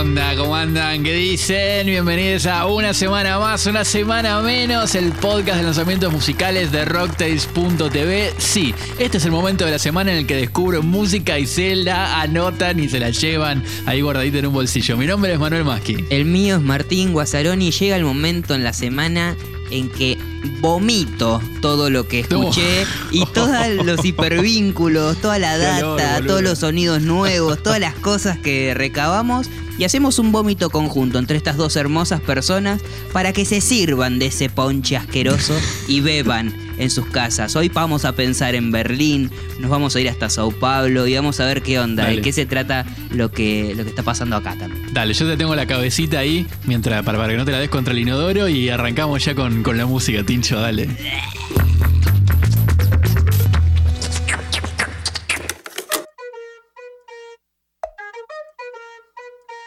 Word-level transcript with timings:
onda? 0.00 0.36
¿Cómo 0.36 0.54
andan? 0.54 1.02
¿Qué 1.02 1.12
dicen? 1.12 1.86
Bienvenidos 1.86 2.46
a 2.46 2.66
una 2.66 2.94
semana 2.94 3.38
más, 3.40 3.66
una 3.66 3.84
semana 3.84 4.40
menos, 4.42 4.94
el 4.94 5.10
podcast 5.10 5.58
de 5.58 5.64
lanzamientos 5.64 6.12
musicales 6.12 6.70
de 6.70 6.84
Rocktails.tv. 6.84 8.32
Sí, 8.38 8.74
este 8.98 9.18
es 9.18 9.24
el 9.24 9.32
momento 9.32 9.64
de 9.64 9.72
la 9.72 9.78
semana 9.80 10.12
en 10.12 10.18
el 10.18 10.26
que 10.26 10.36
descubro 10.36 10.82
música 10.82 11.38
y 11.38 11.46
se 11.46 11.74
la 11.74 12.20
anotan 12.20 12.78
y 12.78 12.88
se 12.88 13.00
la 13.00 13.10
llevan 13.10 13.64
ahí 13.86 14.00
guardadita 14.00 14.38
en 14.38 14.46
un 14.46 14.52
bolsillo. 14.52 14.96
Mi 14.96 15.06
nombre 15.06 15.32
es 15.32 15.38
Manuel 15.40 15.64
Maschi. 15.64 16.04
El 16.10 16.26
mío 16.26 16.56
es 16.56 16.62
Martín 16.62 17.12
Guazzaroni 17.12 17.68
y 17.68 17.72
llega 17.72 17.96
el 17.96 18.04
momento 18.04 18.54
en 18.54 18.62
la 18.62 18.72
semana 18.72 19.36
en 19.70 19.88
que 19.88 20.18
vomito 20.60 21.40
todo 21.60 21.90
lo 21.90 22.06
que 22.06 22.20
escuché 22.20 22.86
y 23.10 23.24
todos 23.26 23.68
los 23.84 24.04
hipervínculos, 24.04 25.16
toda 25.18 25.38
la 25.38 25.58
data, 25.58 26.20
todos 26.26 26.42
los 26.42 26.60
sonidos 26.60 27.02
nuevos, 27.02 27.62
todas 27.62 27.80
las 27.80 27.94
cosas 27.94 28.38
que 28.38 28.74
recabamos 28.74 29.48
y 29.78 29.84
hacemos 29.84 30.18
un 30.18 30.32
vómito 30.32 30.70
conjunto 30.70 31.18
entre 31.18 31.36
estas 31.36 31.56
dos 31.56 31.76
hermosas 31.76 32.20
personas 32.20 32.82
para 33.12 33.32
que 33.32 33.44
se 33.44 33.60
sirvan 33.60 34.18
de 34.18 34.26
ese 34.26 34.50
ponche 34.50 34.96
asqueroso 34.96 35.54
y 35.86 36.00
beban 36.00 36.67
en 36.78 36.90
sus 36.90 37.06
casas. 37.06 37.54
Hoy 37.56 37.68
vamos 37.68 38.04
a 38.04 38.12
pensar 38.12 38.54
en 38.54 38.70
Berlín, 38.70 39.30
nos 39.58 39.70
vamos 39.70 39.96
a 39.96 40.00
ir 40.00 40.08
hasta 40.08 40.30
Sao 40.30 40.50
Paulo 40.50 41.06
y 41.06 41.14
vamos 41.14 41.40
a 41.40 41.46
ver 41.46 41.62
qué 41.62 41.78
onda, 41.78 42.06
de 42.06 42.20
qué 42.20 42.32
se 42.32 42.46
trata 42.46 42.86
lo 43.10 43.30
que, 43.30 43.74
lo 43.76 43.84
que 43.84 43.90
está 43.90 44.02
pasando 44.02 44.36
acá 44.36 44.56
también. 44.58 44.92
Dale, 44.92 45.14
yo 45.14 45.26
te 45.26 45.36
tengo 45.36 45.54
la 45.54 45.66
cabecita 45.66 46.20
ahí 46.20 46.46
mientras 46.64 47.02
para, 47.04 47.18
para 47.18 47.32
que 47.32 47.38
no 47.38 47.44
te 47.44 47.52
la 47.52 47.60
des 47.60 47.70
contra 47.70 47.92
el 47.92 47.98
inodoro 47.98 48.48
y 48.48 48.68
arrancamos 48.68 49.24
ya 49.24 49.34
con, 49.34 49.62
con 49.62 49.76
la 49.76 49.86
música, 49.86 50.22
Tincho, 50.24 50.60
dale. 50.60 50.88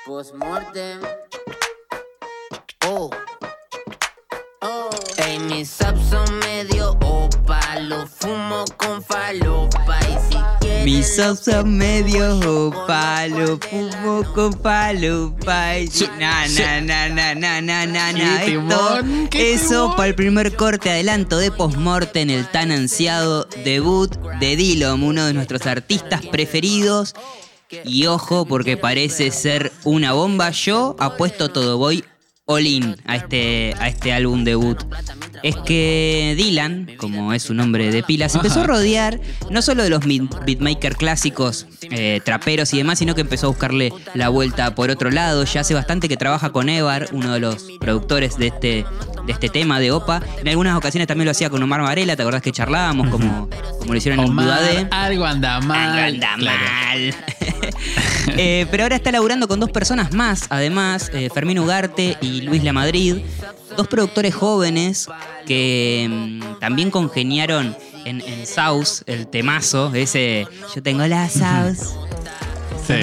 Postmortem. 0.05 1.20
Son 6.12 6.40
medio 6.40 6.92
opa. 7.02 7.80
Lo 7.80 8.06
fumo 8.06 8.66
con 8.78 9.02
falopa. 9.04 10.00
Y 10.08 10.31
si 10.31 10.38
quieres. 10.59 10.86
Mis 10.86 11.16
subs 11.16 11.40
son 11.45 11.78
medio 11.78 12.72
palo, 12.88 13.58
fumo 13.70 14.23
con 14.36 14.54
palopa. 14.54 15.78
y- 15.80 15.88
Sí, 15.88 16.08
Na, 16.20 16.48
na, 16.48 16.82
na, 16.82 17.09
na, 17.09 17.36
na, 17.36 17.62
na, 17.62 17.86
na, 17.88 18.12
na. 18.12 18.44
Esto, 18.44 19.00
eso 19.32 19.94
para 19.95 20.09
el 20.09 20.16
primer 20.16 20.56
corte 20.56 20.89
adelanto 20.92 21.38
de 21.39 21.52
Postmortem, 21.52 22.30
el 22.30 22.45
tan 22.52 22.72
ansiado 22.72 23.48
debut 23.64 24.14
de 24.39 24.56
Dillom, 24.56 25.04
uno 25.04 25.26
de 25.26 25.34
nuestros 25.34 25.66
artistas 25.66 26.22
preferidos. 26.28 27.16
Y 27.86 28.06
ojo, 28.08 28.45
porque 28.45 28.76
parece 28.76 29.32
ser 29.32 29.72
una 29.86 30.12
bomba. 30.12 30.50
Yo 30.52 30.95
apuesto 31.00 31.50
todo, 31.50 31.78
voy 31.78 32.04
all 32.52 32.66
in 32.66 32.95
a 33.05 33.16
este, 33.16 33.73
a 33.80 33.88
este 33.88 34.13
álbum 34.13 34.44
debut. 34.44 34.77
Es 35.44 35.55
que 35.55 36.35
Dylan, 36.38 36.91
como 36.97 37.33
es 37.33 37.41
su 37.43 37.53
nombre 37.55 37.91
de 37.91 38.03
pila, 38.03 38.30
se 38.30 38.38
empezó 38.38 38.61
a 38.61 38.67
rodear 38.67 39.19
no 39.49 39.61
solo 39.63 39.81
de 39.83 39.89
los 39.89 40.02
beat- 40.02 40.45
beatmaker 40.45 40.95
clásicos, 40.95 41.66
eh, 41.89 42.21
traperos 42.23 42.71
y 42.73 42.77
demás, 42.77 42.99
sino 42.99 43.16
que 43.16 43.21
empezó 43.21 43.47
a 43.47 43.49
buscarle 43.49 43.91
la 44.13 44.30
vuelta 44.30 44.75
por 44.75 44.91
otro 44.91 45.09
lado. 45.09 45.43
Ya 45.45 45.61
hace 45.61 45.73
bastante 45.73 46.08
que 46.08 46.17
trabaja 46.17 46.52
con 46.52 46.69
Evar, 46.69 47.08
uno 47.11 47.33
de 47.33 47.39
los 47.39 47.66
productores 47.80 48.38
de 48.38 48.47
este, 48.47 48.86
de 49.25 49.31
este 49.33 49.49
tema 49.49 49.80
de 49.80 49.91
OPA. 49.91 50.21
En 50.41 50.47
algunas 50.47 50.77
ocasiones 50.77 51.08
también 51.08 51.25
lo 51.25 51.31
hacía 51.31 51.49
con 51.49 51.63
Omar 51.63 51.81
Varela, 51.81 52.15
¿te 52.15 52.21
acordás 52.21 52.43
que 52.43 52.52
charlábamos? 52.52 53.09
Como, 53.09 53.49
como 53.80 53.93
lo 53.93 53.97
hicieron 53.97 54.19
en 54.19 54.30
Omar, 54.30 54.45
Budade. 54.45 54.88
algo 54.91 55.25
anda 55.25 55.59
mal. 55.61 55.89
Algo 55.97 56.23
anda 56.25 56.36
Claro. 56.38 57.50
Eh, 58.37 58.67
pero 58.69 58.83
ahora 58.83 58.95
está 58.95 59.11
laburando 59.11 59.47
con 59.47 59.59
dos 59.59 59.71
personas 59.71 60.13
más, 60.13 60.45
además, 60.49 61.09
eh, 61.13 61.29
Fermín 61.33 61.59
Ugarte 61.59 62.17
y 62.21 62.41
Luis 62.41 62.63
La 62.63 62.71
Madrid, 62.71 63.17
dos 63.75 63.87
productores 63.87 64.33
jóvenes 64.33 65.08
que 65.45 66.08
mm, 66.09 66.59
también 66.59 66.91
congeniaron 66.91 67.75
en, 68.05 68.21
en 68.21 68.45
Saus, 68.45 69.03
el 69.08 69.27
temazo, 69.27 69.91
ese 69.93 70.47
Yo 70.73 70.83
tengo 70.83 71.05
la 71.08 71.27
Saus. 71.30 71.95
Sí. 72.86 72.93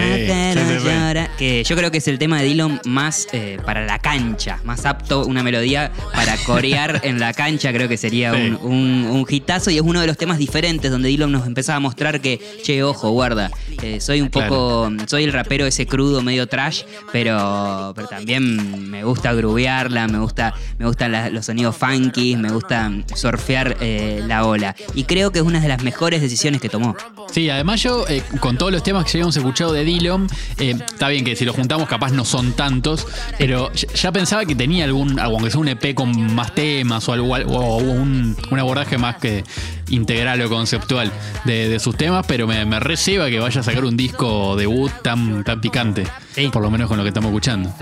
Que 1.39 1.62
yo 1.65 1.77
creo 1.77 1.91
que 1.91 1.99
es 1.99 2.09
el 2.09 2.19
tema 2.19 2.41
de 2.41 2.47
Dylan 2.47 2.81
más 2.84 3.28
eh, 3.33 3.59
para 3.65 3.84
la 3.87 3.99
cancha, 3.99 4.59
más 4.65 4.84
apto, 4.87 5.25
una 5.25 5.43
melodía 5.43 5.93
para 6.12 6.37
corear 6.39 7.00
en 7.05 7.21
la 7.21 7.33
cancha, 7.33 7.72
creo 7.72 7.88
que 7.88 7.97
sería 7.97 8.33
Sí. 8.34 8.38
un, 8.62 8.72
un, 8.72 9.06
un 9.11 9.27
hitazo 9.28 9.71
y 9.71 9.77
es 9.77 9.83
uno 9.83 10.00
de 10.00 10.06
los 10.06 10.17
temas 10.17 10.38
diferentes 10.38 10.91
donde 10.91 11.09
Dylan 11.09 11.31
nos 11.33 11.47
empezaba 11.47 11.77
a 11.77 11.81
mostrar 11.81 12.21
que, 12.21 12.41
che, 12.62 12.83
ojo, 12.83 13.11
guarda, 13.11 13.50
eh, 13.83 14.00
soy 14.00 14.21
un 14.21 14.28
poco, 14.31 14.91
soy 15.06 15.25
el 15.25 15.33
rapero 15.33 15.67
ese 15.67 15.87
crudo, 15.87 16.22
medio 16.22 16.47
trash, 16.49 16.83
pero, 17.12 17.93
pero 17.94 18.09
también 18.09 18.91
me 18.91 19.05
gusta 19.05 19.33
grubearla, 19.33 20.09
me 20.09 20.19
gusta, 20.19 20.55
me 20.78 20.87
gustan 20.87 21.12
la- 21.12 21.31
los 21.31 21.47
sonidos 21.47 21.77
funky, 21.77 22.37
me 22.37 22.50
gusta 22.50 22.91
surfear 23.15 23.77
eh, 23.81 24.22
la 24.27 24.44
ola. 24.44 24.75
Y 24.94 25.05
creo 25.05 25.31
que 25.31 25.38
es 25.38 25.44
una 25.44 25.61
de 25.61 25.69
las 25.69 25.83
mejores 25.83 26.21
decisiones 26.21 26.61
que 26.61 26.69
tomó. 26.69 26.97
Sí, 27.31 27.49
además 27.50 27.83
yo, 27.83 28.05
con 28.41 28.56
todos 28.59 28.72
los 28.72 28.83
temas 28.83 29.05
que 29.05 29.12
habíamos 29.12 29.37
escuchado 29.37 29.68
de 29.73 29.84
Dillon, 29.84 30.27
eh, 30.59 30.75
está 30.79 31.09
bien 31.09 31.25
que 31.25 31.37
si 31.37 31.45
los 31.45 31.55
juntamos 31.55 31.89
capaz 31.89 32.11
no 32.12 32.25
son 32.25 32.53
tantos, 32.53 33.06
pero 33.39 33.73
ya 33.73 34.12
pensaba 34.12 34.45
que 34.45 34.55
tenía 34.55 34.84
algún, 34.84 35.19
aunque 35.19 35.51
sea 35.51 35.61
un 35.61 35.69
EP 35.69 35.95
con 35.95 36.34
más 36.34 36.55
temas 36.55 37.09
o, 37.09 37.12
algo, 37.12 37.34
o 37.34 37.77
un, 37.79 38.37
un 38.51 38.59
abordaje 38.59 38.99
más 38.99 39.17
que 39.17 39.45
integral 39.91 40.41
o 40.43 40.49
conceptual 40.49 41.10
de, 41.44 41.69
de 41.69 41.78
sus 41.81 41.97
temas, 41.97 42.25
pero 42.26 42.47
me, 42.47 42.65
me 42.65 42.81
receba 42.81 43.28
que 43.28 43.38
vaya 43.41 43.60
a 43.60 43.65
sacar 43.65 43.84
un 43.84 43.97
disco 43.97 44.56
debut 44.56 44.91
tan, 45.03 45.44
tan 45.44 45.60
picante, 45.60 46.04
Sí. 46.34 46.49
por 46.53 46.62
lo 46.62 46.71
menos 46.71 46.88
con 46.88 46.97
lo 46.99 47.03
que 47.04 47.09
estamos 47.09 47.28
escuchando. 47.31 47.72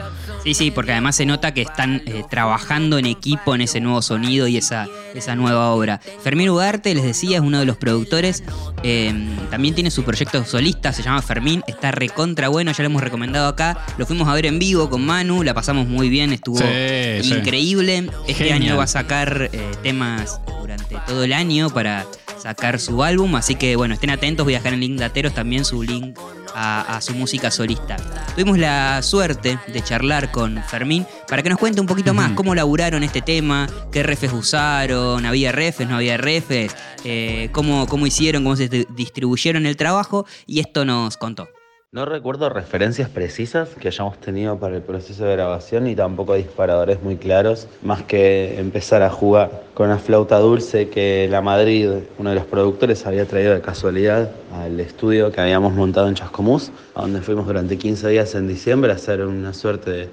Sí, 0.43 0.55
sí, 0.55 0.71
porque 0.71 0.93
además 0.93 1.17
se 1.17 1.27
nota 1.27 1.53
que 1.53 1.63
están 1.63 2.03
eh, 2.07 2.23
trabajando 2.31 2.99
en 2.99 3.07
equipo 3.07 3.55
en 3.55 3.61
ese 3.63 3.81
nuevo 3.81 4.01
sonido 4.01 4.47
y 4.47 4.57
esa, 4.57 4.87
esa 5.15 5.35
nueva 5.35 5.71
obra. 5.73 6.01
Fermín 6.23 6.49
Ugarte, 6.51 6.95
les 6.95 7.03
decía, 7.05 7.39
es 7.39 7.43
uno 7.43 7.59
de 7.59 7.67
los 7.67 7.77
productores. 7.77 8.45
eh, 8.83 9.13
también 9.51 9.75
tiene 9.75 9.91
su 9.91 10.05
proyecto 10.05 10.45
solista, 10.45 10.93
se 10.93 11.03
llama 11.03 11.21
Fermín. 11.23 11.63
Está 11.67 11.91
recontra 11.91 12.49
bueno, 12.49 12.71
ya 12.73 12.83
lo 12.85 12.87
hemos 12.87 13.03
recomendado 13.03 13.49
acá. 13.49 13.79
Lo 13.99 14.07
fuimos 14.07 14.29
a 14.29 14.35
ver 14.35 14.47
en 14.47 14.59
vivo 14.59 14.89
con 14.89 15.05
Manu, 15.05 15.43
la 15.43 15.53
pasamos 15.55 15.87
muy 15.89 16.09
bien, 16.09 16.33
estuvo 16.33 16.59
Sí, 16.59 16.65
sí. 17.23 17.35
increíble. 17.35 18.09
Este 18.29 18.45
Genial. 18.45 18.63
año 18.63 18.77
va 18.77 18.85
a 18.85 18.89
sacar 18.89 19.51
eh, 19.53 19.73
temas 19.83 20.41
durante 20.61 20.97
todo 21.07 21.25
el 21.25 21.33
año 21.33 21.71
para 21.71 21.96
sacar 22.39 22.79
su 22.79 23.03
álbum. 23.03 23.35
Así 23.37 23.55
que 23.55 23.77
bueno, 23.77 23.95
estén 23.95 24.11
atentos, 24.11 24.45
voy 24.45 24.55
a 24.55 24.59
dejar 24.59 24.75
en 24.75 24.83
el 24.83 24.89
link 24.89 24.99
de 24.99 25.05
Ateros 25.05 25.35
también 25.35 25.65
su 25.65 25.83
link 25.83 26.19
a, 26.55 26.97
a 26.97 27.01
su 27.01 27.15
música 27.15 27.51
solista. 27.51 27.97
Tuvimos 28.35 28.59
la 28.59 29.03
suerte 29.03 29.59
de 29.67 29.83
charlar 29.83 30.31
con 30.31 30.63
Fermín 30.65 31.07
para 31.29 31.43
que 31.43 31.49
nos 31.51 31.59
cuente 31.59 31.81
un 31.81 31.87
poquito 31.87 32.15
más 32.15 32.33
cómo 32.33 32.55
laburaron 32.55 33.03
este 33.03 33.21
tema, 33.23 33.69
qué 33.93 34.03
refes 34.03 34.33
usaron, 34.33 35.27
había 35.27 35.53
refes, 35.53 35.89
no 35.89 35.97
había 35.97 36.17
refes, 36.17 36.75
eh, 37.05 37.49
cómo, 37.53 37.87
cómo 37.87 38.07
hicieron, 38.07 38.43
cómo 38.45 38.57
se 38.57 38.69
di- 38.69 38.87
distribuyeron 38.91 39.67
el 39.67 39.77
trabajo 39.77 40.27
y 40.47 40.61
esto 40.61 40.85
nos 40.85 41.17
contó. 41.17 41.49
No 41.97 42.05
recuerdo 42.05 42.51
referencias 42.51 43.09
precisas 43.09 43.71
que 43.71 43.89
hayamos 43.89 44.19
tenido 44.19 44.59
para 44.59 44.77
el 44.77 44.83
proceso 44.83 45.25
de 45.25 45.33
grabación 45.33 45.87
y 45.87 45.97
tampoco 45.97 46.35
disparadores 46.35 47.03
muy 47.03 47.17
claros, 47.17 47.69
más 47.81 48.03
que 48.03 48.61
empezar 48.61 49.01
a 49.01 49.09
jugar 49.09 49.63
con 49.73 49.87
una 49.87 49.97
flauta 49.97 50.39
dulce 50.39 50.91
que 50.91 51.27
la 51.31 51.41
Madrid, 51.41 51.89
uno 52.19 52.29
de 52.29 52.37
los 52.37 52.45
productores, 52.45 53.07
había 53.07 53.25
traído 53.25 53.55
de 53.55 53.63
casualidad 53.63 54.31
al 54.53 54.79
estudio 54.79 55.33
que 55.33 55.41
habíamos 55.41 55.73
montado 55.73 56.09
en 56.09 56.17
Chascomús, 56.17 56.71
a 56.95 57.01
donde 57.01 57.23
fuimos 57.23 57.47
durante 57.47 57.79
15 57.79 58.11
días 58.11 58.35
en 58.35 58.47
diciembre 58.47 58.93
a 58.93 58.97
hacer 58.97 59.23
una 59.23 59.55
suerte 59.55 59.91
de, 59.91 60.09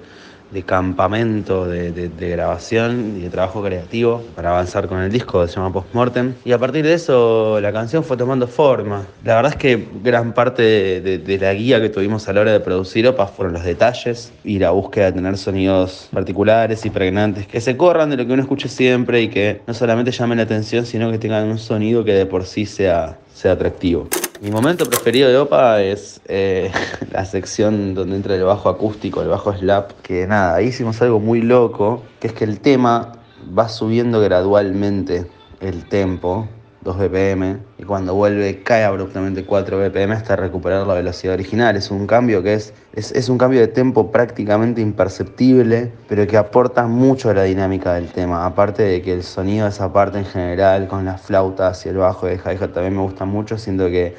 de 0.50 0.62
campamento 0.62 1.66
de, 1.66 1.90
de- 1.92 2.28
grabación 2.30 3.14
y 3.18 3.22
de 3.22 3.30
trabajo 3.30 3.62
creativo 3.62 4.22
para 4.36 4.50
avanzar 4.50 4.86
con 4.88 5.00
el 5.00 5.10
disco 5.10 5.46
se 5.46 5.56
llama 5.56 5.72
Postmortem. 5.72 6.34
Y 6.44 6.52
a 6.52 6.58
partir 6.58 6.84
de 6.84 6.94
eso 6.94 7.58
la 7.60 7.72
canción 7.72 8.04
fue 8.04 8.16
tomando 8.16 8.46
forma. 8.46 9.06
La 9.24 9.36
verdad 9.36 9.52
es 9.52 9.58
que 9.58 9.88
gran 10.02 10.32
parte 10.32 10.62
de, 10.62 11.18
de- 11.18 11.38
la 11.38 11.52
guía 11.54 11.80
que 11.80 11.88
tuvimos 11.88 12.28
a 12.28 12.32
la 12.32 12.42
hora 12.42 12.52
de 12.52 12.60
producir 12.60 13.06
OPA 13.08 13.26
fueron 13.26 13.54
los 13.54 13.64
detalles 13.64 14.32
y 14.44 14.58
la 14.58 14.70
búsqueda 14.70 15.06
de 15.06 15.12
tener 15.12 15.36
sonidos 15.38 16.08
particulares 16.12 16.84
y 16.86 16.90
pregnantes 16.90 17.46
que 17.46 17.60
se 17.60 17.76
corran 17.76 18.10
de 18.10 18.16
lo 18.16 18.26
que 18.26 18.32
uno 18.32 18.42
escuche 18.42 18.68
siempre 18.68 19.22
y 19.22 19.28
que 19.28 19.60
no 19.66 19.74
solamente 19.74 20.10
llamen 20.12 20.38
la 20.38 20.44
atención, 20.44 20.86
sino 20.86 21.10
que 21.10 21.18
tengan 21.18 21.48
un 21.48 21.58
sonido 21.58 22.04
que 22.04 22.12
de 22.12 22.26
por 22.26 22.44
sí 22.44 22.66
sea, 22.66 23.18
sea 23.34 23.52
atractivo. 23.52 24.08
Mi 24.40 24.50
momento 24.50 24.86
preferido 24.86 25.28
de 25.28 25.36
OPA 25.36 25.82
es 25.82 26.20
eh, 26.26 26.70
la 27.12 27.24
sección 27.24 27.94
donde 27.94 28.16
entra 28.16 28.34
el 28.34 28.44
bajo 28.44 28.68
acústico, 28.68 29.20
el 29.22 29.28
bajo 29.28 29.52
slap, 29.52 29.92
que 30.02 30.26
nada, 30.26 30.54
ahí 30.54 30.68
hicimos 30.68 31.00
algo 31.02 31.20
muy 31.20 31.42
loco, 31.42 32.02
que 32.20 32.28
es 32.28 32.32
que 32.32 32.44
el 32.44 32.60
tema 32.60 33.12
va 33.56 33.68
subiendo 33.68 34.20
gradualmente 34.20 35.26
el 35.60 35.88
tempo, 35.88 36.48
2 36.84 36.98
BPM, 36.98 37.60
y 37.78 37.82
cuando 37.84 38.14
vuelve 38.14 38.62
cae 38.62 38.84
abruptamente 38.84 39.44
4 39.44 39.78
BPM 39.78 40.12
hasta 40.12 40.36
recuperar 40.36 40.86
la 40.86 40.94
velocidad 40.94 41.34
original. 41.34 41.76
Es 41.76 41.90
un 41.90 42.06
cambio 42.06 42.42
que 42.42 42.54
es, 42.54 42.74
es, 42.92 43.10
es 43.12 43.28
un 43.28 43.38
cambio 43.38 43.60
de 43.60 43.68
tempo 43.68 44.12
prácticamente 44.12 44.80
imperceptible, 44.82 45.90
pero 46.08 46.26
que 46.26 46.36
aporta 46.36 46.86
mucho 46.86 47.30
a 47.30 47.34
la 47.34 47.44
dinámica 47.44 47.94
del 47.94 48.12
tema. 48.12 48.44
Aparte 48.44 48.82
de 48.82 49.02
que 49.02 49.14
el 49.14 49.22
sonido 49.22 49.64
de 49.64 49.70
esa 49.70 49.92
parte 49.92 50.18
en 50.18 50.26
general, 50.26 50.86
con 50.86 51.06
las 51.06 51.22
flautas 51.22 51.84
y 51.86 51.88
el 51.88 51.96
bajo 51.96 52.26
de 52.26 52.34
hi-hat 52.36 52.72
también 52.72 52.94
me 52.94 53.02
gusta 53.02 53.24
mucho, 53.24 53.56
siento 53.56 53.86
que 53.86 54.14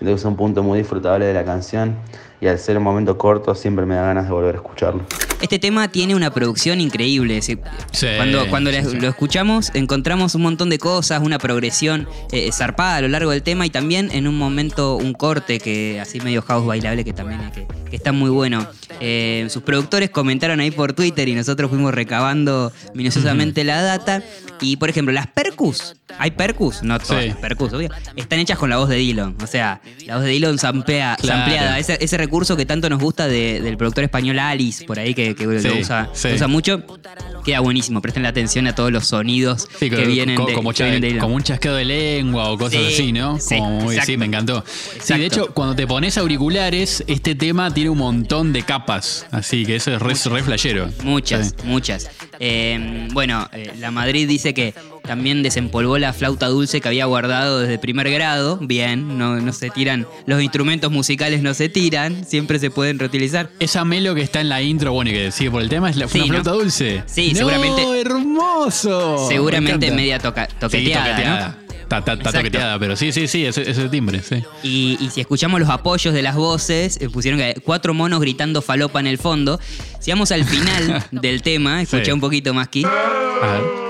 Siento 0.00 0.14
que 0.14 0.18
es 0.18 0.24
un 0.24 0.34
punto 0.34 0.62
muy 0.62 0.78
disfrutable 0.78 1.26
de 1.26 1.34
la 1.34 1.44
canción 1.44 1.94
y 2.40 2.46
al 2.46 2.58
ser 2.58 2.78
un 2.78 2.82
momento 2.84 3.16
corto 3.18 3.54
siempre 3.54 3.86
me 3.86 3.94
da 3.94 4.02
ganas 4.02 4.24
de 4.26 4.32
volver 4.32 4.54
a 4.54 4.58
escucharlo. 4.58 5.04
Este 5.40 5.58
tema 5.58 5.88
tiene 5.88 6.14
una 6.14 6.30
producción 6.30 6.80
increíble. 6.80 7.40
Sí, 7.42 7.58
cuando 8.16 8.46
cuando 8.48 8.70
le- 8.70 8.82
sí, 8.84 8.90
sí. 8.92 9.00
lo 9.00 9.08
escuchamos, 9.08 9.70
encontramos 9.74 10.34
un 10.34 10.42
montón 10.42 10.68
de 10.70 10.78
cosas, 10.78 11.22
una 11.22 11.38
progresión 11.38 12.06
eh, 12.32 12.50
zarpada 12.52 12.96
a 12.96 13.00
lo 13.00 13.08
largo 13.08 13.30
del 13.30 13.42
tema 13.42 13.64
y 13.66 13.70
también 13.70 14.10
en 14.12 14.26
un 14.26 14.36
momento 14.36 14.96
un 14.96 15.12
corte 15.14 15.58
que 15.58 15.98
así 16.00 16.20
medio 16.20 16.42
house 16.42 16.66
bailable 16.66 17.04
que 17.04 17.12
también 17.14 17.50
que, 17.52 17.66
que 17.88 17.96
está 17.96 18.12
muy 18.12 18.30
bueno. 18.30 18.66
Eh, 19.00 19.46
sus 19.48 19.62
productores 19.62 20.10
comentaron 20.10 20.60
ahí 20.60 20.70
por 20.70 20.92
Twitter 20.92 21.28
y 21.28 21.34
nosotros 21.34 21.70
fuimos 21.70 21.94
recabando 21.94 22.70
minuciosamente 22.94 23.64
la 23.64 23.80
data. 23.82 24.22
Y 24.62 24.76
por 24.76 24.90
ejemplo, 24.90 25.10
las 25.14 25.26
percus, 25.26 25.96
hay 26.18 26.32
percus, 26.32 26.82
no 26.82 26.98
todas 26.98 27.22
Sí. 27.22 27.28
las 27.28 27.38
percus, 27.38 27.72
obvio, 27.72 27.88
están 28.14 28.40
hechas 28.40 28.58
con 28.58 28.68
la 28.68 28.76
voz 28.76 28.90
de 28.90 28.96
Dillon. 28.96 29.34
O 29.42 29.46
sea, 29.46 29.80
la 30.04 30.16
voz 30.16 30.24
de 30.26 30.58
sampea, 30.58 31.16
Claro. 31.18 31.38
sampleada. 31.40 31.78
Ese, 31.78 31.96
ese 31.98 32.16
recurso 32.30 32.56
que 32.56 32.64
tanto 32.64 32.88
nos 32.88 33.00
gusta 33.00 33.26
de- 33.26 33.60
del 33.60 33.76
productor 33.76 34.04
español 34.04 34.38
Alice, 34.38 34.84
por 34.84 35.00
ahí 35.00 35.14
que, 35.14 35.34
que 35.34 35.44
lo, 35.46 35.50
usa, 35.80 36.08
sí. 36.12 36.28
lo 36.28 36.34
usa 36.36 36.46
mucho. 36.46 36.80
Queda 37.44 37.58
buenísimo, 37.60 38.00
presten 38.00 38.22
la 38.22 38.28
atención 38.28 38.66
a 38.68 38.74
todos 38.74 38.92
los 38.92 39.06
sonidos 39.08 39.66
Sí, 39.80 39.90
que 39.90 40.04
vienen 40.06 40.36
co- 40.36 40.46
de, 40.46 40.52
como, 40.52 40.70
que 40.70 40.76
cha- 40.76 40.84
vienen 40.84 41.00
de 41.00 41.08
Dillon. 41.08 41.20
como 41.20 41.34
un 41.34 41.42
chasqueo 41.42 41.74
de 41.74 41.84
lengua 41.84 42.50
o 42.50 42.56
cosas 42.58 42.80
Sí, 42.80 42.86
así, 42.94 43.12
¿no? 43.12 43.38
sí, 43.40 43.56
Como 43.56 43.80
muy- 43.80 43.94
sí, 43.94 44.00
exacto. 44.00 44.18
me 44.18 44.26
encantó. 44.26 44.64
Sí, 45.02 45.14
de 45.18 45.26
hecho, 45.26 45.46
cuando 45.52 45.74
te 45.74 45.86
pones 45.88 46.16
auriculares, 46.18 47.02
este 47.08 47.34
tema 47.34 47.74
tiene 47.74 47.90
un 47.90 47.98
montón 47.98 48.52
de 48.52 48.62
capas. 48.62 49.26
Así 49.32 49.66
que 49.66 49.76
eso 49.76 49.92
es 49.92 50.00
re, 50.00 50.14
re 50.30 50.42
flashero. 50.44 50.88
Muchas, 51.02 51.54
muchas. 51.64 52.08
Eh, 52.38 53.08
bueno, 53.12 53.48
eh, 53.52 53.72
la 53.80 53.90
Madrid 53.90 54.28
dice 54.28 54.54
que 54.54 54.72
también 55.10 55.42
desempolvó 55.42 55.98
la 55.98 56.12
flauta 56.12 56.46
dulce 56.46 56.80
que 56.80 56.86
había 56.86 57.04
guardado 57.06 57.58
desde 57.58 57.80
primer 57.80 58.08
grado. 58.12 58.58
Bien, 58.62 59.18
no, 59.18 59.40
no 59.40 59.52
se 59.52 59.68
tiran, 59.68 60.06
los 60.26 60.40
instrumentos 60.40 60.92
musicales 60.92 61.42
no 61.42 61.52
se 61.52 61.68
tiran, 61.68 62.24
siempre 62.24 62.60
se 62.60 62.70
pueden 62.70 63.00
reutilizar. 63.00 63.50
Esa 63.58 63.84
melo 63.84 64.14
que 64.14 64.20
está 64.22 64.40
en 64.40 64.48
la 64.48 64.62
intro, 64.62 64.92
bueno, 64.92 65.10
y 65.10 65.14
que 65.14 65.32
sigue 65.32 65.50
por 65.50 65.62
el 65.62 65.68
tema, 65.68 65.90
es 65.90 65.96
la, 65.96 66.06
Sí, 66.06 66.18
una 66.20 66.26
¿no? 66.26 66.32
flauta 66.44 66.52
dulce. 66.52 67.02
Sí, 67.06 67.30
¡No, 67.32 67.38
seguramente- 67.38 68.00
hermoso. 68.02 69.26
Me 69.28 69.34
Seguramente 69.34 69.86
encanta. 69.86 69.96
media 69.96 70.18
toca- 70.20 70.46
Sí, 70.48 70.54
toqueteada, 70.60 71.04
toqueteada. 71.10 71.58
¿no? 71.66 71.70
Está, 71.98 72.16
toqueteada, 72.32 72.78
pero 72.78 72.94
sí, 72.94 73.10
sí, 73.10 73.26
sí, 73.26 73.44
ese, 73.46 73.68
ese 73.68 73.88
timbre, 73.88 74.20
sí. 74.22 74.44
Y, 74.62 74.96
y 75.00 75.10
si 75.10 75.20
escuchamos 75.20 75.58
los 75.58 75.68
apoyos 75.70 76.14
de 76.14 76.22
las 76.22 76.36
voces, 76.36 76.98
eh, 77.00 77.08
pusieron 77.08 77.40
cuatro 77.64 77.94
monos 77.94 78.20
gritando 78.20 78.62
falopa 78.62 79.00
en 79.00 79.08
el 79.08 79.18
fondo. 79.18 79.58
Si 79.98 80.12
vamos 80.12 80.30
al 80.30 80.44
final 80.44 81.04
del 81.10 81.42
tema, 81.42 81.82
escucha 81.82 82.04
Sí. 82.04 82.12
un 82.12 82.20
poquito 82.20 82.54
más 82.54 82.68
aquí. 82.68 82.84
A 82.84 83.46
ver. 83.52 83.89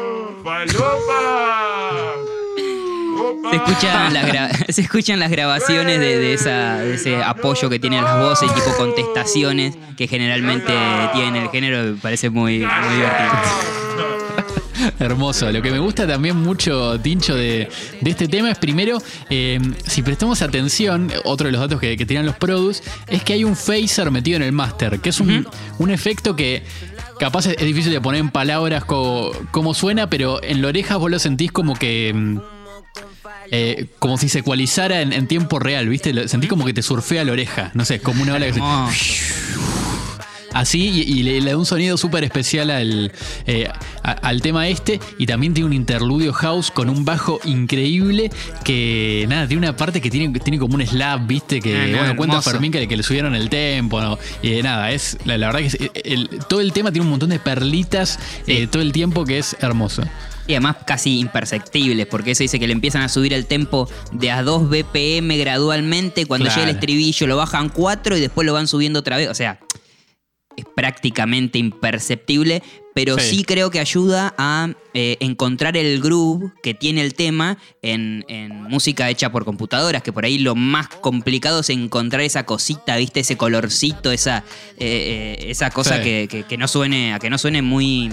Se 3.50 3.56
escuchan 3.56 4.14
las, 4.14 4.66
se 4.68 4.80
escuchan 4.82 5.20
las 5.20 5.30
grabaciones 5.30 6.00
de, 6.00 6.18
de 6.18 6.34
esa, 6.34 6.78
de 6.78 6.94
ese 6.94 7.22
apoyo 7.22 7.68
que 7.68 7.78
tienen 7.78 8.02
las 8.02 8.18
voces, 8.18 8.52
tipo 8.54 8.74
contestaciones 8.76 9.76
que 9.96 10.08
generalmente 10.08 10.72
tienen 11.12 11.36
el 11.36 11.48
género, 11.50 11.92
me 11.94 12.00
parece 12.00 12.30
muy, 12.30 12.60
muy 12.60 12.94
divertido. 12.94 13.30
Hermoso. 14.98 15.50
Lo 15.52 15.60
que 15.60 15.70
me 15.70 15.78
gusta 15.78 16.06
también 16.06 16.36
mucho, 16.36 16.98
Tincho, 17.00 17.34
de, 17.34 17.68
de 18.00 18.10
este 18.10 18.28
tema 18.28 18.50
es 18.50 18.58
primero, 18.58 18.98
eh, 19.28 19.60
si 19.86 20.02
prestamos 20.02 20.40
atención, 20.42 21.12
otro 21.24 21.46
de 21.46 21.52
los 21.52 21.60
datos 21.60 21.80
que, 21.80 21.96
que 21.96 22.06
tiran 22.06 22.24
los 22.24 22.36
produce, 22.36 22.82
es 23.08 23.22
que 23.22 23.34
hay 23.34 23.44
un 23.44 23.56
phaser 23.56 24.10
metido 24.10 24.36
en 24.36 24.42
el 24.42 24.52
master, 24.52 25.00
que 25.00 25.10
es 25.10 25.20
un, 25.20 25.46
un 25.78 25.90
efecto 25.90 26.34
que 26.34 26.62
capaz 27.20 27.46
es, 27.46 27.56
difícil 27.58 27.92
de 27.92 28.00
poner 28.00 28.20
en 28.20 28.30
palabras 28.30 28.84
co- 28.84 29.30
cómo 29.52 29.74
suena, 29.74 30.08
pero 30.10 30.42
en 30.42 30.60
la 30.62 30.68
oreja 30.68 30.96
vos 30.96 31.10
lo 31.10 31.18
sentís 31.20 31.52
como 31.52 31.74
que... 31.76 32.12
mm, 32.14 32.38
eh, 33.52 33.86
como 33.98 34.16
si 34.16 34.28
se 34.28 34.40
ecualizara 34.40 35.00
en, 35.02 35.26
tiempo 35.26 35.58
real, 35.58 35.88
¿viste? 35.88 36.28
Sentís 36.28 36.48
como 36.48 36.64
que 36.64 36.72
te 36.72 36.82
surfea 36.82 37.24
la 37.24 37.32
oreja. 37.32 37.70
No 37.74 37.84
sé, 37.84 38.00
como 38.00 38.22
una 38.22 38.34
ola 38.34 38.46
que 38.46 38.52
se-. 38.54 38.60
Así, 40.52 40.88
y, 40.88 41.00
y 41.02 41.22
le, 41.22 41.40
le 41.40 41.50
da 41.52 41.56
un 41.56 41.66
sonido 41.66 41.96
súper 41.96 42.24
especial 42.24 42.70
al, 42.70 43.12
eh, 43.46 43.68
a- 44.02 44.10
al 44.12 44.42
tema 44.42 44.66
este. 44.68 44.98
Y 45.18 45.26
también 45.26 45.54
tiene 45.54 45.66
un 45.66 45.72
interludio 45.72 46.32
house 46.32 46.70
con 46.70 46.88
un 46.90 47.04
bajo 47.04 47.38
increíble. 47.44 48.30
Que 48.64 49.26
nada, 49.28 49.46
tiene 49.46 49.66
una 49.68 49.76
parte 49.76 50.00
que 50.00 50.10
tiene, 50.10 50.38
tiene 50.40 50.58
como 50.58 50.74
un 50.74 50.86
slap, 50.86 51.26
viste, 51.26 51.60
que 51.60 51.76
Ah, 51.76 51.86
no, 51.86 51.98
bueno, 51.98 52.16
cuenta. 52.16 52.42
Fermín 52.42 52.72
que, 52.72 52.86
que 52.88 52.96
le 52.96 53.02
subieron 53.02 53.34
el 53.34 53.48
tempo, 53.48 54.00
¿no? 54.00 54.18
Y 54.42 54.54
eh, 54.54 54.62
nada, 54.62 54.90
es 54.90 55.18
la, 55.24 55.38
la 55.38 55.46
verdad 55.52 55.60
que 55.60 55.66
es- 55.66 55.78
el- 56.04 56.28
todo 56.48 56.60
el 56.60 56.72
tema 56.72 56.90
tiene 56.90 57.04
un 57.04 57.10
montón 57.10 57.30
de 57.30 57.38
perlitas 57.38 58.18
eh, 58.46 58.66
todo 58.66 58.82
el 58.82 58.92
tiempo 58.92 59.24
que 59.24 59.38
es 59.38 59.56
hermoso. 59.60 60.02
Y 60.46 60.54
además 60.54 60.76
casi 60.84 61.20
imperceptibles, 61.20 62.06
porque 62.06 62.32
eso 62.32 62.42
dice 62.42 62.58
que 62.58 62.66
le 62.66 62.72
empiezan 62.72 63.02
a 63.02 63.08
subir 63.08 63.32
el 63.34 63.46
tempo 63.46 63.88
de 64.10 64.32
a 64.32 64.42
2 64.42 64.68
BPM 64.68 65.36
gradualmente. 65.38 66.26
Cuando 66.26 66.46
Claro. 66.46 66.60
llega 66.62 66.70
el 66.70 66.76
estribillo 66.76 67.26
lo 67.28 67.36
bajan 67.36 67.68
4 67.68 68.16
y 68.16 68.20
después 68.20 68.44
lo 68.46 68.52
van 68.52 68.66
subiendo 68.66 68.98
otra 68.98 69.16
vez. 69.16 69.28
O 69.28 69.34
sea, 69.34 69.60
es 70.60 70.66
prácticamente 70.74 71.58
imperceptible, 71.58 72.62
pero 72.94 73.18
sí, 73.18 73.36
Sí. 73.38 73.44
creo 73.44 73.70
que 73.70 73.78
ayuda 73.80 74.34
a 74.38 74.70
eh, 74.94 75.16
encontrar 75.20 75.76
el 75.76 76.00
groove 76.00 76.50
que 76.62 76.74
tiene 76.74 77.02
el 77.02 77.14
tema 77.14 77.56
en, 77.82 78.24
en 78.28 78.62
música 78.64 79.08
hecha 79.10 79.30
por 79.30 79.44
computadoras, 79.44 80.02
que 80.02 80.12
por 80.12 80.24
ahí 80.24 80.38
lo 80.38 80.54
más 80.56 80.88
complicado 80.88 81.60
es 81.60 81.70
encontrar 81.70 82.22
esa 82.22 82.44
cosita, 82.44 82.96
¿viste? 82.96 83.20
Ese 83.20 83.36
colorcito, 83.36 84.10
esa, 84.10 84.38
eh, 84.78 85.36
eh, 85.38 85.50
esa 85.50 85.70
cosa 85.70 85.98
Sí. 85.98 86.02
que, 86.02 86.28
que- 86.30 86.42
que 86.44 86.56
no 86.56 86.66
suene, 86.68 87.14
a 87.14 87.18
que 87.18 87.30
no 87.30 87.38
suene 87.38 87.62
muy. 87.62 88.10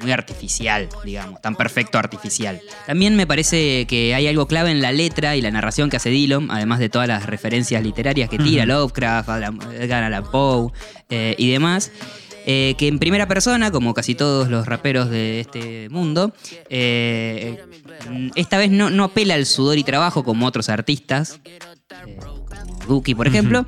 Muy 0.00 0.12
artificial, 0.12 0.88
digamos, 1.04 1.40
tan 1.40 1.56
perfecto 1.56 1.98
artificial. 1.98 2.60
También 2.86 3.16
me 3.16 3.26
parece 3.26 3.86
que 3.86 4.14
hay 4.14 4.26
algo 4.26 4.46
clave 4.46 4.70
en 4.70 4.80
la 4.80 4.92
letra 4.92 5.36
y 5.36 5.40
la 5.40 5.50
narración 5.50 5.90
que 5.90 5.96
hace 5.96 6.10
Dillon, 6.10 6.50
además 6.50 6.78
de 6.78 6.88
todas 6.88 7.08
las 7.08 7.26
referencias 7.26 7.82
literarias 7.82 8.28
que 8.30 8.38
tira, 8.38 8.66
Lovecraft, 8.66 9.28
Edgar 9.78 10.04
Allan 10.04 10.30
Poe 10.30 10.72
eh, 11.08 11.34
y 11.38 11.50
demás. 11.50 11.90
eh, 12.46 12.74
que 12.78 12.88
en 12.88 12.98
primera 12.98 13.28
persona, 13.28 13.70
como 13.70 13.94
casi 13.94 14.14
todos 14.14 14.48
los 14.48 14.66
raperos 14.66 15.10
de 15.10 15.40
este 15.40 15.88
mundo, 15.90 16.32
eh, 16.68 17.58
esta 18.34 18.58
vez 18.58 18.70
no, 18.70 18.90
no 18.90 19.04
apela 19.04 19.34
al 19.34 19.46
sudor 19.46 19.78
y 19.78 19.84
trabajo 19.84 20.24
como 20.24 20.46
otros 20.46 20.68
artistas, 20.68 21.40
eh, 21.44 21.58
como 22.18 22.78
Duki, 22.88 23.14
por 23.14 23.26
ejemplo, 23.28 23.66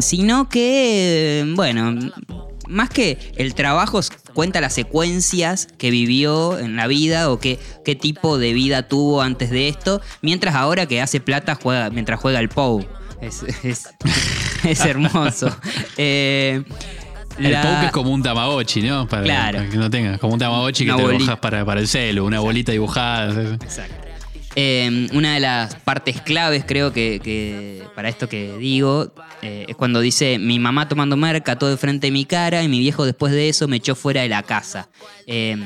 sino 0.00 0.48
que, 0.48 1.50
bueno, 1.54 2.12
más 2.70 2.88
que 2.88 3.18
el 3.36 3.54
trabajo 3.54 4.00
cuenta 4.34 4.60
las 4.60 4.72
secuencias 4.74 5.68
que 5.78 5.90
vivió 5.90 6.58
en 6.58 6.76
la 6.76 6.86
vida 6.86 7.30
o 7.30 7.38
qué, 7.40 7.58
qué 7.84 7.94
tipo 7.94 8.38
de 8.38 8.52
vida 8.52 8.88
tuvo 8.88 9.20
antes 9.22 9.50
de 9.50 9.68
esto, 9.68 10.00
mientras 10.22 10.54
ahora 10.54 10.86
que 10.86 11.00
hace 11.02 11.20
plata 11.20 11.58
juega, 11.60 11.90
mientras 11.90 12.18
juega 12.20 12.38
el 12.40 12.48
POU. 12.48 12.86
Es, 13.20 13.42
es- 13.64 13.88
es 14.64 14.80
hermoso. 14.84 15.54
Eh, 15.96 16.62
El 17.38 17.52
la- 17.52 17.62
poke 17.62 17.86
es 17.86 17.92
como 17.92 18.10
un 18.10 18.22
Tamagotchi, 18.22 18.82
¿no? 18.82 19.06
Para, 19.08 19.22
Claro. 19.24 19.58
para 19.58 19.70
que 19.70 19.76
no 19.76 19.90
tengas. 19.90 20.18
Como 20.18 20.34
un 20.34 20.38
Tamagotchi 20.38 20.84
que 20.86 20.92
Una 20.92 21.02
te 21.04 21.08
dibujas 21.12 21.38
para, 21.38 21.64
para 21.64 21.80
el 21.80 21.88
celu, 21.88 22.24
una 22.26 22.40
bolita 22.40 22.72
dibujada. 22.72 23.54
Exacto. 23.54 23.94
Eh, 24.56 25.08
una 25.12 25.34
de 25.34 25.40
las 25.40 25.76
partes 25.76 26.20
claves, 26.20 26.64
creo 26.66 26.92
que, 26.92 27.84
para 27.94 28.08
esto 28.08 28.28
que 28.28 28.56
digo, 28.58 29.12
eh, 29.42 29.66
es 29.68 29.76
cuando 29.76 30.00
dice: 30.00 30.38
Mi 30.38 30.58
mamá 30.58 30.88
tomando 30.88 31.16
merca 31.16 31.58
todo 31.58 31.70
de 31.70 31.76
frente 31.76 32.08
de 32.08 32.10
mi 32.10 32.24
cara 32.24 32.62
y 32.62 32.68
mi 32.68 32.78
viejo 32.78 33.04
después 33.04 33.32
de 33.32 33.48
eso 33.48 33.68
me 33.68 33.76
echó 33.76 33.94
fuera 33.94 34.22
de 34.22 34.28
la 34.28 34.42
casa. 34.42 34.88
Eh, 35.26 35.56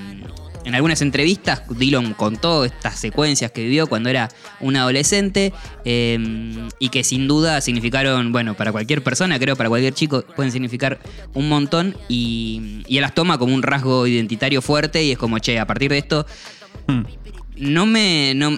en 0.65 0.75
algunas 0.75 1.03
entrevistas, 1.03 1.63
Dillon 1.69 2.15
contó 2.15 2.65
estas 2.65 2.99
secuencias 2.99 3.53
que 3.53 3.63
vivió 3.63 3.87
cuando 3.87 4.09
era 4.09 4.31
un 4.61 4.77
adolescente 4.77 5.53
eh, 5.85 6.19
y 6.79 6.89
que 6.89 7.05
sin 7.05 7.29
duda 7.29 7.61
significaron, 7.61 8.33
bueno, 8.33 8.55
para 8.55 8.73
cualquier 8.73 9.03
persona, 9.03 9.39
creo, 9.39 9.57
para 9.57 9.69
cualquier 9.69 9.93
chico, 9.93 10.25
pueden 10.35 10.53
significar 10.53 11.01
un 11.35 11.51
montón 11.51 11.95
y, 12.09 12.83
él 12.89 13.03
las 13.03 13.15
toma 13.15 13.37
como 13.37 13.55
un 13.55 13.63
rasgo 13.63 14.07
identitario 14.07 14.63
fuerte 14.63 15.05
y 15.05 15.13
es 15.13 15.19
como, 15.19 15.39
che, 15.39 15.59
a 15.59 15.67
partir 15.67 15.91
de 15.91 15.99
esto 15.99 16.27
Mm. 16.87 17.03
No 17.57 17.87
me 17.87 18.33
no, 18.35 18.51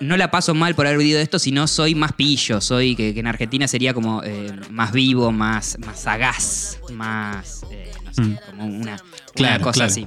no 0.00 0.16
la 0.16 0.30
paso 0.30 0.54
mal 0.54 0.74
por 0.74 0.86
haber 0.86 0.98
vivido 0.98 1.20
esto, 1.20 1.38
sino 1.38 1.66
soy 1.66 1.94
más 1.94 2.12
pillo, 2.12 2.60
soy 2.60 2.94
que, 2.94 3.14
que 3.14 3.20
en 3.20 3.26
Argentina 3.26 3.66
sería 3.68 3.94
como 3.94 4.22
eh, 4.22 4.52
más 4.70 4.92
vivo, 4.92 5.32
más, 5.32 5.78
más 5.84 6.00
sagaz, 6.02 6.78
más, 6.92 7.62
eh, 7.70 7.92
no 8.04 8.12
sé, 8.14 8.22
Mm. 8.22 8.36
como 8.50 8.66
una, 8.66 8.98
cosa 8.98 9.32
claro. 9.34 9.70
así. 9.84 10.06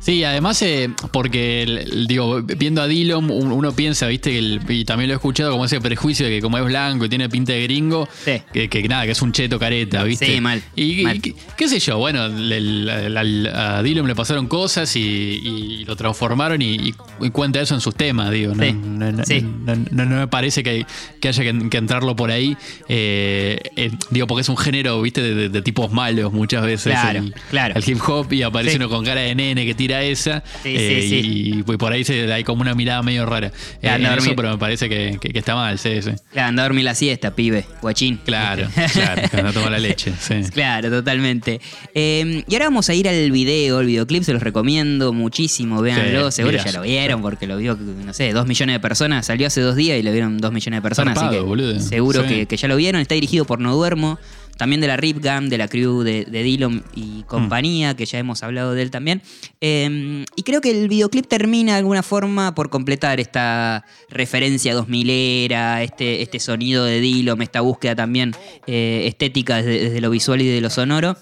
Sí, 0.00 0.24
además, 0.24 0.60
eh, 0.62 0.88
porque, 1.12 1.62
el- 1.62 2.06
digo, 2.06 2.40
viendo 2.42 2.80
a 2.82 2.86
Dillon, 2.86 3.30
un- 3.30 3.52
uno 3.52 3.72
piensa, 3.72 4.06
viste, 4.06 4.30
que 4.30 4.38
el- 4.38 4.60
y 4.68 4.84
también 4.86 5.08
lo 5.08 5.14
he 5.14 5.16
escuchado, 5.16 5.52
como 5.52 5.66
ese 5.66 5.80
prejuicio 5.80 6.26
de 6.26 6.32
que 6.32 6.40
como 6.40 6.56
es 6.58 6.64
blanco 6.64 7.04
y 7.04 7.08
tiene 7.10 7.28
pinta 7.28 7.52
de 7.52 7.62
gringo, 7.64 8.08
Sí. 8.24 8.40
que, 8.52 8.68
que 8.70 8.88
nada, 8.88 9.04
que 9.04 9.10
es 9.12 9.20
un 9.22 9.32
cheto 9.32 9.58
careta, 9.58 10.02
viste. 10.04 10.26
Sí, 10.26 10.40
mal, 10.40 10.62
Y, 10.74 11.04
qué- 11.20 11.34
qué 11.56 11.68
sé 11.68 11.78
yo, 11.80 11.98
bueno, 11.98 12.22
a 12.22 13.82
Dillon 13.82 14.06
le 14.06 14.14
pasaron 14.14 14.46
cosas 14.46 14.94
y, 14.96 15.00
y 15.00 15.84
lo 15.84 15.96
transformaron 15.96 16.60
y, 16.62 16.92
cuenta 17.32 17.60
eso 17.60 17.74
en 17.74 17.80
sus 17.80 17.94
temas, 17.94 18.30
digo. 18.30 18.54
No, 18.54 18.64
Sí, 18.64 18.72
no, 18.72 19.12
no- 19.12 19.24
sí. 19.24 19.44
no- 19.90 20.06
me 20.06 20.28
parece 20.28 20.62
que, 20.62 20.86
que 21.20 21.28
haya 21.28 21.42
que, 21.42 21.68
que 21.68 21.76
entrarlo 21.76 22.16
por 22.16 22.30
ahí, 22.30 22.56
eh, 22.88 23.58
eh, 23.76 23.90
digo, 24.10 24.26
porque 24.26 24.42
es 24.42 24.48
un 24.48 24.56
género, 24.56 25.00
viste, 25.02 25.20
de, 25.22 25.34
de- 25.34 25.48
de 25.50 25.62
tipos 25.62 25.92
malos 25.92 26.32
muchas 26.32 26.62
veces. 26.64 26.92
Claro, 26.92 27.18
el, 27.20 27.34
claro. 27.50 27.74
el 27.76 27.84
hip 27.88 27.98
hop 28.08 28.32
y 28.32 28.42
aparece 28.42 28.76
uno 28.76 28.88
con 28.88 29.04
cara 29.04 29.20
de 29.20 29.34
nene 29.34 29.66
que 29.66 29.74
tira 29.74 29.89
tira 29.90 30.02
esa. 30.04 30.42
Sí, 30.62 30.74
eh, 30.76 31.06
sí. 31.08 31.16
Y, 31.16 31.58
y 31.60 31.76
por 31.76 31.92
ahí 31.92 32.04
se, 32.04 32.32
hay 32.32 32.44
como 32.44 32.62
una 32.62 32.74
mirada 32.74 33.02
medio 33.02 33.26
rara. 33.26 33.48
eh, 33.48 33.52
Ya, 33.82 33.96
en 33.96 34.02
no, 34.02 34.14
eso, 34.14 34.32
pero 34.36 34.50
me 34.50 34.58
parece 34.58 34.88
que, 34.88 35.18
que- 35.20 35.30
que 35.30 35.38
está 35.38 35.54
mal, 35.54 35.78
sí, 35.78 36.00
sí. 36.02 36.10
Claro, 36.32 36.48
anda 36.48 36.62
a 36.62 36.66
dormir 36.66 36.84
la 36.84 36.94
siesta, 36.94 37.34
pibe, 37.34 37.64
guachín. 37.82 38.18
Claro, 38.24 38.68
claro, 38.92 39.22
que 39.30 39.42
no 39.42 39.52
toma 39.52 39.70
la 39.70 39.78
leche. 39.78 40.12
Sí. 40.20 40.34
Claro, 40.52 40.90
totalmente. 40.90 41.60
Eh, 41.94 42.44
y 42.46 42.54
ahora 42.54 42.66
vamos 42.66 42.88
a 42.88 42.94
ir 42.94 43.08
al 43.08 43.30
video, 43.32 43.80
el 43.80 43.86
videoclip, 43.86 44.22
se 44.22 44.32
los 44.32 44.42
recomiendo 44.42 45.12
muchísimo, 45.12 45.82
véanlo, 45.82 46.30
seguro 46.30 46.58
mirá. 46.58 46.64
ya 46.64 46.72
lo 46.78 46.82
vieron 46.82 47.22
porque 47.22 47.46
lo 47.46 47.56
vio, 47.56 47.76
no 47.76 48.12
sé, 48.12 48.32
dos 48.32 48.46
millones 48.46 48.74
de 48.76 48.80
personas, 48.80 49.26
salió 49.26 49.46
hace 49.46 49.60
dos 49.60 49.76
días 49.76 49.98
y 49.98 50.02
lo 50.02 50.12
vieron 50.12 50.38
dos 50.38 50.52
millones 50.52 50.78
de 50.78 50.82
personas, 50.82 51.18
así 51.18 51.30
que 51.34 51.40
boludo. 51.40 51.78
seguro 51.80 52.26
que, 52.26 52.46
que 52.46 52.56
ya 52.56 52.68
lo 52.68 52.76
vieron, 52.76 53.00
está 53.00 53.14
dirigido 53.14 53.44
por 53.44 53.60
No 53.60 53.74
Duermo, 53.74 54.18
también 54.60 54.82
de 54.82 54.88
la 54.88 54.98
Rip 54.98 55.22
Gang, 55.22 55.48
de 55.48 55.56
la 55.56 55.68
crew 55.68 56.02
de, 56.02 56.26
de 56.26 56.42
Dillon 56.42 56.84
y 56.94 57.22
compañía, 57.22 57.96
que 57.96 58.04
ya 58.04 58.18
hemos 58.18 58.42
hablado 58.42 58.74
de 58.74 58.82
él 58.82 58.90
también. 58.90 59.22
Eh, 59.62 60.26
y 60.36 60.42
creo 60.42 60.60
que 60.60 60.70
el 60.70 60.86
videoclip 60.86 61.26
termina 61.26 61.72
de 61.72 61.78
alguna 61.78 62.02
forma 62.02 62.54
por 62.54 62.68
completar 62.68 63.20
esta 63.20 63.86
referencia 64.10 64.74
2000era, 64.74 65.82
este, 65.82 66.20
este 66.20 66.40
sonido 66.40 66.84
de 66.84 67.00
Dillon, 67.00 67.40
esta 67.40 67.62
búsqueda 67.62 67.96
también 67.96 68.34
eh, 68.66 69.04
estética 69.06 69.56
desde, 69.56 69.84
desde 69.84 70.00
lo 70.02 70.10
visual 70.10 70.42
y 70.42 70.48
de 70.48 70.60
lo 70.60 70.68
sonoro. 70.68 71.16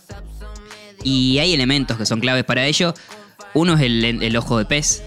Y 1.04 1.38
hay 1.38 1.54
elementos 1.54 1.97
que 1.97 2.07
son 2.07 2.18
claves 2.18 2.42
para 2.42 2.66
ello. 2.66 2.92
Uno 3.54 3.75
es 3.75 3.83
el, 3.83 4.04
el 4.04 4.37
ojo 4.37 4.59
de 4.59 4.64
pez. 4.64 5.00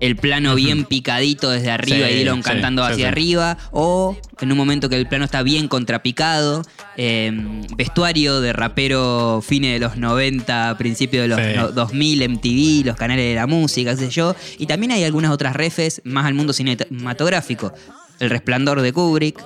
El 0.00 0.16
plano 0.16 0.54
bien 0.54 0.84
picadito 0.84 1.48
desde 1.50 1.70
arriba 1.70 2.06
Sí, 2.08 2.14
y 2.14 2.28
sí, 2.28 2.40
cantando 2.42 2.86
sí, 2.86 2.92
hacia 2.92 3.08
arriba. 3.08 3.56
O 3.70 4.16
en 4.40 4.52
un 4.52 4.58
momento 4.58 4.88
que 4.88 4.96
el 4.96 5.06
plano 5.08 5.24
está 5.24 5.42
bien 5.42 5.68
contrapicado. 5.68 6.62
eh, 6.98 7.30
vestuario 7.76 8.40
de 8.40 8.52
rapero 8.54 9.42
fines 9.46 9.74
de 9.74 9.78
los 9.86 9.96
90, 9.98 10.76
principios 10.78 11.22
de 11.22 11.28
los 11.28 11.56
no- 11.56 11.72
2000, 11.72 12.22
MTV, 12.30 12.84
los 12.86 12.96
canales 12.96 13.24
de 13.28 13.34
la 13.34 13.46
música, 13.46 13.90
qué 13.94 13.96
sé 14.06 14.08
yo. 14.10 14.34
Y 14.58 14.66
también 14.66 14.92
hay 14.92 15.04
algunas 15.04 15.30
otras 15.30 15.54
refes 15.54 16.00
más 16.04 16.24
al 16.26 16.32
mundo 16.34 16.52
cinematográfico. 16.52 17.72
El 18.18 18.30
resplandor 18.30 18.80
de 18.80 18.92
Kubrick. 18.92 19.38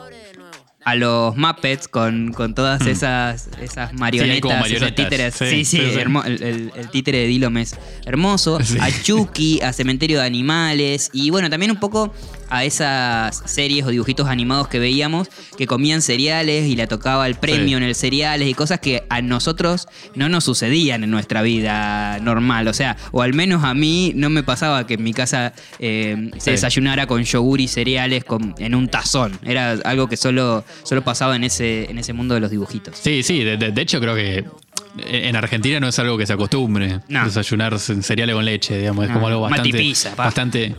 A 0.84 0.94
los 0.96 1.37
Muppets 1.37 1.88
con, 1.88 2.32
con 2.32 2.54
todas 2.54 2.87
esas, 2.87 3.49
esas 3.60 3.92
marionetas, 3.92 4.62
Hmm. 4.68 4.75
esos 4.75 4.94
títeres. 4.94 5.34
Sí, 5.34 5.64
Sí, 5.66 5.78
hermo- 5.99 6.25
el, 6.25 6.42
el- 6.42 6.72
el 6.75 6.88
títere 6.90 7.18
de 7.18 7.26
Dillon 7.26 7.56
es 7.58 7.76
hermoso. 8.06 8.58
A 8.80 8.88
Chucky, 9.02 9.60
a 9.60 9.72
Cementerio 9.75 10.20
de 10.20 10.26
Animales. 10.26 11.10
Y 11.12 11.28
bueno, 11.30 11.50
también 11.50 11.70
un 11.70 11.78
poco 11.80 12.14
a 12.50 12.64
esas 12.64 13.42
series 13.47 13.87
o 13.87 13.90
dibujitos 13.90 14.28
animados 14.28 14.69
que 14.69 14.78
veíamos 14.78 15.28
que 15.57 15.66
comían 15.66 16.02
cereales 16.02 16.66
y 16.66 16.76
la 16.76 16.87
tocaba 16.87 17.26
el 17.26 17.37
premio 17.37 17.69
Sí. 17.69 17.75
en 17.75 17.83
el 17.85 17.95
cereales 17.95 18.49
y 18.49 18.54
cosas 18.54 18.80
que 18.80 19.04
a 19.09 19.23
nosotros 19.23 19.87
no 20.14 20.28
nos 20.28 20.45
sucedían 20.45 21.04
en 21.04 21.11
nuestra 21.11 21.42
vida 21.42 22.19
normal. 22.21 22.69
O 22.69 22.73
sea, 22.73 22.97
o 23.12 23.23
al 23.23 23.33
menos 23.35 23.64
a 23.64 23.75
mí 23.75 24.12
no 24.16 24.30
me 24.30 24.42
pasaba 24.42 24.87
que 24.87 24.95
en 24.95 25.02
mi 25.04 25.12
casa 25.14 25.52
eh, 25.78 26.30
se 26.35 26.40
Sí. 26.40 26.50
desayunara 26.52 27.07
con 27.07 27.23
yogur 27.23 27.61
y 27.61 27.69
cereales 27.69 28.25
con- 28.25 28.54
en 28.59 28.75
un 28.75 28.88
tazón. 28.88 29.38
Era 29.45 29.73
algo 29.85 30.09
que 30.09 30.16
solo, 30.16 30.64
solo 30.83 31.02
pasaba 31.02 31.37
en 31.37 31.45
ese, 31.45 31.90
en 31.90 31.99
ese 31.99 32.12
mundo 32.12 32.35
de 32.35 32.40
los 32.40 32.50
dibujitos. 32.50 32.99
Sí, 32.99 33.23
sí, 33.23 33.45
de, 33.45 33.57
de- 33.57 33.71
de 33.71 33.83
hecho 33.83 34.00
creo 34.00 34.14
que 34.14 34.45
en 34.99 35.37
Argentina 35.37 35.78
no 35.78 35.88
es 35.88 35.99
algo 36.00 36.19
que 36.19 36.26
se 36.26 36.33
acostumbre 36.33 37.00
No. 37.09 37.25
desayunar 37.25 37.78
cereales 37.78 38.35
con 38.35 38.45
leche, 38.45 38.76
digamos, 38.78 39.04
es 39.04 39.09
No. 39.11 39.14
como 39.14 39.28
algo 39.28 39.40
bastante 39.42 39.95
bastante 40.16 40.75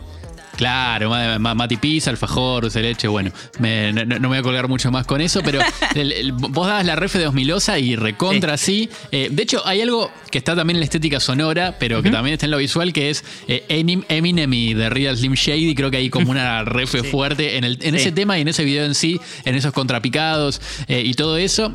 Claro, 0.62 1.10
ma- 1.10 1.40
ma- 1.40 1.56
mati 1.56 1.78
pizza, 1.78 2.12
alfajor, 2.12 2.62
dulce 2.62 2.82
leche, 2.84 3.08
bueno, 3.08 3.32
me- 3.58 3.92
no, 3.92 4.06
no 4.06 4.20
me 4.20 4.28
voy 4.28 4.38
a 4.38 4.42
colgar 4.44 4.68
mucho 4.68 4.92
más 4.92 5.08
con 5.08 5.20
eso, 5.20 5.42
pero 5.44 5.60
el- 5.96 6.12
el- 6.12 6.34
vos 6.34 6.68
dabas 6.68 6.86
la 6.86 6.96
ref 6.96 7.16
de 7.16 7.26
Osmilosa 7.26 7.80
y 7.80 7.96
recontra 7.96 8.58
sí. 8.58 8.88
Eh, 9.12 9.30
de 9.32 9.42
hecho, 9.42 9.66
hay 9.66 9.82
algo 9.82 10.12
que 10.30 10.38
está 10.38 10.56
también 10.56 10.76
en 10.76 10.82
la 10.82 10.86
estética 10.86 11.20
sonora, 11.20 11.78
pero 11.80 12.04
que 12.04 12.12
también 12.12 12.34
está 12.36 12.46
en 12.46 12.52
lo 12.52 12.58
visual, 12.60 12.94
que 12.94 13.10
es 13.10 13.24
eh, 13.48 13.66
Eminem 13.70 14.54
y 14.54 14.76
The 14.76 14.92
Real 14.92 15.18
Slim 15.18 15.34
Shady, 15.34 15.74
creo 15.74 15.90
que 15.90 15.98
hay 15.98 16.12
como 16.12 16.30
una 16.30 16.64
ref 16.64 16.94
fuerte 17.10 17.58
en, 17.58 17.64
el, 17.64 17.80
en 17.82 17.96
Sí. 17.96 18.02
ese 18.02 18.12
tema 18.12 18.38
y 18.38 18.42
en 18.42 18.48
ese 18.48 18.64
video 18.64 18.86
en 18.86 18.94
sí, 18.94 19.20
en 19.46 19.56
esos 19.56 19.74
contrapicados 19.74 20.62
eh, 20.88 21.02
y 21.04 21.16
todo 21.16 21.38
eso. 21.38 21.74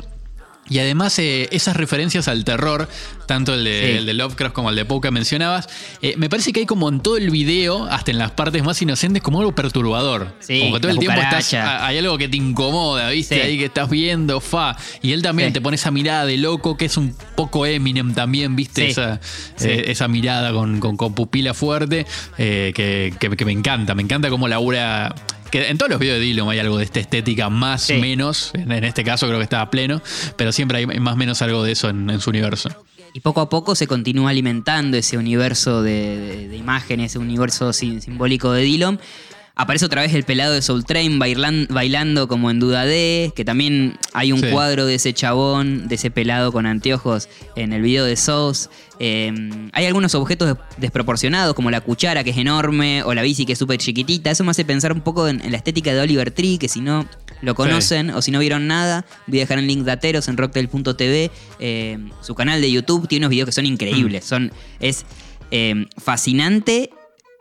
Y 0.69 0.79
además 0.79 1.17
eh, 1.19 1.47
esas 1.51 1.75
referencias 1.77 2.27
al 2.27 2.43
terror, 2.43 2.87
tanto 3.25 3.53
el 3.53 3.63
de, 3.63 3.81
Sí. 3.91 3.97
el 3.99 4.05
de 4.05 4.13
Lovecraft 4.13 4.53
como 4.53 4.69
el 4.69 4.75
de 4.75 4.85
Poe 4.85 5.01
que 5.01 5.11
mencionabas, 5.11 5.67
eh, 6.01 6.15
me 6.17 6.29
parece 6.29 6.51
que 6.53 6.61
hay 6.61 6.65
como 6.65 6.89
en 6.89 6.99
todo 7.01 7.17
el 7.17 7.29
video, 7.29 7.85
hasta 7.85 8.11
en 8.11 8.17
las 8.17 8.31
partes 8.31 8.63
más 8.63 8.81
inocentes, 8.81 9.21
como 9.23 9.39
algo 9.39 9.53
perturbador. 9.55 10.33
Sí, 10.39 10.59
como 10.61 10.73
que 10.75 10.79
todo 10.81 10.91
el 10.91 10.99
tiempo 10.99 11.19
estás, 11.21 11.45
cucaracha. 11.45 11.77
a- 11.83 11.87
hay 11.87 11.97
algo 11.99 12.17
que 12.17 12.27
te 12.29 12.37
incomoda, 12.37 13.09
¿viste? 13.09 13.35
Sí. 13.35 13.41
Ahí 13.41 13.57
que 13.57 13.65
estás 13.65 13.89
viendo, 13.89 14.39
fa. 14.41 14.75
Y 15.01 15.11
él 15.13 15.21
también 15.21 15.53
te 15.53 15.61
pone 15.61 15.75
esa 15.75 15.91
mirada 15.91 16.25
de 16.25 16.37
loco, 16.37 16.77
que 16.77 16.85
es 16.85 16.97
un 16.97 17.15
poco 17.35 17.65
Eminem 17.65 18.13
también, 18.13 18.55
¿viste? 18.55 18.87
Esa, 18.87 19.19
eh, 19.61 19.85
esa 19.87 20.07
mirada 20.07 20.51
con, 20.53 20.79
con- 20.79 20.97
con 20.97 21.13
pupila 21.13 21.53
fuerte, 21.53 22.05
que, 22.37 23.13
que- 23.19 23.29
que 23.37 23.45
me 23.45 23.51
encanta. 23.51 23.95
Me 23.95 24.03
encanta 24.03 24.29
cómo 24.29 24.47
labura. 24.47 25.13
Que 25.51 25.69
en 25.69 25.77
todos 25.77 25.89
los 25.89 25.99
videos 25.99 26.19
de 26.19 26.25
Dillon 26.25 26.49
hay 26.49 26.59
algo 26.59 26.77
de 26.77 26.83
esta 26.83 26.99
estética 26.99 27.49
más 27.49 27.83
Sí. 27.83 27.93
menos. 27.93 28.51
En, 28.53 28.71
en 28.71 28.83
este 28.83 29.03
caso 29.03 29.27
creo 29.27 29.37
que 29.39 29.43
estaba 29.43 29.69
pleno. 29.69 30.01
Pero 30.35 30.51
siempre 30.51 30.79
hay 30.79 30.85
más 30.99 31.13
o 31.13 31.17
menos 31.17 31.41
algo 31.41 31.63
de 31.63 31.71
eso 31.71 31.89
en, 31.89 32.09
en 32.09 32.19
su 32.19 32.29
universo. 32.29 32.69
Y 33.13 33.21
poco 33.21 33.41
a 33.41 33.49
poco 33.49 33.73
se 33.73 33.87
continúa 33.87 34.29
alimentando 34.29 34.97
ese 34.97 35.17
universo 35.17 35.81
de, 35.81 36.17
de- 36.17 36.47
de 36.49 36.57
imágenes, 36.57 37.11
ese 37.11 37.19
universo 37.19 37.71
sim- 37.73 37.99
simbólico 38.01 38.51
de 38.51 38.61
Dillon. 38.63 38.99
Aparece 39.59 39.85
otra 39.85 40.03
vez 40.03 40.13
el 40.13 40.23
pelado 40.23 40.53
de 40.53 40.61
Soul 40.61 40.85
Train 40.85 41.19
bailan- 41.19 41.67
bailando 41.69 42.27
como 42.27 42.51
en 42.51 42.59
Duda 42.59 42.85
D, 42.85 43.33
que 43.35 43.43
también 43.43 43.97
hay 44.13 44.31
un 44.31 44.39
Sí. 44.39 44.47
cuadro 44.51 44.85
de 44.85 44.93
ese 44.95 45.13
chabón, 45.13 45.87
de 45.87 45.95
ese 45.95 46.11
pelado 46.11 46.51
con 46.51 46.67
anteojos 46.67 47.27
en 47.55 47.73
el 47.73 47.81
video 47.81 48.05
de 48.05 48.15
Souls. 48.17 48.69
Eh, 48.99 49.33
hay 49.73 49.85
algunos 49.87 50.13
objetos 50.13 50.49
des- 50.49 50.57
desproporcionados, 50.77 51.55
como 51.55 51.71
la 51.71 51.81
cuchara 51.81 52.23
que 52.23 52.29
es 52.29 52.37
enorme 52.37 53.01
o 53.01 53.15
la 53.15 53.23
bici 53.23 53.47
que 53.47 53.53
es 53.53 53.59
súper 53.59 53.79
chiquitita. 53.79 54.29
Eso 54.29 54.43
me 54.43 54.51
hace 54.51 54.63
pensar 54.63 54.93
un 54.93 55.01
poco 55.01 55.27
en, 55.27 55.41
en 55.43 55.51
la 55.51 55.57
estética 55.57 55.91
de 55.91 56.01
Oliver 56.01 56.29
Tree, 56.29 56.59
que 56.59 56.67
si 56.69 56.79
no 56.79 57.07
lo 57.41 57.55
conocen 57.55 58.11
o 58.11 58.21
si 58.21 58.29
no 58.29 58.37
vieron 58.39 58.67
nada, 58.67 59.05
voy 59.25 59.39
a 59.39 59.41
dejar 59.41 59.57
el 59.57 59.65
link 59.65 59.83
dateros 59.83 60.27
en 60.27 60.37
rocktail.tv. 60.37 61.31
Eh, 61.59 61.97
su 62.21 62.35
canal 62.35 62.61
de 62.61 62.71
YouTube 62.71 63.07
tiene 63.07 63.25
unos 63.25 63.31
videos 63.31 63.47
que 63.47 63.53
son 63.53 63.65
increíbles. 63.65 64.23
Son, 64.23 64.51
es 64.79 65.03
eh, 65.49 65.85
fascinante. 65.97 66.91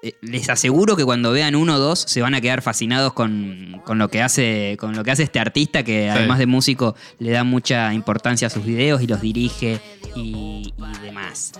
Eh, 0.08 0.14
Les 0.22 0.48
aseguro 0.50 0.96
que 0.96 1.04
cuando 1.04 1.32
vean 1.32 1.54
uno 1.56 1.74
o 1.76 1.78
dos 1.78 1.98
se 2.06 2.20
van 2.22 2.34
a 2.34 2.40
quedar 2.40 2.62
fascinados 2.62 3.12
con, 3.12 3.80
con 3.84 3.98
lo 3.98 4.08
que 4.08 4.22
hace, 4.22 4.76
con 4.78 4.94
lo 4.94 5.02
que 5.02 5.10
hace 5.10 5.22
este 5.24 5.40
artista, 5.40 5.82
que 5.82 6.08
además 6.10 6.38
de 6.38 6.46
músico 6.46 6.94
le 7.18 7.30
da 7.32 7.44
mucha 7.44 7.92
importancia 7.94 8.46
a 8.46 8.50
sus 8.50 8.64
videos 8.64 9.02
y 9.02 9.06
los 9.06 9.20
dirige 9.20 9.80
y, 10.14 10.72
y 10.76 11.02
demás. 11.02 11.52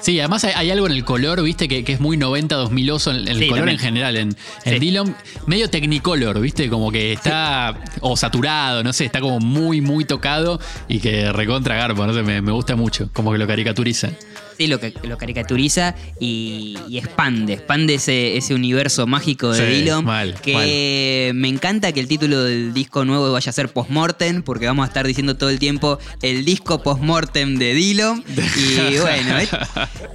Sí, 0.00 0.20
además 0.20 0.44
hay, 0.44 0.52
hay 0.54 0.70
algo 0.70 0.86
en 0.86 0.92
el 0.92 1.04
color, 1.04 1.42
viste, 1.42 1.66
que, 1.66 1.82
que 1.82 1.92
es 1.94 1.98
muy 2.00 2.16
90-2000 2.16 2.92
oso, 2.92 3.10
el 3.10 3.26
Sí, 3.26 3.48
color 3.48 3.56
también. 3.56 3.68
en 3.70 3.78
general. 3.78 4.16
En, 4.16 4.28
en 4.64 4.72
Sí. 4.74 4.78
Dillon, 4.78 5.16
medio 5.46 5.68
technicolor, 5.70 6.40
viste, 6.40 6.68
como 6.68 6.92
que 6.92 7.12
está. 7.12 7.76
O 8.00 8.16
saturado, 8.16 8.84
no 8.84 8.92
sé, 8.92 9.06
está 9.06 9.20
como 9.20 9.40
muy, 9.40 9.80
muy 9.80 10.04
tocado 10.04 10.60
y 10.86 11.00
que 11.00 11.32
recontra 11.32 11.74
garpo, 11.74 12.06
no 12.06 12.14
sé, 12.14 12.22
me, 12.22 12.40
me 12.42 12.52
gusta 12.52 12.76
mucho, 12.76 13.10
como 13.12 13.32
que 13.32 13.38
lo 13.38 13.46
caricaturiza. 13.48 14.10
Sí, 14.58 14.66
lo, 14.66 14.80
que, 14.80 14.92
lo 15.04 15.16
caricaturiza 15.16 15.94
y, 16.18 16.76
y 16.88 16.98
expande, 16.98 17.52
expande 17.52 17.94
ese, 17.94 18.36
ese 18.36 18.54
universo 18.54 19.06
mágico 19.06 19.52
de 19.52 19.58
Sí, 19.70 19.80
Dillon. 19.82 20.04
mal, 20.04 20.34
que 20.42 21.30
me 21.34 21.46
encanta 21.48 21.92
que 21.92 22.00
el 22.00 22.08
título 22.08 22.42
del 22.42 22.74
disco 22.74 23.04
nuevo 23.04 23.30
vaya 23.32 23.50
a 23.50 23.52
ser 23.52 23.68
Postmortem, 23.68 24.42
porque 24.42 24.66
vamos 24.66 24.82
a 24.84 24.88
estar 24.88 25.06
diciendo 25.06 25.36
todo 25.36 25.48
el 25.50 25.60
tiempo 25.60 26.00
el 26.22 26.44
disco 26.44 26.82
Postmortem 26.82 27.56
de 27.56 27.72
Dillon. 27.74 28.24
Y 28.28 28.98
bueno, 29.00 29.38
¿eh? 29.38 29.48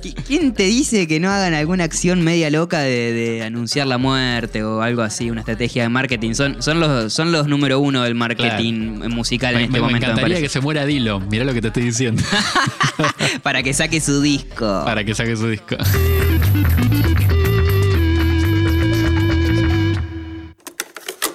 ¿qui- 0.01 0.13
¿quién 0.27 0.53
te 0.53 0.63
dice 0.63 1.07
que 1.07 1.21
no 1.21 1.31
hagan 1.31 1.53
alguna 1.53 1.85
acción 1.85 2.21
media 2.21 2.49
loca 2.49 2.79
de, 2.81 3.13
de 3.13 3.43
anunciar 3.43 3.87
la 3.87 3.97
muerte 3.97 4.61
o 4.63 4.81
algo 4.81 5.03
así, 5.03 5.29
una 5.31 5.39
estrategia 5.39 5.83
de 5.83 5.89
marketing? 5.89 6.33
Son, 6.33 6.61
son, 6.61 6.81
los, 6.81 7.13
son 7.13 7.31
los 7.31 7.47
número 7.47 7.79
uno 7.79 8.03
del 8.03 8.15
marketing 8.15 9.07
musical 9.09 9.53
Me, 9.55 9.61
en 9.61 9.65
este 9.67 9.71
me- 9.73 9.79
me 9.79 9.81
momento. 9.85 9.99
me 10.07 10.11
encantaría 10.11 10.23
parece. 10.35 10.41
que 10.41 10.49
se 10.49 10.59
muera 10.59 10.85
Dillon, 10.85 11.29
mirá 11.29 11.45
lo 11.45 11.53
que 11.53 11.61
te 11.61 11.67
estoy 11.69 11.83
diciendo, 11.83 12.21
Para 13.41 13.63
que 13.63 13.73
saque 13.73 14.01
su 14.01 14.21
disco. 14.37 14.81
para 14.85 15.03
que 15.03 15.13
saque 15.13 15.35
su 15.35 15.47
disco. 15.49 15.75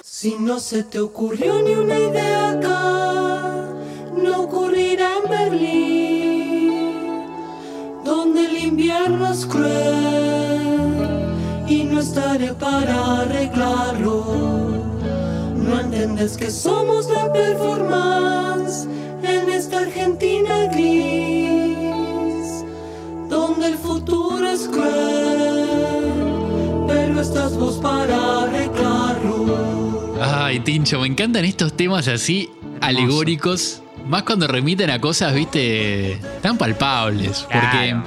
Si 0.03 0.35
no 0.37 0.59
se 0.59 0.83
te 0.83 0.99
ocurrió 0.99 1.61
ni 1.61 1.75
una 1.75 1.97
idea 1.97 2.49
acá, 2.51 3.69
no 4.21 4.41
ocurrirá 4.41 5.11
en 5.23 5.29
Berlín, 5.29 6.73
donde 8.03 8.45
el 8.47 8.57
invierno 8.57 9.31
es 9.31 9.45
cruel 9.45 10.59
y 11.69 11.85
no 11.85 12.01
estaré 12.01 12.53
para 12.53 13.21
arreglarlo. 13.21 14.25
No 15.55 15.79
entiendes 15.79 16.35
que 16.35 16.51
somos 16.51 17.09
la 17.09 17.31
performance 17.31 18.87
en 19.23 19.49
esta 19.49 19.79
Argentina 19.79 20.67
gris, 20.73 21.18
el 23.69 23.77
futuro 23.77 24.47
es 24.47 24.67
cruel, 24.67 26.03
pero 26.87 27.21
estás 27.21 27.55
vos 27.55 27.75
para 27.75 28.43
arreglarlo. 28.43 30.15
Ay, 30.21 30.59
Tincho, 30.59 30.99
me 31.01 31.07
encantan 31.07 31.45
estos 31.45 31.73
temas 31.73 32.07
así 32.07 32.49
alegóricos. 32.81 33.81
Más 34.07 34.23
cuando 34.23 34.47
remiten 34.47 34.89
a 34.89 34.99
cosas, 34.99 35.33
viste, 35.35 36.19
tan 36.41 36.57
palpables. 36.57 37.41
Porque 37.41 37.89
Claro. 37.89 38.03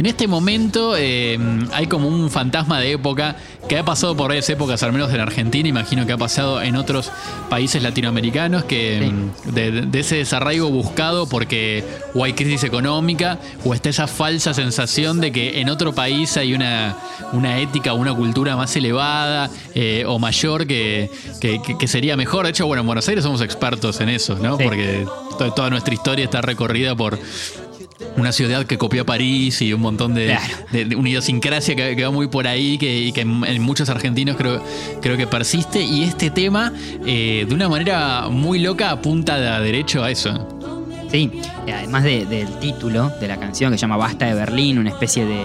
En 0.00 0.06
este 0.06 0.26
momento 0.26 0.94
eh, 0.96 1.38
hay 1.74 1.86
como 1.86 2.08
un 2.08 2.30
fantasma 2.30 2.80
de 2.80 2.92
época 2.92 3.36
que 3.68 3.76
ha 3.76 3.84
pasado 3.84 4.16
por 4.16 4.28
varias 4.28 4.48
épocas, 4.48 4.82
al 4.82 4.94
menos 4.94 5.12
en 5.12 5.20
Argentina, 5.20 5.68
imagino 5.68 6.06
que 6.06 6.12
ha 6.12 6.16
pasado 6.16 6.62
en 6.62 6.76
otros 6.76 7.12
países 7.50 7.82
latinoamericanos, 7.82 8.64
que 8.64 9.12
mm, 9.12 9.50
de, 9.52 9.70
de 9.82 10.00
ese 10.00 10.16
desarraigo 10.16 10.70
buscado 10.70 11.28
porque 11.28 11.84
o 12.14 12.24
hay 12.24 12.32
crisis 12.32 12.64
económica 12.64 13.38
o 13.62 13.74
está 13.74 13.90
esa 13.90 14.06
falsa 14.06 14.54
sensación 14.54 15.20
de 15.20 15.32
que 15.32 15.60
en 15.60 15.68
otro 15.68 15.94
país 15.94 16.34
hay 16.38 16.54
una, 16.54 16.96
una 17.34 17.58
ética, 17.58 17.92
una 17.92 18.14
cultura 18.14 18.56
más 18.56 18.74
elevada 18.76 19.50
eh, 19.74 20.04
o 20.06 20.18
mayor 20.18 20.66
que, 20.66 21.10
que- 21.42 21.60
que- 21.60 21.76
que 21.76 21.86
sería 21.88 22.16
mejor. 22.16 22.44
De 22.46 22.52
hecho, 22.52 22.66
bueno, 22.66 22.80
en 22.80 22.86
Buenos 22.86 23.06
Aires 23.06 23.22
somos 23.22 23.42
expertos 23.42 24.00
en 24.00 24.08
eso, 24.08 24.36
¿no? 24.40 24.56
Sí. 24.56 24.64
Porque 24.64 25.04
to- 25.38 25.52
toda 25.52 25.68
nuestra 25.68 25.92
historia 25.92 26.24
está 26.24 26.40
recorrida 26.40 26.94
por 26.96 27.18
una 28.20 28.32
ciudad 28.32 28.64
que 28.66 28.78
copió 28.78 29.02
a 29.02 29.04
París 29.06 29.60
y 29.62 29.72
un 29.72 29.80
montón 29.80 30.14
de, 30.14 30.26
Claro. 30.26 30.54
de- 30.72 30.84
de 30.84 30.96
una 30.96 31.08
idiosincrasia 31.08 31.74
que, 31.74 31.96
que 31.96 32.04
va 32.04 32.10
muy 32.10 32.28
por 32.28 32.46
ahí 32.46 32.78
que, 32.78 32.98
y 33.00 33.12
que 33.12 33.22
en, 33.22 33.44
en 33.44 33.62
muchos 33.62 33.88
argentinos 33.88 34.36
creo, 34.36 34.62
creo 35.00 35.16
que 35.16 35.26
persiste. 35.26 35.80
Y 35.82 36.04
este 36.04 36.30
tema, 36.30 36.72
eh, 37.06 37.44
de 37.48 37.54
una 37.54 37.68
manera 37.68 38.28
muy 38.30 38.58
loca, 38.60 38.90
apunta 38.90 39.38
de 39.40 39.64
derecho 39.64 40.02
a 40.04 40.10
eso. 40.10 40.56
Sí, 41.10 41.28
además 41.72 42.04
de- 42.04 42.24
del 42.26 42.46
título 42.60 43.10
de 43.20 43.26
la 43.26 43.36
canción 43.38 43.72
que 43.72 43.78
se 43.78 43.82
llama 43.82 43.96
Basta 43.96 44.26
de 44.26 44.34
Berlín, 44.34 44.78
una 44.78 44.90
especie 44.90 45.24
de. 45.24 45.40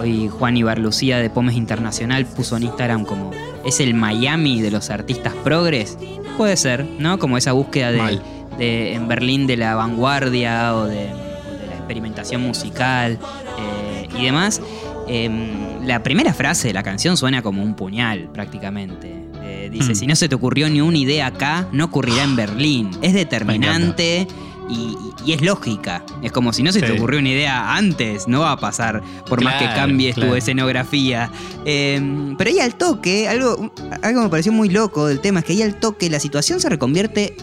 Hoy 0.00 0.28
Juan 0.28 0.56
Ibarlucía 0.56 1.18
de 1.18 1.28
Pomes 1.28 1.56
Internacional 1.56 2.24
puso 2.24 2.56
en 2.56 2.64
Instagram 2.64 3.04
como. 3.04 3.30
Es 3.64 3.80
el 3.80 3.94
Miami 3.94 4.60
de 4.60 4.70
los 4.70 4.90
artistas 4.90 5.34
progres. 5.44 5.98
Puede 6.36 6.56
ser, 6.56 6.84
¿no? 6.98 7.18
Como 7.18 7.36
esa 7.36 7.52
búsqueda 7.52 7.90
de, 7.90 8.20
de- 8.58 8.94
en 8.94 9.08
Berlín 9.08 9.46
de 9.48 9.56
la 9.56 9.74
vanguardia 9.74 10.74
o 10.76 10.84
de, 10.86 11.08
experimentación 11.88 12.42
musical 12.42 13.18
eh, 13.58 14.08
y 14.18 14.24
demás. 14.26 14.60
Em, 15.08 15.86
la 15.86 16.02
primera 16.02 16.34
frase 16.34 16.68
de 16.68 16.74
la 16.74 16.82
canción 16.82 17.16
suena 17.16 17.40
como 17.40 17.62
un 17.62 17.74
puñal, 17.74 18.30
prácticamente. 18.32 19.24
Eh, 19.42 19.70
dice: 19.72 19.92
Hmm. 19.92 19.96
Si 19.96 20.06
no 20.06 20.14
se 20.14 20.28
te 20.28 20.34
ocurrió 20.34 20.68
ni 20.68 20.82
una 20.82 20.98
idea 20.98 21.26
acá, 21.26 21.66
no 21.72 21.86
ocurrirá 21.86 22.24
en 22.24 22.36
Berlín. 22.36 22.90
Es 23.00 23.14
determinante 23.14 24.26
y, 24.68 24.96
y 25.24 25.32
es 25.32 25.40
lógica. 25.40 26.04
Es 26.22 26.30
como 26.30 26.52
si 26.52 26.62
no 26.62 26.72
se 26.72 26.82
te 26.82 26.92
ocurrió 26.92 27.20
una 27.20 27.30
idea 27.30 27.74
antes, 27.74 28.28
no 28.28 28.40
va 28.40 28.52
a 28.52 28.58
pasar 28.58 29.02
por 29.26 29.42
más 29.42 29.54
que 29.54 29.64
Claro, 29.64 29.80
cambies 29.80 30.14
tu 30.14 30.34
escenografía. 30.34 31.30
Eh, 31.64 32.34
pero 32.36 32.50
ahí 32.50 32.60
al 32.60 32.74
toque, 32.74 33.28
algo, 33.28 33.72
algo 34.02 34.22
me 34.22 34.28
pareció 34.28 34.52
muy 34.52 34.68
loco 34.68 35.06
del 35.06 35.20
tema, 35.20 35.40
es 35.40 35.46
que 35.46 35.52
ahí 35.54 35.62
al 35.62 35.80
toque 35.80 36.10
la 36.10 36.20
situación 36.20 36.60
se 36.60 36.68
reconvierte 36.68 37.34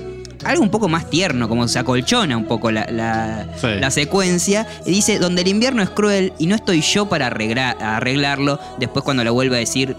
algo 0.44 0.64
un 0.64 0.70
poco 0.70 0.88
más 0.88 1.10
tierno, 1.10 1.48
como 1.50 1.68
se 1.68 1.80
acolchona 1.80 2.36
un 2.38 2.46
poco 2.46 2.72
la, 2.72 2.86
la- 2.92 3.48
Sí. 3.60 3.68
la 3.80 3.90
secuencia. 3.92 4.68
Y 4.86 4.92
dice, 4.92 5.20
donde 5.20 5.42
el 5.44 5.48
invierno 5.48 5.82
es 5.82 5.90
cruel 5.90 6.34
y 6.40 6.48
no 6.48 6.56
estoy 6.56 6.82
yo 6.82 7.08
para 7.08 7.28
arreglar- 7.28 7.78
arreglarlo, 7.82 8.60
después 8.80 9.04
cuando 9.04 9.24
lo 9.24 9.34
vuelve 9.34 9.56
a 9.56 9.60
decir, 9.60 9.96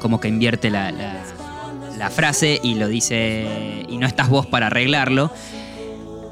como 0.00 0.20
que 0.20 0.28
invierte 0.28 0.70
la, 0.70 0.92
la- 0.92 1.22
la 1.98 2.10
frase 2.10 2.60
y 2.62 2.74
lo 2.74 2.88
dice, 2.88 3.84
y 3.88 3.96
no 3.98 4.06
estás 4.06 4.28
vos 4.28 4.46
para 4.46 4.66
arreglarlo. 4.66 5.30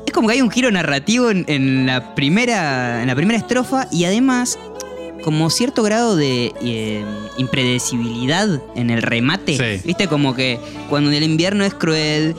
Es 0.07 0.13
como 0.13 0.29
que 0.29 0.35
hay 0.35 0.43
un 0.43 0.51
giro 0.51 0.71
narrativo 0.71 1.31
en, 1.31 1.45
en 1.49 1.87
la, 1.87 2.15
primera, 2.15 3.01
en 3.03 3.09
la 3.09 3.15
primera 3.17 3.39
estrofa 3.39 3.89
y 3.91 4.05
además 4.05 4.59
como 5.25 5.49
cierto 5.49 5.83
grado 5.83 6.17
de 6.17 6.53
eh, 6.63 7.03
impredecibilidad 7.39 8.61
en 8.77 8.91
el 8.91 9.01
remate. 9.03 9.57
Sí. 9.57 9.83
Viste, 9.87 10.07
como 10.07 10.35
que 10.35 10.61
cuando 10.91 11.11
el 11.11 11.23
invierno 11.23 11.65
es 11.65 11.73
cruel 11.73 12.35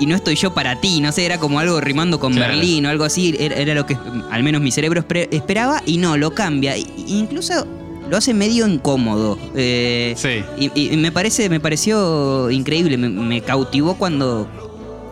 y 0.00 0.06
no 0.06 0.14
estoy 0.16 0.34
yo 0.36 0.52
para 0.54 0.80
ti, 0.80 1.00
no 1.00 1.12
sé, 1.12 1.24
era 1.24 1.38
como 1.38 1.58
algo 1.60 1.80
rimando 1.80 2.18
con 2.20 2.32
Claro. 2.34 2.54
Berlín 2.54 2.86
o 2.86 2.88
algo 2.90 3.04
así, 3.04 3.34
era, 3.38 3.56
era 3.56 3.74
lo 3.74 3.86
que 3.86 3.96
al 4.30 4.42
menos 4.42 4.60
mi 4.60 4.70
cerebro 4.72 5.04
esperaba 5.30 5.82
y 5.86 5.98
no, 5.98 6.16
lo 6.16 6.34
cambia. 6.34 6.76
Incluso 6.76 7.66
lo 8.10 8.16
hace 8.16 8.34
medio 8.34 8.66
incómodo. 8.66 9.38
Eh, 9.54 10.14
Sí. 10.16 10.42
y, 10.58 10.92
y 10.92 10.96
me 10.96 11.12
parece, 11.12 11.48
me 11.48 11.60
pareció 11.60 12.50
increíble, 12.50 12.96
me, 12.98 13.08
me 13.08 13.40
cautivó 13.40 13.94
cuando, 13.94 14.48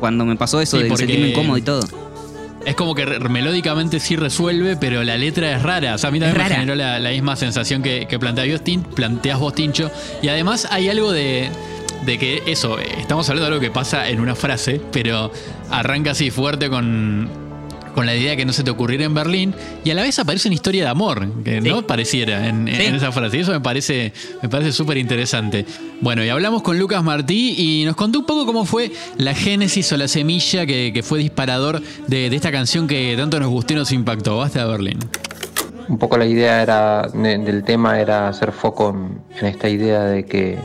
cuando 0.01 0.25
me 0.25 0.37
pasó 0.37 0.61
eso 0.61 0.77
Sí, 0.79 0.85
de 0.85 0.97
sentirme 0.97 1.29
incómodo 1.31 1.57
y 1.59 1.63
todo. 1.63 1.81
Es 2.65 2.77
como 2.77 2.95
que 2.95 3.05
melódicamente 3.07 3.99
sí 3.99 4.15
resuelve, 4.15 4.77
pero 4.77 5.03
la 5.03 5.17
letra 5.17 5.51
es 5.57 5.63
rara. 5.63 5.97
O 5.97 5.99
sea, 5.99 6.09
a 6.09 6.11
mí 6.13 6.21
también 6.21 6.39
me 6.47 6.55
generó 6.55 6.75
la, 6.77 7.01
la 7.01 7.11
misma 7.11 7.35
sensación 7.35 7.83
que, 7.83 8.07
que 8.09 8.21
plantea 8.21 8.45
vos, 8.53 8.63
Tin- 8.63 8.85
planteas 8.85 9.41
vos, 9.41 9.53
Tincho. 9.53 9.91
Y 10.23 10.29
además 10.29 10.69
hay 10.71 10.89
algo 10.89 11.11
de, 11.11 11.51
de 12.05 12.19
que 12.19 12.43
eso, 12.47 12.79
eh, 12.79 12.87
estamos 12.99 13.29
hablando 13.29 13.49
de 13.49 13.55
algo 13.55 13.61
que 13.61 13.71
pasa 13.71 14.09
en 14.09 14.21
una 14.21 14.35
frase, 14.35 14.81
pero 14.93 15.31
arranca 15.71 16.11
así 16.13 16.31
fuerte 16.31 16.69
con, 16.69 17.29
con 17.95 18.07
la 18.07 18.15
idea 18.17 18.31
de 18.31 18.37
que 18.39 18.45
no 18.45 18.53
se 18.53 18.65
te 18.65 18.71
ocurriera 18.71 19.05
en 19.05 19.15
Berlín. 19.15 19.55
Y 19.85 19.91
a 19.91 19.95
la 19.95 20.03
vez 20.03 20.19
aparece 20.19 20.49
una 20.49 20.55
historia 20.55 20.83
de 20.85 20.89
amor, 20.91 21.29
que 21.45 21.61
Sí. 21.63 21.69
no 21.69 21.87
pareciera 21.87 22.49
en, 22.49 22.67
esa 22.69 23.13
frase. 23.13 23.37
Y 23.37 23.41
eso 23.41 23.53
me 23.53 23.61
parece 23.61 24.13
me 24.43 24.49
parece 24.49 24.73
súper 24.73 24.97
interesante. 24.97 25.65
Bueno, 26.01 26.25
y 26.25 26.29
hablamos 26.29 26.63
con 26.63 26.79
Lucas 26.79 27.05
Martí 27.05 27.55
y 27.57 27.85
nos 27.85 27.95
contó 27.97 28.19
un 28.21 28.27
poco 28.27 28.47
cómo 28.47 28.65
fue 28.65 28.91
la 29.17 29.35
génesis 29.35 29.93
o 29.93 29.97
la 29.97 30.09
semilla 30.09 30.67
que, 30.67 30.91
que 30.93 31.03
fue 31.03 31.19
disparador 31.21 31.81
de, 32.09 32.31
de 32.31 32.37
esta 32.37 32.51
canción 32.51 32.89
que 32.89 33.15
tanto 33.17 33.39
nos 33.39 33.49
gustó 33.51 33.75
y 33.75 33.77
nos 33.77 33.93
impactó. 33.93 34.39
Basta 34.39 34.65
de 34.65 34.71
Berlín. 34.71 34.99
Un 35.89 35.99
poco 35.99 36.17
la 36.17 36.25
idea 36.27 36.63
era 36.63 37.09
de- 37.13 37.39
del 37.39 37.63
tema 37.65 38.01
era 38.01 38.29
hacer 38.29 38.53
foco 38.53 38.91
en, 38.91 39.21
en 39.39 39.47
esta 39.47 39.69
idea 39.69 40.03
de 40.05 40.25
que 40.25 40.57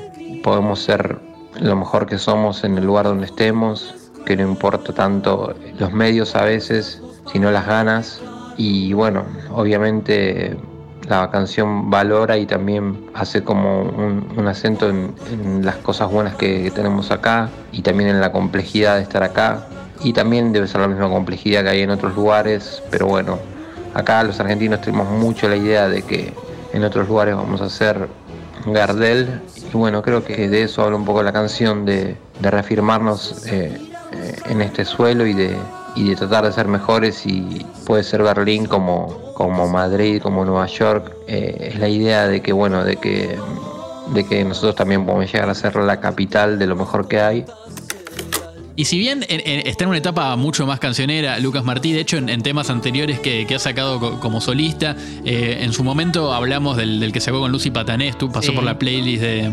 podemos 0.43 0.79
ser 0.79 1.17
lo 1.59 1.75
mejor 1.75 2.05
que 2.05 2.17
somos 2.17 2.63
en 2.63 2.77
el 2.77 2.85
lugar 2.85 3.05
donde 3.05 3.25
estemos, 3.25 3.95
que 4.25 4.35
no 4.35 4.43
importa 4.43 4.93
tanto 4.93 5.55
los 5.79 5.91
medios 5.91 6.35
a 6.35 6.43
veces, 6.43 7.01
sino 7.31 7.51
las 7.51 7.65
ganas. 7.65 8.21
Y 8.57 8.93
bueno, 8.93 9.23
obviamente 9.53 10.57
la 11.07 11.29
canción 11.29 11.89
valora 11.89 12.37
y 12.37 12.45
también 12.45 13.09
hace 13.13 13.43
como 13.43 13.83
un, 13.83 14.47
acento 14.47 14.89
en, 14.89 15.13
en 15.31 15.65
las 15.65 15.75
cosas 15.77 16.11
buenas 16.11 16.35
que, 16.35 16.63
que 16.63 16.71
tenemos 16.71 17.11
acá 17.11 17.49
y 17.71 17.81
también 17.81 18.09
en 18.09 18.19
la 18.19 18.31
complejidad 18.31 18.97
de 18.97 19.03
estar 19.03 19.23
acá. 19.23 19.67
Y 20.03 20.13
también 20.13 20.53
debe 20.53 20.67
ser 20.67 20.81
la 20.81 20.87
misma 20.87 21.09
complejidad 21.09 21.63
que 21.63 21.69
hay 21.69 21.81
en 21.81 21.89
otros 21.89 22.15
lugares, 22.15 22.83
pero 22.91 23.07
bueno, 23.07 23.39
acá 23.93 24.21
los 24.23 24.39
argentinos 24.39 24.81
tenemos 24.81 25.09
mucho 25.09 25.49
la 25.49 25.55
idea 25.55 25.89
de 25.89 26.03
que 26.03 26.33
en 26.73 26.83
otros 26.83 27.07
lugares 27.07 27.35
vamos 27.35 27.61
a 27.61 27.69
ser 27.69 28.07
Gardel. 28.65 29.41
Y 29.73 29.77
bueno, 29.77 30.01
creo 30.01 30.23
que 30.23 30.49
de 30.49 30.63
eso 30.63 30.83
habla 30.83 30.97
un 30.97 31.05
poco 31.05 31.23
la 31.23 31.33
canción, 31.33 31.85
de, 31.85 32.17
de 32.39 32.51
reafirmarnos 32.51 33.45
eh, 33.47 33.77
eh, 34.11 34.35
en 34.45 34.61
este 34.61 34.85
suelo 34.85 35.25
y 35.25 35.33
de, 35.33 35.55
y 35.95 36.09
de 36.09 36.15
tratar 36.15 36.45
de 36.45 36.51
ser 36.51 36.67
mejores 36.67 37.25
y 37.25 37.65
puede 37.85 38.03
ser 38.03 38.23
Berlín 38.23 38.65
como, 38.65 39.33
como 39.33 39.67
Madrid, 39.67 40.21
como 40.21 40.45
Nueva 40.45 40.67
York. 40.67 41.13
Eh, 41.27 41.71
es 41.73 41.79
la 41.79 41.87
idea 41.87 42.27
de 42.27 42.41
que, 42.41 42.53
bueno, 42.53 42.83
de 42.83 42.97
que, 42.97 43.37
de 44.13 44.25
que 44.25 44.43
nosotros 44.43 44.75
también 44.75 45.05
podemos 45.05 45.31
llegar 45.31 45.49
a 45.49 45.55
ser 45.55 45.75
la 45.75 45.99
capital 45.99 46.59
de 46.59 46.67
lo 46.67 46.75
mejor 46.75 47.07
que 47.07 47.19
hay. 47.19 47.45
Y 48.77 48.85
si 48.85 48.97
bien 48.99 49.25
en- 49.27 49.41
en- 49.43 49.67
está 49.67 49.83
en 49.85 49.89
una 49.89 49.97
etapa 49.97 50.33
mucho 50.35 50.65
más 50.67 50.79
cancionera, 50.79 51.39
Lucas 51.39 51.63
Martí, 51.63 51.91
de 51.93 52.01
hecho 52.01 52.17
en, 52.17 52.29
en 52.29 52.43
temas 52.43 52.69
anteriores 52.69 53.19
que, 53.19 53.45
que 53.47 53.55
ha 53.55 53.59
sacado 53.59 53.99
co- 53.99 54.19
como 54.19 54.39
solista, 54.39 54.95
eh, 55.25 55.57
en 55.61 55.73
su 55.73 55.83
momento 55.83 56.31
hablamos 56.31 56.77
del, 56.77 56.99
del 56.99 57.11
que 57.11 57.19
sacó 57.19 57.39
con 57.41 57.51
Lucy 57.51 57.71
Patanés, 57.71 58.17
tú 58.19 58.31
pasó 58.31 58.51
Sí. 58.51 58.55
por 58.55 58.63
la 58.63 58.77
playlist 58.77 59.21
de, 59.23 59.51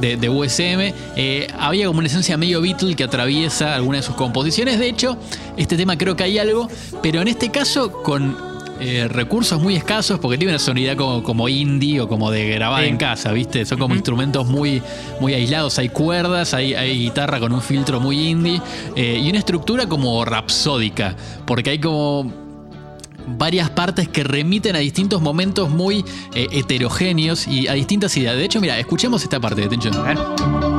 de- 0.00 0.16
de 0.16 0.28
USM, 0.30 0.94
eh, 1.16 1.46
había 1.58 1.86
como 1.86 1.98
una 1.98 2.08
esencia 2.08 2.38
medio 2.38 2.62
Beatle 2.62 2.96
que 2.96 3.04
atraviesa 3.04 3.74
algunas 3.74 4.00
de 4.00 4.06
sus 4.06 4.16
composiciones, 4.16 4.78
de 4.78 4.88
hecho 4.88 5.18
este 5.58 5.76
tema 5.76 5.98
creo 5.98 6.16
que 6.16 6.24
hay 6.24 6.38
algo, 6.38 6.68
pero 7.02 7.20
en 7.20 7.28
este 7.28 7.50
caso 7.50 7.92
con... 8.02 8.53
eh, 8.80 9.06
recursos 9.08 9.60
muy 9.62 9.76
escasos 9.76 10.18
porque 10.18 10.36
tiene 10.36 10.52
una 10.52 10.58
sonoridad 10.58 10.96
como, 10.96 11.22
como 11.22 11.48
indie 11.48 12.00
o 12.00 12.08
como 12.08 12.30
de 12.30 12.48
grabada 12.50 12.82
Sí. 12.82 12.88
en 12.88 12.96
casa, 12.96 13.32
¿viste? 13.32 13.64
Son 13.64 13.78
como 13.78 13.94
instrumentos 13.94 14.46
muy, 14.46 14.82
muy 15.20 15.32
aislados. 15.34 15.78
Hay 15.78 15.88
cuerdas, 15.90 16.54
hay, 16.54 16.74
hay 16.74 16.98
guitarra 16.98 17.38
con 17.40 17.52
un 17.52 17.62
filtro 17.62 18.00
muy 18.00 18.28
indie 18.28 18.60
eh, 18.96 19.20
y 19.22 19.28
una 19.28 19.38
estructura 19.38 19.86
como 19.88 20.24
rapsódica, 20.24 21.14
porque 21.46 21.70
hay 21.70 21.78
como 21.78 22.32
varias 23.26 23.70
partes 23.70 24.06
que 24.08 24.22
remiten 24.22 24.76
a 24.76 24.80
distintos 24.80 25.22
momentos 25.22 25.70
muy 25.70 26.04
eh, 26.34 26.46
heterogéneos 26.52 27.46
y 27.48 27.68
a 27.68 27.72
distintas 27.72 28.16
ideas. 28.16 28.36
De 28.36 28.44
hecho, 28.44 28.60
mira, 28.60 28.78
escuchemos 28.78 29.22
esta 29.22 29.40
parte, 29.40 29.64
atención. 29.64 29.94
A 29.96 30.73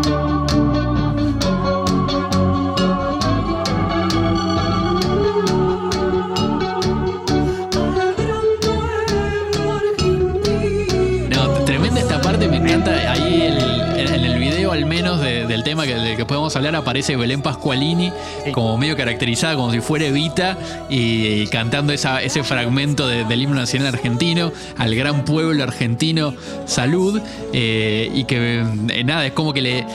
del 16.26 16.28
que 16.28 16.34
podemos 16.34 16.56
hablar, 16.56 16.76
aparece 16.76 17.16
Belén 17.16 17.42
Pascualini, 17.42 18.12
Sí. 18.44 18.52
como 18.52 18.78
medio 18.78 18.96
caracterizada, 18.98 19.56
como 19.56 19.72
si 19.72 19.80
fuera 19.82 20.06
Evita, 20.06 20.58
y, 20.90 21.44
y 21.44 21.48
cantando 21.48 21.94
esa- 21.94 22.22
ese 22.22 22.44
fragmento 22.44 23.08
de- 23.08 23.24
del 23.26 23.42
himno 23.42 23.56
nacional 23.56 23.94
argentino, 23.94 24.52
al 24.78 24.96
gran 24.96 25.24
pueblo 25.26 25.64
argentino, 25.64 26.34
salud, 26.66 27.22
eh, 27.54 28.10
y 28.14 28.24
que 28.26 28.64
eh, 28.90 29.04
nada, 29.04 29.26
es 29.26 29.34
como 29.34 29.54
que 29.54 29.62
le. 29.62 29.86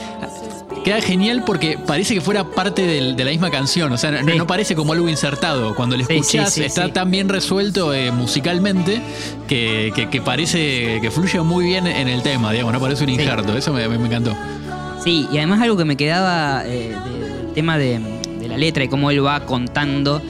queda 0.85 0.99
genial 0.99 1.43
porque 1.45 1.77
parece 1.77 2.15
que 2.15 2.21
fuera 2.21 2.43
parte 2.43 2.81
del- 2.87 3.15
de 3.15 3.23
la 3.23 3.29
misma 3.29 3.51
canción. 3.51 3.91
O 3.93 3.97
sea, 3.97 4.09
no, 4.09 4.31
Sí. 4.31 4.35
no 4.37 4.47
parece 4.47 4.73
como 4.73 4.93
algo 4.93 5.07
insertado. 5.09 5.75
Cuando 5.75 5.95
lo 5.95 6.01
escuchás, 6.01 6.51
sí, 6.53 6.61
sí, 6.61 6.65
está 6.65 6.91
tan 6.91 7.11
bien 7.11 7.29
resuelto 7.29 7.93
eh, 7.93 8.11
musicalmente 8.11 8.99
que, 9.47 9.91
que- 9.95 10.09
que 10.09 10.21
parece 10.23 10.97
que 10.99 11.11
fluye 11.11 11.39
muy 11.41 11.65
bien 11.65 11.85
en 11.85 12.07
el 12.07 12.23
tema, 12.23 12.51
digamos, 12.51 12.73
no 12.73 12.79
parece 12.79 13.03
un 13.03 13.11
injerto. 13.11 13.55
Eso 13.55 13.71
me, 13.73 13.87
me- 13.87 13.99
me 13.99 14.07
encantó. 14.07 14.35
Sí, 15.03 15.27
y 15.31 15.37
además 15.37 15.61
algo 15.61 15.77
que 15.77 15.85
me 15.85 15.97
quedaba 15.97 16.63
eh, 16.65 16.95
de- 17.05 17.29
del 17.37 17.53
tema 17.53 17.77
de, 17.77 17.99
la 18.47 18.57
letra 18.57 18.83
y 18.83 18.87
cómo 18.89 19.09
él 19.11 19.25
va 19.25 19.45
contando. 19.45 20.21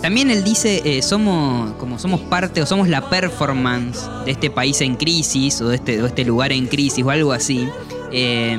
También 0.00 0.30
él 0.30 0.44
dice, 0.44 0.80
eh, 0.84 1.02
somos, 1.02 1.72
como 1.74 1.98
somos 1.98 2.20
parte 2.20 2.62
o 2.62 2.66
somos 2.66 2.88
la 2.88 3.08
performance 3.10 4.08
de 4.24 4.30
este 4.32 4.50
país 4.50 4.80
en 4.80 4.96
crisis 4.96 5.60
o 5.60 5.68
de 5.68 5.76
este, 5.76 6.00
de 6.00 6.06
este 6.06 6.24
lugar 6.24 6.52
en 6.52 6.66
crisis 6.66 7.04
o 7.04 7.10
algo 7.10 7.32
así. 7.32 7.68
Eh, 8.12 8.56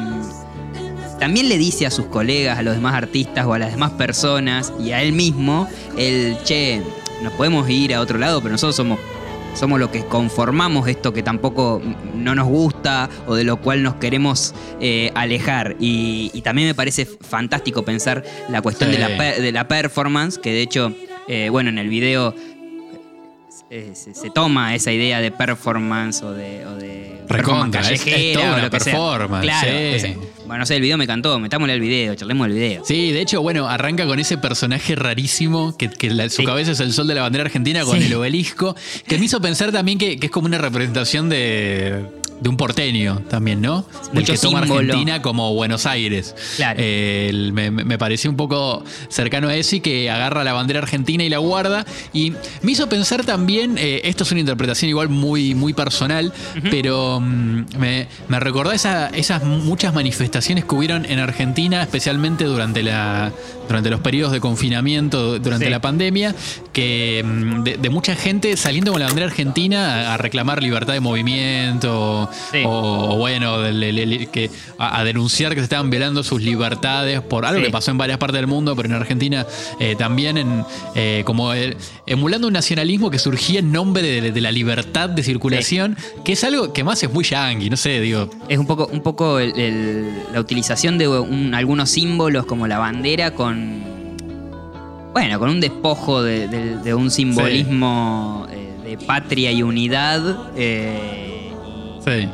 también 1.19 1.49
le 1.49 1.57
dice 1.57 1.85
a 1.85 1.91
sus 1.91 2.05
colegas, 2.07 2.59
a 2.59 2.61
los 2.61 2.75
demás 2.75 2.93
artistas 2.93 3.45
o 3.45 3.53
a 3.53 3.59
las 3.59 3.71
demás 3.71 3.91
personas 3.91 4.71
y 4.79 4.91
a 4.91 5.01
él 5.01 5.13
mismo, 5.13 5.67
el 5.97 6.37
che, 6.43 6.81
nos 7.23 7.33
podemos 7.33 7.67
ir 7.69 7.95
a 7.95 8.01
otro 8.01 8.17
lado, 8.19 8.41
pero 8.41 8.51
nosotros 8.51 8.75
somos 8.75 8.99
somos 9.55 9.79
los 9.79 9.89
que 9.89 10.05
conformamos 10.05 10.87
esto 10.87 11.11
que 11.13 11.23
tampoco 11.23 11.81
no 12.13 12.35
nos 12.35 12.47
gusta 12.47 13.09
o 13.25 13.33
de 13.35 13.43
lo 13.43 13.57
cual 13.57 13.81
nos 13.81 13.95
queremos 13.95 14.53
eh, 14.79 15.11
alejar. 15.15 15.75
Y, 15.79 16.29
y 16.33 16.41
también 16.41 16.67
me 16.67 16.75
parece 16.75 17.05
fantástico 17.05 17.83
pensar 17.83 18.23
la 18.49 18.61
cuestión 18.61 18.91
Sí. 18.91 18.97
de, 18.97 19.01
la, 19.01 19.31
de 19.33 19.51
la 19.51 19.67
performance, 19.67 20.37
que 20.37 20.51
de 20.51 20.61
hecho, 20.61 20.93
eh, 21.27 21.49
bueno, 21.49 21.69
en 21.69 21.79
el 21.79 21.89
video 21.89 22.35
se, 23.93 24.13
se 24.13 24.29
toma 24.29 24.75
esa 24.75 24.91
idea 24.91 25.19
de 25.21 25.31
performance 25.31 26.21
o 26.23 26.31
de, 26.33 26.65
o 26.65 26.75
de 26.75 27.21
Recontra, 27.27 27.81
es- 27.81 27.91
es 27.91 28.01
callejera 28.03 28.33
toda 28.39 28.51
o 28.51 28.53
una 28.55 28.63
lo 28.63 28.69
que 28.69 28.79
sea. 28.79 28.93
performance, 28.93 29.43
Claro, 29.43 29.69
sí. 29.99 30.13
bueno, 30.45 30.57
no 30.59 30.65
sé, 30.65 30.75
el 30.75 30.81
video 30.81 30.97
me 30.97 31.03
encantó, 31.05 31.39
metámosle 31.39 31.73
el 31.73 31.79
video, 31.79 32.15
charlemos 32.15 32.47
el 32.47 32.53
video. 32.53 32.85
Sí, 32.85 33.11
de 33.11 33.21
hecho, 33.21 33.41
bueno, 33.41 33.67
arranca 33.67 34.05
con 34.05 34.19
ese 34.19 34.37
personaje 34.37 34.95
rarísimo 34.95 35.75
que, 35.77 35.89
que 35.89 36.09
la- 36.11 36.29
su 36.29 36.41
Sí. 36.41 36.45
cabeza 36.45 36.71
es 36.71 36.79
el 36.79 36.93
sol 36.93 37.07
de 37.07 37.15
la 37.15 37.21
bandera 37.23 37.45
argentina 37.45 37.83
con 37.83 37.99
Sí. 37.99 38.05
el 38.05 38.13
obelisco, 38.13 38.75
que 39.07 39.17
me 39.17 39.25
hizo 39.25 39.41
pensar 39.41 39.71
también 39.71 39.97
que, 39.97 40.17
que 40.19 40.27
es 40.27 40.31
como 40.31 40.45
una 40.47 40.57
representación 40.59 41.29
de, 41.29 42.05
de 42.41 42.49
un 42.49 42.57
porteño 42.57 43.21
también, 43.29 43.61
¿no? 43.61 43.85
Del 44.11 44.21
Mucho 44.21 44.33
que 44.33 44.37
toma 44.39 44.59
símbolo. 44.61 44.81
Argentina 44.81 45.21
como 45.21 45.53
Buenos 45.53 45.85
Aires. 45.85 46.35
Claro. 46.57 46.79
Eh, 46.81 47.27
el- 47.29 47.53
me, 47.53 47.71
me- 47.71 47.97
pareció 47.97 48.29
un 48.29 48.35
poco 48.35 48.83
cercano 49.09 49.47
a 49.47 49.55
eso 49.55 49.77
y 49.77 49.79
que 49.79 50.09
agarra 50.09 50.43
la 50.43 50.51
bandera 50.53 50.79
argentina 50.79 51.23
y 51.23 51.29
la 51.29 51.37
guarda. 51.37 51.85
Y 52.13 52.33
me 52.61 52.71
hizo 52.73 52.89
pensar 52.89 53.23
también, 53.25 53.77
eh, 53.77 54.01
esto 54.03 54.23
es 54.23 54.31
una 54.31 54.41
interpretación 54.41 54.89
igual 54.89 55.07
muy, 55.09 55.55
muy 55.55 55.73
personal, 55.73 56.33
pero 56.69 57.19
mm, 57.21 57.65
me, 57.79 58.07
me 58.27 58.39
recordó 58.39 58.71
esa- 58.73 59.07
esas 59.09 59.43
muchas 59.43 59.93
manifestaciones 59.93 60.65
que 60.65 60.75
hubieron 60.75 61.05
en 61.05 61.19
Argentina, 61.19 61.81
especialmente 61.81 62.43
durante, 62.43 62.83
la, 62.83 63.31
durante 63.67 63.89
los 63.89 64.01
periodos 64.01 64.33
de 64.33 64.39
confinamiento, 64.41 65.39
durante 65.39 65.65
Sí. 65.65 65.71
la 65.71 65.79
pandemia, 65.81 66.35
que 66.73 67.23
mm, 67.25 67.63
de, 67.63 67.77
de 67.77 67.89
mucha 67.89 68.15
gente 68.15 68.55
saliendo 68.57 68.91
con 68.91 68.99
la 68.99 69.07
bandera 69.07 69.27
argentina 69.27 70.09
a, 70.09 70.13
a 70.15 70.17
reclamar 70.17 70.61
libertad 70.61 70.93
de 70.93 70.99
movimiento 70.99 72.24
Sí. 72.51 72.63
o, 72.65 73.13
o 73.13 73.17
bueno, 73.17 73.59
del- 73.59 73.79
del- 73.79 73.95
del- 73.95 74.27
que, 74.29 74.49
a, 74.77 74.99
a 74.99 75.03
denunciar 75.03 75.53
que 75.53 75.59
se 75.61 75.65
estaban 75.65 75.89
violando 75.89 76.23
sus 76.23 76.41
libertades 76.41 77.21
por 77.21 77.45
algo 77.45 77.59
Sí. 77.59 77.65
que 77.67 77.71
pasó 77.71 77.91
en 77.91 77.97
varias 77.97 78.17
partes 78.17 78.39
del 78.39 78.47
mundo, 78.47 78.75
pero 78.75 78.89
en 78.89 78.95
Argentina 78.95 79.45
eh, 79.79 79.95
también, 79.97 80.37
en, 80.37 80.63
eh, 80.95 81.23
como 81.25 81.53
el- 81.53 81.77
emulando 82.05 82.47
un 82.47 82.53
nacionalismo 82.53 83.09
que 83.09 83.19
surgía 83.19 83.59
en 83.59 83.71
nombre 83.71 84.01
de, 84.03 84.31
de 84.31 84.41
la 84.41 84.51
libertad 84.51 85.09
de 85.09 85.23
circulación, 85.23 85.97
que 86.23 86.33
es 86.33 86.43
algo 86.43 86.73
que 86.73 86.83
más 86.83 87.01
es 87.03 87.11
muy 87.11 87.23
yankee, 87.23 87.69
no 87.69 87.77
sé, 87.77 87.99
digo. 88.01 88.29
Es 88.49 88.57
un 88.57 88.67
poco, 88.67 88.87
un 88.91 89.01
poco 89.01 89.39
el- 89.39 89.57
el- 89.59 90.09
la 90.33 90.39
utilización 90.39 90.97
de 90.97 91.07
un- 91.07 91.53
algunos 91.53 91.89
símbolos 91.89 92.45
como 92.45 92.67
la 92.67 92.77
bandera 92.79 93.31
con. 93.31 93.83
Bueno, 95.13 95.39
con 95.39 95.49
un 95.49 95.61
despojo 95.61 96.21
de, 96.21 96.47
de- 96.49 96.77
de 96.77 96.93
un 96.93 97.09
simbolismo 97.09 98.47
eh, 98.51 98.89
de 98.89 98.97
patria 98.97 99.51
y 99.51 99.63
unidad. 99.63 100.49
eh, 100.57 101.31
Sí. 102.05 102.29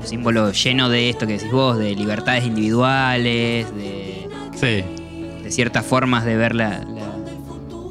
un 0.00 0.06
símbolo 0.06 0.52
lleno 0.52 0.88
de 0.88 1.10
esto 1.10 1.26
que 1.26 1.34
decís 1.34 1.50
vos, 1.52 1.78
de 1.78 1.94
libertades 1.94 2.44
individuales, 2.44 3.66
de, 3.76 4.28
Sí. 4.54 4.84
de 5.42 5.50
ciertas 5.50 5.84
formas 5.86 6.24
de 6.24 6.36
ver 6.36 6.54
la, 6.54 6.78
la- 6.80 7.10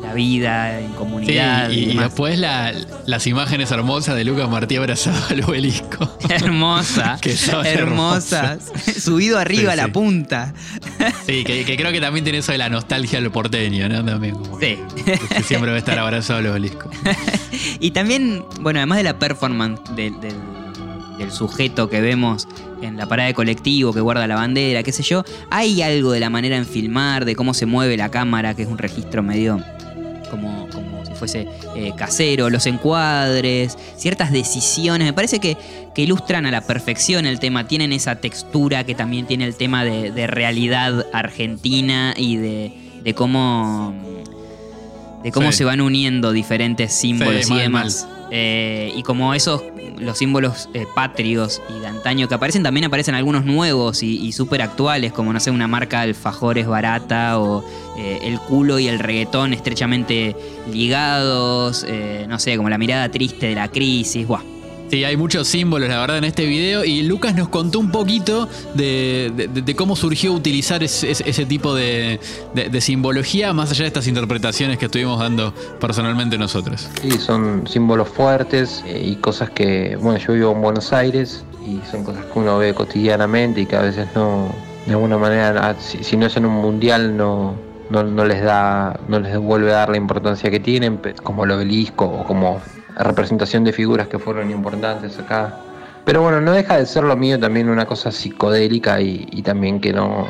la 0.01 0.13
vida 0.15 0.79
en 0.79 0.87
Sí, 0.87 0.93
comunidad. 0.97 1.69
y, 1.69 1.91
y 1.91 1.95
después 1.97 2.39
la- 2.39 2.73
las 3.05 3.27
imágenes 3.27 3.69
hermosas 3.69 4.15
de 4.15 4.23
Lucas 4.23 4.49
Martí 4.49 4.75
abrazado 4.77 5.17
al 5.29 5.43
obelisco. 5.43 6.17
Hermosa, 6.29 7.17
Que 7.21 7.35
son 7.37 7.63
hermosas. 7.65 8.71
Subido 8.99 9.37
arriba 9.37 9.73
Sí, 9.73 9.73
a 9.73 9.75
la 9.75 9.85
sí. 9.85 9.91
punta. 9.91 10.53
Sí, 11.27 11.43
que, 11.43 11.63
que 11.63 11.77
creo 11.77 11.91
que 11.91 12.01
también 12.01 12.23
tiene 12.23 12.39
eso 12.39 12.51
de 12.51 12.57
la 12.57 12.69
nostalgia 12.69 13.19
al 13.19 13.29
porteño, 13.31 13.87
¿no? 13.87 14.03
También. 14.03 14.33
como 14.35 14.59
Sí. 14.59 14.79
que 15.05 15.43
siempre 15.43 15.69
va 15.69 15.75
a 15.75 15.79
estar 15.79 15.99
abrazado 15.99 16.39
al 16.39 16.47
obelisco. 16.47 16.89
Y 17.79 17.91
también, 17.91 18.43
bueno, 18.61 18.79
además 18.79 18.97
de 18.97 19.03
la 19.03 19.19
performance 19.19 19.79
del, 19.95 20.19
del- 20.21 20.33
del 21.19 21.31
sujeto 21.31 21.89
que 21.89 22.01
vemos 22.01 22.47
en 22.81 22.97
la 22.97 23.05
parada 23.07 23.27
de 23.27 23.33
colectivo 23.35 23.93
que 23.93 24.01
guarda 24.01 24.25
la 24.25 24.35
bandera, 24.35 24.81
qué 24.83 24.91
sé 24.91 25.03
yo, 25.03 25.23
hay 25.51 25.81
algo 25.83 26.11
de 26.11 26.19
la 26.19 26.29
manera 26.31 26.57
en 26.57 26.65
filmar, 26.65 27.25
de 27.25 27.35
cómo 27.35 27.53
se 27.53 27.65
mueve 27.67 27.95
la 27.97 28.09
cámara, 28.09 28.55
que 28.55 28.63
es 28.63 28.67
un 28.69 28.77
registro 28.79 29.21
medio 29.21 29.61
como, 30.31 30.67
como 30.69 31.05
si 31.05 31.13
fuese 31.13 31.47
eh, 31.75 31.91
casero, 31.97 32.49
los 32.49 32.65
encuadres, 32.67 33.77
ciertas 33.97 34.31
decisiones. 34.31 35.05
Me 35.07 35.13
parece 35.13 35.39
que, 35.39 35.57
que 35.93 36.03
ilustran 36.03 36.45
a 36.45 36.51
la 36.51 36.61
perfección 36.61 37.25
el 37.25 37.39
tema, 37.39 37.67
tienen 37.67 37.91
esa 37.93 38.15
textura 38.15 38.83
que 38.85 38.95
también 38.95 39.25
tiene 39.27 39.45
el 39.45 39.55
tema 39.55 39.83
de, 39.83 40.11
de 40.11 40.27
realidad 40.27 41.05
argentina 41.13 42.13
y 42.15 42.37
de, 42.37 42.73
de 43.03 43.13
cómo 43.13 43.93
de 45.23 45.31
cómo 45.33 45.51
Sí. 45.51 45.57
se 45.57 45.63
van 45.65 45.81
uniendo 45.81 46.31
diferentes 46.31 46.93
símbolos 46.93 47.45
Sí, 47.45 47.51
y 47.51 47.55
mal, 47.55 47.61
demás. 47.63 48.07
Eh, 48.31 48.91
y 48.95 49.03
como 49.03 49.33
esos, 49.33 49.63
los 49.97 50.17
símbolos 50.17 50.69
eh, 50.73 50.85
patrios 50.93 51.61
y 51.75 51.79
de 51.79 51.87
antaño 51.87 52.27
que 52.27 52.35
aparecen, 52.35 52.63
también 52.63 52.85
aparecen 52.85 53.15
algunos 53.15 53.45
nuevos 53.45 54.03
y, 54.03 54.17
y 54.17 54.31
súper 54.31 54.61
actuales, 54.61 55.11
como 55.11 55.33
no 55.33 55.39
sé, 55.39 55.51
una 55.51 55.67
marca 55.67 56.01
alfajores 56.01 56.67
barata 56.67 57.39
o 57.39 57.63
eh, 57.97 58.19
el 58.23 58.39
culo 58.39 58.79
y 58.79 58.87
el 58.87 58.97
reggaetón 58.97 59.51
estrechamente 59.51 60.33
ligados, 60.71 61.85
eh, 61.85 62.25
no 62.29 62.39
sé, 62.39 62.55
como 62.55 62.69
la 62.69 62.77
mirada 62.77 63.09
triste 63.09 63.47
de 63.47 63.55
la 63.55 63.67
crisis. 63.67 64.25
Buah. 64.25 64.58
Sí, 64.89 65.03
hay 65.03 65.17
muchos 65.17 65.47
símbolos, 65.47 65.87
la 65.87 65.99
verdad, 65.99 66.17
en 66.17 66.23
este 66.23 66.45
video. 66.45 66.83
Y 66.83 67.03
Lucas 67.03 67.35
nos 67.35 67.49
contó 67.49 67.79
un 67.79 67.91
poquito 67.91 68.49
de, 68.73 69.31
de- 69.53 69.75
cómo 69.75 69.95
surgió 69.95 70.33
utilizar 70.33 70.81
ese, 70.83 71.45
tipo 71.45 71.75
de, 71.75 72.19
simbología, 72.79 73.53
más 73.53 73.69
allá 73.71 73.83
de 73.83 73.87
estas 73.87 74.07
interpretaciones 74.07 74.77
que 74.79 74.85
estuvimos 74.85 75.19
dando 75.19 75.53
personalmente 75.79 76.37
nosotros. 76.37 76.89
Sí, 77.01 77.11
son 77.11 77.67
símbolos 77.67 78.09
fuertes 78.09 78.83
eh, 78.87 79.01
y 79.05 79.15
cosas 79.17 79.51
que, 79.51 79.95
bueno, 80.01 80.19
yo 80.19 80.33
vivo 80.33 80.51
en 80.53 80.61
Buenos 80.61 80.91
Aires 80.91 81.43
y 81.65 81.79
son 81.89 82.03
cosas 82.03 82.25
que 82.25 82.39
uno 82.39 82.57
ve 82.57 82.73
cotidianamente 82.73 83.61
y 83.61 83.65
que 83.67 83.75
a 83.75 83.81
veces 83.81 84.07
no, 84.15 84.49
de 84.87 84.93
alguna 84.93 85.17
manera, 85.17 85.75
si, 85.79 86.03
si 86.03 86.17
no 86.17 86.25
es 86.25 86.35
en 86.35 86.45
un 86.45 86.53
mundial, 86.53 87.15
no, 87.15 87.53
no, 87.91 88.03
no 88.03 88.25
les 88.25 88.41
da, 88.41 88.99
no 89.07 89.19
les 89.19 89.37
vuelve 89.37 89.71
a 89.71 89.75
dar 89.75 89.89
la 89.89 89.97
importancia 89.97 90.49
que 90.49 90.59
tienen, 90.59 90.99
como 91.23 91.43
el 91.45 91.51
obelisco 91.51 92.05
o 92.05 92.23
como 92.23 92.59
representación 93.03 93.63
de 93.63 93.73
figuras 93.73 94.07
que 94.07 94.19
fueron 94.19 94.51
importantes 94.51 95.17
acá. 95.19 95.57
Pero 96.05 96.21
bueno, 96.21 96.41
no 96.41 96.53
deja 96.53 96.77
de 96.77 96.85
ser 96.85 97.03
lo 97.03 97.15
mío 97.15 97.37
también 97.37 97.69
una 97.69 97.85
cosa 97.85 98.11
psicodélica 98.11 98.99
y, 98.99 99.27
y 99.31 99.41
también 99.43 99.79
que 99.79 99.93
no, 99.93 100.25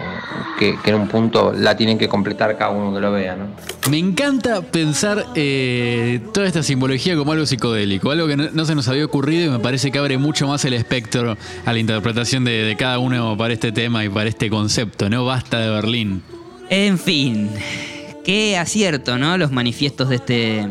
que, 0.57 0.75
que 0.83 0.89
en 0.89 0.97
un 0.97 1.07
punto 1.07 1.53
la 1.55 1.77
tienen 1.77 1.97
que 1.97 2.09
completar 2.09 2.57
cada 2.57 2.71
uno 2.71 2.93
que 2.93 2.99
lo 2.99 3.11
vea, 3.11 3.35
¿no? 3.35 3.45
Me 3.89 3.97
encanta 3.97 4.61
pensar 4.61 5.25
eh, 5.35 6.19
toda 6.33 6.47
esta 6.47 6.63
simbología 6.63 7.15
como 7.15 7.31
algo 7.31 7.45
psicodélico, 7.45 8.11
algo 8.11 8.27
que 8.27 8.35
no, 8.35 8.49
no 8.51 8.65
se 8.65 8.75
nos 8.75 8.87
había 8.89 9.05
ocurrido 9.05 9.45
y 9.45 9.49
me 9.49 9.59
parece 9.59 9.89
que 9.89 9.99
abre 9.99 10.17
mucho 10.17 10.47
más 10.47 10.65
el 10.65 10.73
espectro 10.73 11.37
a 11.65 11.71
la 11.71 11.79
interpretación 11.79 12.43
de, 12.43 12.63
de 12.63 12.75
cada 12.75 12.99
uno 12.99 13.37
para 13.37 13.53
este 13.53 13.71
tema 13.71 14.03
y 14.03 14.09
para 14.09 14.27
este 14.27 14.49
concepto, 14.49 15.09
¿no? 15.09 15.23
Basta 15.23 15.59
de 15.59 15.69
Berlín. 15.69 16.23
En 16.69 16.99
fin, 16.99 17.51
qué 18.25 18.57
acierto, 18.57 19.17
¿no? 19.17 19.37
Los 19.37 19.51
manifiestos 19.51 20.09
de 20.09 20.15
este, 20.15 20.67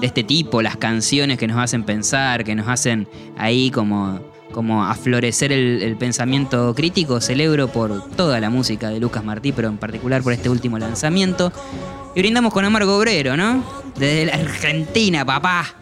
de 0.00 0.06
este 0.06 0.24
tipo, 0.24 0.62
las 0.62 0.76
canciones 0.76 1.38
que 1.38 1.46
nos 1.46 1.58
hacen 1.58 1.84
pensar, 1.84 2.44
que 2.44 2.54
nos 2.54 2.68
hacen 2.68 3.08
ahí 3.36 3.70
como, 3.70 4.20
como 4.52 4.84
aflorecer 4.84 5.52
el, 5.52 5.96
pensamiento 5.98 6.74
crítico. 6.74 7.20
Celebro 7.20 7.68
por 7.68 8.08
toda 8.10 8.40
la 8.40 8.50
música 8.50 8.90
de 8.90 9.00
Lucas 9.00 9.24
Martí, 9.24 9.52
pero 9.52 9.68
en 9.68 9.78
particular 9.78 10.22
por 10.22 10.32
este 10.32 10.48
último 10.48 10.78
lanzamiento. 10.78 11.52
Y 12.14 12.20
brindamos 12.20 12.52
con 12.52 12.64
Amargo 12.64 12.96
Obrero, 12.96 13.36
¿no? 13.36 13.62
Desde 13.96 14.26
la 14.26 14.34
Argentina, 14.34 15.24
papá. 15.24 15.74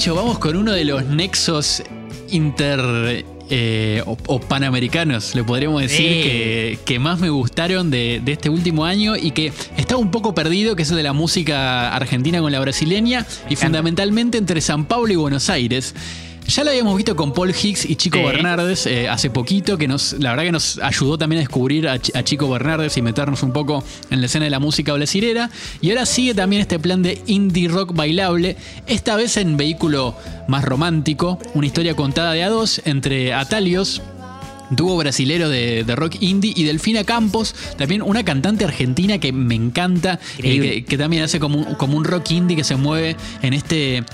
Tincho, 0.00 0.14
vamos 0.14 0.38
con 0.38 0.56
uno 0.56 0.72
de 0.72 0.86
los 0.86 1.04
nexos 1.04 1.82
inter. 2.30 3.22
eh, 3.50 4.02
o, 4.06 4.16
o 4.28 4.40
panamericanos, 4.40 5.34
le 5.34 5.44
podríamos 5.44 5.82
decir, 5.82 5.98
Sí. 5.98 6.22
que, 6.22 6.78
que 6.86 6.98
más 6.98 7.18
me 7.18 7.28
gustaron 7.28 7.90
de, 7.90 8.22
de 8.24 8.32
este 8.32 8.48
último 8.48 8.86
año 8.86 9.14
y 9.16 9.32
que 9.32 9.52
estaba 9.76 10.00
un 10.00 10.10
poco 10.10 10.34
perdido, 10.34 10.74
que 10.76 10.84
es 10.84 10.90
el 10.90 10.96
de 10.96 11.02
la 11.02 11.12
música 11.12 11.94
argentina 11.94 12.40
con 12.40 12.50
la 12.50 12.60
brasileña 12.60 13.26
y 13.50 13.56
fundamentalmente 13.56 14.38
entre 14.38 14.60
San 14.62 14.86
Pablo 14.86 15.12
y 15.12 15.16
Buenos 15.16 15.50
Aires. 15.50 15.94
Ya 16.50 16.64
lo 16.64 16.70
habíamos 16.70 16.96
visto 16.96 17.14
con 17.14 17.32
Paul 17.32 17.50
Hicks 17.50 17.84
y 17.88 17.94
Chico 17.96 18.18
Sí. 18.18 18.24
Bernardes 18.24 18.84
eh, 18.86 19.08
hace 19.08 19.30
poquito, 19.30 19.78
que 19.78 19.86
nos, 19.86 20.14
la 20.14 20.30
verdad 20.30 20.44
que 20.44 20.52
nos 20.52 20.78
ayudó 20.78 21.16
también 21.16 21.38
a 21.38 21.42
descubrir 21.42 21.86
a, 21.88 21.98
Chi- 22.00 22.12
a 22.16 22.24
Chico 22.24 22.50
Bernardes 22.50 22.96
y 22.96 23.02
meternos 23.02 23.42
un 23.44 23.52
poco 23.52 23.84
en 24.10 24.20
la 24.20 24.26
escena 24.26 24.46
de 24.46 24.50
la 24.50 24.58
música 24.58 24.92
brasilera. 24.92 25.48
Y 25.80 25.90
ahora 25.90 26.06
sigue 26.06 26.34
también 26.34 26.60
este 26.62 26.78
plan 26.80 27.02
de 27.02 27.22
indie 27.26 27.68
rock 27.68 27.94
bailable, 27.94 28.56
esta 28.88 29.14
vez 29.16 29.36
en 29.36 29.56
vehículo 29.56 30.16
más 30.48 30.64
romántico, 30.64 31.38
una 31.54 31.66
historia 31.66 31.94
contada 31.94 32.32
de 32.32 32.42
a 32.42 32.48
dos 32.48 32.82
entre 32.84 33.32
Atalios, 33.32 34.02
dúo 34.70 34.96
brasilero 34.96 35.48
de, 35.48 35.84
de 35.84 35.96
rock 35.96 36.16
indie 36.20 36.52
y 36.56 36.64
Delfina 36.64 37.04
Campos, 37.04 37.54
también 37.76 38.02
una 38.02 38.24
cantante 38.24 38.64
argentina 38.64 39.18
que 39.18 39.32
me 39.32 39.54
encanta, 39.54 40.18
eh, 40.38 40.60
que, 40.60 40.84
que 40.84 40.98
también 40.98 41.22
hace 41.24 41.38
como 41.40 41.58
un, 41.58 41.74
como 41.74 41.96
un 41.96 42.04
rock 42.04 42.30
indie 42.32 42.56
que 42.56 42.64
se 42.64 42.76
mueve 42.76 43.16
en 43.42 43.52
este, 43.54 44.04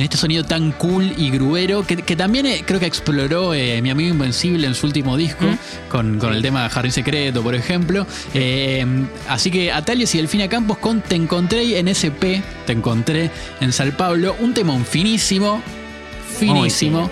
en 0.00 0.04
este 0.04 0.16
sonido 0.16 0.44
tan 0.44 0.72
cool 0.72 1.12
y 1.18 1.30
gruero, 1.30 1.86
que, 1.86 1.94
que 1.98 2.16
también 2.16 2.46
eh, 2.46 2.64
creo 2.66 2.80
que 2.80 2.86
exploró 2.86 3.52
eh, 3.52 3.82
mi 3.82 3.90
amigo 3.90 4.08
Invencible 4.08 4.66
en 4.66 4.74
su 4.74 4.86
último 4.86 5.14
disco, 5.14 5.44
con, 5.90 6.18
con 6.18 6.32
el 6.32 6.40
tema 6.40 6.70
Jardín 6.70 6.90
Secreto, 6.90 7.42
por 7.42 7.54
ejemplo. 7.54 8.06
Eh, 8.32 8.82
así 9.28 9.50
que 9.50 9.70
Atalios 9.70 10.14
y 10.14 10.18
Delfina 10.18 10.48
Campos 10.48 10.78
con 10.78 11.02
Te 11.02 11.16
Encontré 11.16 11.78
en 11.78 11.86
SP, 11.92 12.40
Te 12.64 12.72
Encontré 12.72 13.30
en 13.60 13.74
San 13.74 13.92
Pablo, 13.92 14.34
un 14.40 14.54
temón 14.54 14.86
finísimo, 14.86 15.62
finísimo 16.38 17.10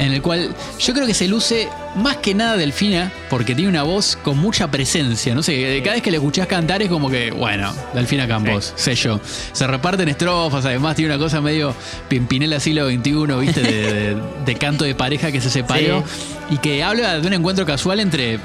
en 0.00 0.12
el 0.12 0.20
cual 0.20 0.52
yo 0.80 0.94
creo 0.94 1.06
que 1.06 1.14
se 1.14 1.28
luce 1.28 1.68
más 1.98 2.16
que 2.18 2.34
nada 2.34 2.56
Delfina 2.56 3.12
porque 3.28 3.54
tiene 3.54 3.68
una 3.70 3.82
voz 3.82 4.16
con 4.22 4.38
mucha 4.38 4.70
presencia. 4.70 5.34
No 5.34 5.42
sé, 5.42 5.80
cada 5.82 5.94
vez 5.94 6.02
que 6.02 6.10
le 6.10 6.16
escuchás 6.18 6.46
cantar 6.46 6.80
es 6.82 6.88
como 6.88 7.10
que, 7.10 7.30
bueno, 7.30 7.72
Delfina 7.94 8.26
Campos, 8.26 8.72
sé 8.76 8.94
yo. 8.94 9.20
Se 9.52 9.66
reparten 9.66 10.08
estrofas, 10.08 10.64
además 10.64 10.96
tiene 10.96 11.14
una 11.14 11.22
cosa 11.22 11.40
medio 11.40 11.74
Pimpinela 12.08 12.60
siglo 12.60 12.88
XXI, 12.88 13.12
¿viste? 13.40 13.60
De, 13.62 13.92
de- 14.14 14.22
de 14.44 14.54
canto 14.56 14.84
de 14.84 14.94
pareja 14.94 15.30
que 15.32 15.40
se 15.40 15.50
separó 15.50 16.02
y 16.50 16.56
que 16.58 16.82
habla 16.82 17.18
de 17.20 17.26
un 17.26 17.32
encuentro 17.34 17.66
casual 17.66 18.00
entre 18.00 18.38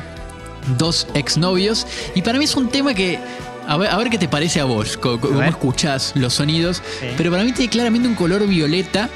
dos 0.77 1.07
exnovios. 1.13 1.85
Y 2.15 2.21
para 2.21 2.37
mí 2.37 2.45
es 2.45 2.55
un 2.55 2.69
tema 2.69 2.93
que. 2.93 3.19
A 3.65 3.77
ver, 3.77 3.89
a 3.89 3.95
ver 3.97 4.09
qué 4.09 4.17
te 4.17 4.27
parece 4.27 4.59
a 4.59 4.65
vos, 4.65 4.97
cómo 4.97 5.17
ver. 5.39 5.47
escuchás 5.49 6.11
los 6.15 6.33
sonidos. 6.33 6.81
Sí. 6.99 7.07
Pero 7.15 7.31
para 7.31 7.43
mí 7.45 7.53
tiene 7.53 7.69
claramente 7.71 8.09
un 8.09 8.15
color 8.15 8.45
violeta, 8.45 9.09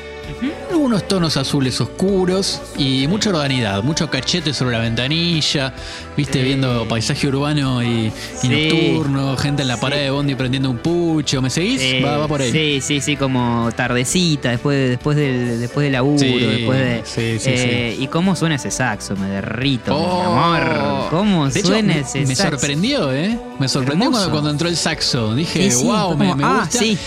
algunos 0.72 1.08
tonos 1.08 1.38
azules 1.38 1.80
oscuros 1.82 2.62
y 2.78 3.08
mucha 3.08 3.30
urbanidad, 3.30 3.82
mucho 3.84 4.10
cachete 4.10 4.54
sobre 4.54 4.74
la 4.78 4.80
ventanilla, 4.84 5.74
viste, 6.16 6.42
viendo 6.44 6.88
paisaje 6.88 7.28
urbano 7.28 7.82
y, 7.82 7.88
y 8.08 8.12
Sí. 8.42 8.50
nocturno, 8.50 9.36
gente 9.38 9.62
en 9.64 9.68
la 9.70 9.78
parada 9.80 10.02
de 10.02 10.10
Bondi 10.12 10.36
prendiendo 10.36 10.70
un 10.70 10.78
pucho. 10.78 11.42
¿Me 11.42 11.50
seguís? 11.50 11.82
Va, 12.06 12.18
va 12.18 12.28
por 12.28 12.42
ahí. 12.42 12.52
Sí, 12.52 12.80
sí, 12.82 13.02
sí, 13.02 13.16
como 13.16 13.70
tardecita, 13.76 14.50
después, 14.52 14.78
de- 14.78 14.90
después, 14.90 15.18
del, 15.18 15.60
después 15.60 15.84
del 15.86 15.94
laburo, 15.94 16.20
Sí, 16.20 16.38
después 16.38 16.80
de. 16.80 17.04
eh, 17.46 17.98
¿Y 18.00 18.08
cómo 18.08 18.36
suena 18.36 18.56
ese 18.56 18.70
saxo? 18.72 19.16
Me 19.16 19.28
derrito, 19.30 19.98
mi 19.98 20.06
Oh. 20.06 20.22
amor. 20.24 21.10
¿Cómo 21.10 21.50
De 21.50 21.62
suena 21.62 21.94
me- 21.96 22.00
ese 22.02 22.26
me 22.26 22.36
saxo? 22.36 22.52
sorprendió, 22.58 23.12
¿eh? 23.14 23.38
Me 23.60 23.68
sorprendió 23.68 24.12
cuando, 24.12 24.32
cuando 24.32 24.50
entró 24.52 24.68
el 24.68 24.76
saxo. 24.78 25.34
Dije, 25.36 25.70
wow, 25.84 26.16
me, 26.18 26.36
me 26.36 26.44
ah, 26.44 26.60
gusta. 26.64 26.80
sí. 26.80 26.98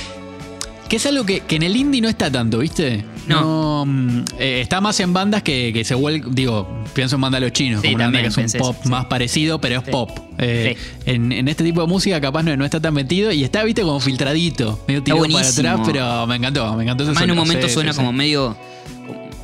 Que 0.91 0.97
es 0.97 1.07
algo 1.07 1.25
que, 1.25 1.41
que 1.41 1.55
en 1.57 1.63
el 1.63 1.77
indie 1.77 2.01
no 2.03 2.09
está 2.09 2.31
tanto, 2.31 2.59
¿viste? 2.59 3.05
No. 3.29 3.85
mm, 3.87 4.25
eh, 4.41 4.61
está 4.61 4.81
más 4.81 4.99
en 4.99 5.13
bandas 5.13 5.43
que, 5.45 5.71
que 5.73 5.85
se 5.85 5.95
vuelven. 5.95 6.35
Digo, 6.35 6.69
pienso 6.95 7.15
en 7.15 7.21
bandas 7.23 7.41
de 7.41 7.47
los 7.47 7.53
chinos, 7.53 7.81
Sí, 7.81 7.87
como 7.87 7.95
una 7.97 8.05
banda 8.07 8.21
que 8.23 8.27
es 8.27 8.37
un 8.37 8.61
pop 8.61 8.75
eso, 8.75 8.83
sí. 8.83 8.89
más 8.91 9.05
parecido, 9.07 9.61
pero 9.61 9.79
es 9.79 9.85
Sí. 9.85 9.91
pop. 9.93 10.11
Eh, 10.39 10.77
en, 11.07 11.31
en 11.31 11.47
este 11.49 11.63
tipo 11.63 11.81
de 11.81 11.87
música 11.87 12.21
capaz 12.21 12.43
no, 12.43 12.57
no 12.57 12.65
está 12.65 12.81
tan 12.81 12.93
metido 12.93 13.31
y 13.31 13.45
está, 13.45 13.63
viste, 13.63 13.83
como 13.83 14.01
filtradito, 14.01 14.83
medio 14.89 15.03
tirado 15.03 15.23
para 15.29 15.49
atrás, 15.49 15.81
pero 15.87 16.27
me 16.27 16.37
encantó, 16.37 16.75
me 16.75 16.83
encantó 16.83 17.05
ese 17.05 17.11
Además, 17.13 17.23
en 17.25 17.31
un 17.31 17.37
momento 17.37 17.69
suena 17.69 17.95
como 17.95 18.13
medio 18.13 18.57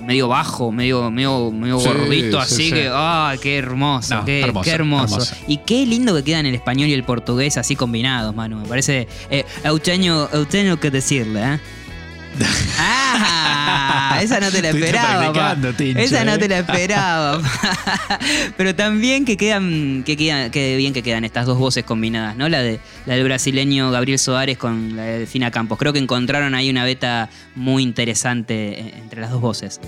medio 0.06 0.28
bajo, 0.28 0.70
medio 0.72 1.10
medio 1.10 1.50
medio 1.50 1.80
Sí, 1.80 1.88
gordito, 1.88 2.38
sí, 2.38 2.54
así 2.54 2.62
sí. 2.68 2.72
que 2.72 2.90
¡ay, 2.92 3.38
qué 3.38 3.58
hermoso! 3.58 4.14
No, 4.14 4.24
qué, 4.24 4.40
hermoso, 4.40 4.64
qué 4.64 4.70
hermoso. 4.70 5.14
hermoso. 5.16 5.36
Y 5.48 5.56
qué 5.58 5.84
lindo 5.84 6.14
que 6.14 6.22
quedan 6.22 6.46
el 6.46 6.54
español 6.54 6.88
y 6.88 6.92
el 6.94 7.02
portugués 7.04 7.56
así 7.56 7.74
combinados, 7.76 8.34
mano. 8.34 8.60
Me 8.60 8.68
parece 8.68 9.08
eh, 9.30 9.44
eu 9.64 9.78
tengo, 9.80 10.28
eu 10.32 10.46
tengo 10.46 10.76
que 10.78 10.90
decirle, 10.90 11.40
¿eh? 11.54 11.60
Ah, 12.78 13.45
esa 14.22 14.40
no 14.40 14.50
te 14.50 14.62
la 14.62 14.70
esperaba. 14.70 15.56
Tincho, 15.76 16.00
esa 16.00 16.24
no 16.24 16.34
eh. 16.34 16.38
te 16.38 16.48
la 16.48 16.58
esperaba. 16.58 17.40
Pero 18.56 18.74
también 18.74 19.24
que 19.24 19.36
quedan, 19.36 20.02
que 20.04 20.16
quedan, 20.16 20.50
que 20.50 20.76
bien 20.76 20.92
que 20.92 21.02
quedan 21.02 21.24
estas 21.24 21.46
dos 21.46 21.58
voces 21.58 21.84
combinadas, 21.84 22.36
¿no? 22.36 22.48
La 22.48 22.60
de 22.60 22.80
la 23.06 23.14
del 23.14 23.24
brasileño 23.24 23.90
Gabriel 23.90 24.18
Soares 24.18 24.58
con 24.58 24.96
la 24.96 25.04
de 25.04 25.26
Fina 25.26 25.50
Campos. 25.50 25.78
Creo 25.78 25.92
que 25.92 25.98
encontraron 25.98 26.54
ahí 26.54 26.70
una 26.70 26.84
beta 26.84 27.28
muy 27.54 27.82
interesante 27.82 28.80
eh, 28.80 28.94
entre 28.98 29.20
las 29.20 29.30
dos 29.30 29.40
voces. 29.40 29.80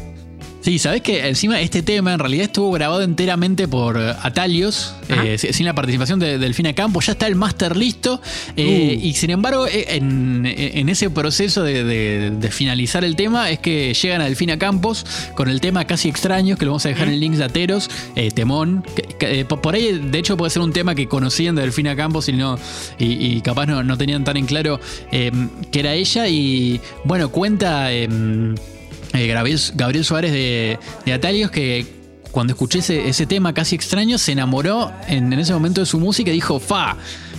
Sí, 0.60 0.78
sabés 0.80 1.02
que 1.02 1.26
encima 1.28 1.60
este 1.60 1.82
tema 1.82 2.12
en 2.12 2.18
realidad 2.18 2.46
estuvo 2.46 2.70
grabado 2.72 3.00
enteramente 3.02 3.68
por 3.68 3.96
eh, 3.96 4.12
Atalios, 4.22 4.92
eh, 5.08 5.38
sin 5.38 5.64
la 5.64 5.72
participación 5.74 6.18
de 6.18 6.36
Delfina 6.36 6.72
Campos. 6.74 7.06
Ya 7.06 7.12
está 7.12 7.26
el 7.28 7.36
máster 7.36 7.76
listo. 7.76 8.20
eh, 8.56 8.96
Uh. 9.00 9.06
Y 9.06 9.14
sin 9.14 9.30
embargo, 9.30 9.66
eh, 9.68 9.86
en, 9.96 10.44
en 10.44 10.88
ese 10.88 11.10
proceso 11.10 11.62
de, 11.62 11.84
de- 11.84 12.30
de 12.32 12.50
finalizar 12.50 13.04
el 13.04 13.14
tema, 13.16 13.50
es 13.50 13.60
que 13.60 13.94
llegan 13.94 14.20
a 14.20 14.24
Delfina 14.24 14.58
Campos 14.58 15.06
con 15.36 15.48
el 15.48 15.60
tema 15.60 15.86
Casi 15.86 16.08
Extraños, 16.08 16.58
que 16.58 16.64
lo 16.64 16.72
vamos 16.72 16.84
a 16.86 16.88
dejar 16.90 17.08
en 17.08 17.20
links 17.20 17.38
de 17.38 17.44
Ateros, 17.44 17.88
Temón. 18.34 18.84
que- 18.96 19.02
que, 19.16 19.44
por 19.44 19.74
ahí, 19.74 19.98
de 20.10 20.18
hecho, 20.18 20.36
puede 20.36 20.50
ser 20.50 20.62
un 20.62 20.72
tema 20.72 20.94
que 20.94 21.06
conocían 21.06 21.54
de 21.54 21.62
Delfina 21.62 21.94
Campos 21.96 22.28
y, 22.28 22.32
no, 22.32 22.58
y, 22.98 23.36
y 23.36 23.40
capaz 23.42 23.66
no, 23.66 23.82
no 23.84 23.96
tenían 23.96 24.24
tan 24.24 24.36
en 24.36 24.44
claro 24.46 24.80
que 25.10 25.80
era 25.80 25.94
ella. 25.94 26.28
Y 26.28 26.80
bueno, 27.04 27.30
cuenta. 27.30 27.88
Eh, 29.18 29.26
Gabriel, 29.26 29.60
Gabriel 29.74 30.04
Suárez 30.04 30.32
de, 30.32 30.78
de 31.04 31.12
Atalios 31.12 31.50
que 31.50 31.97
cuando 32.38 32.52
escuché 32.52 32.78
ese, 32.78 33.08
ese 33.08 33.26
tema 33.26 33.52
casi 33.52 33.74
extraño 33.74 34.16
se 34.16 34.30
enamoró 34.30 34.92
en, 35.08 35.32
en 35.32 35.40
ese 35.40 35.52
momento 35.52 35.80
de 35.80 35.86
su 35.86 35.98
música 35.98 36.30
y 36.30 36.34
dijo, 36.34 36.60
fa, 36.60 36.96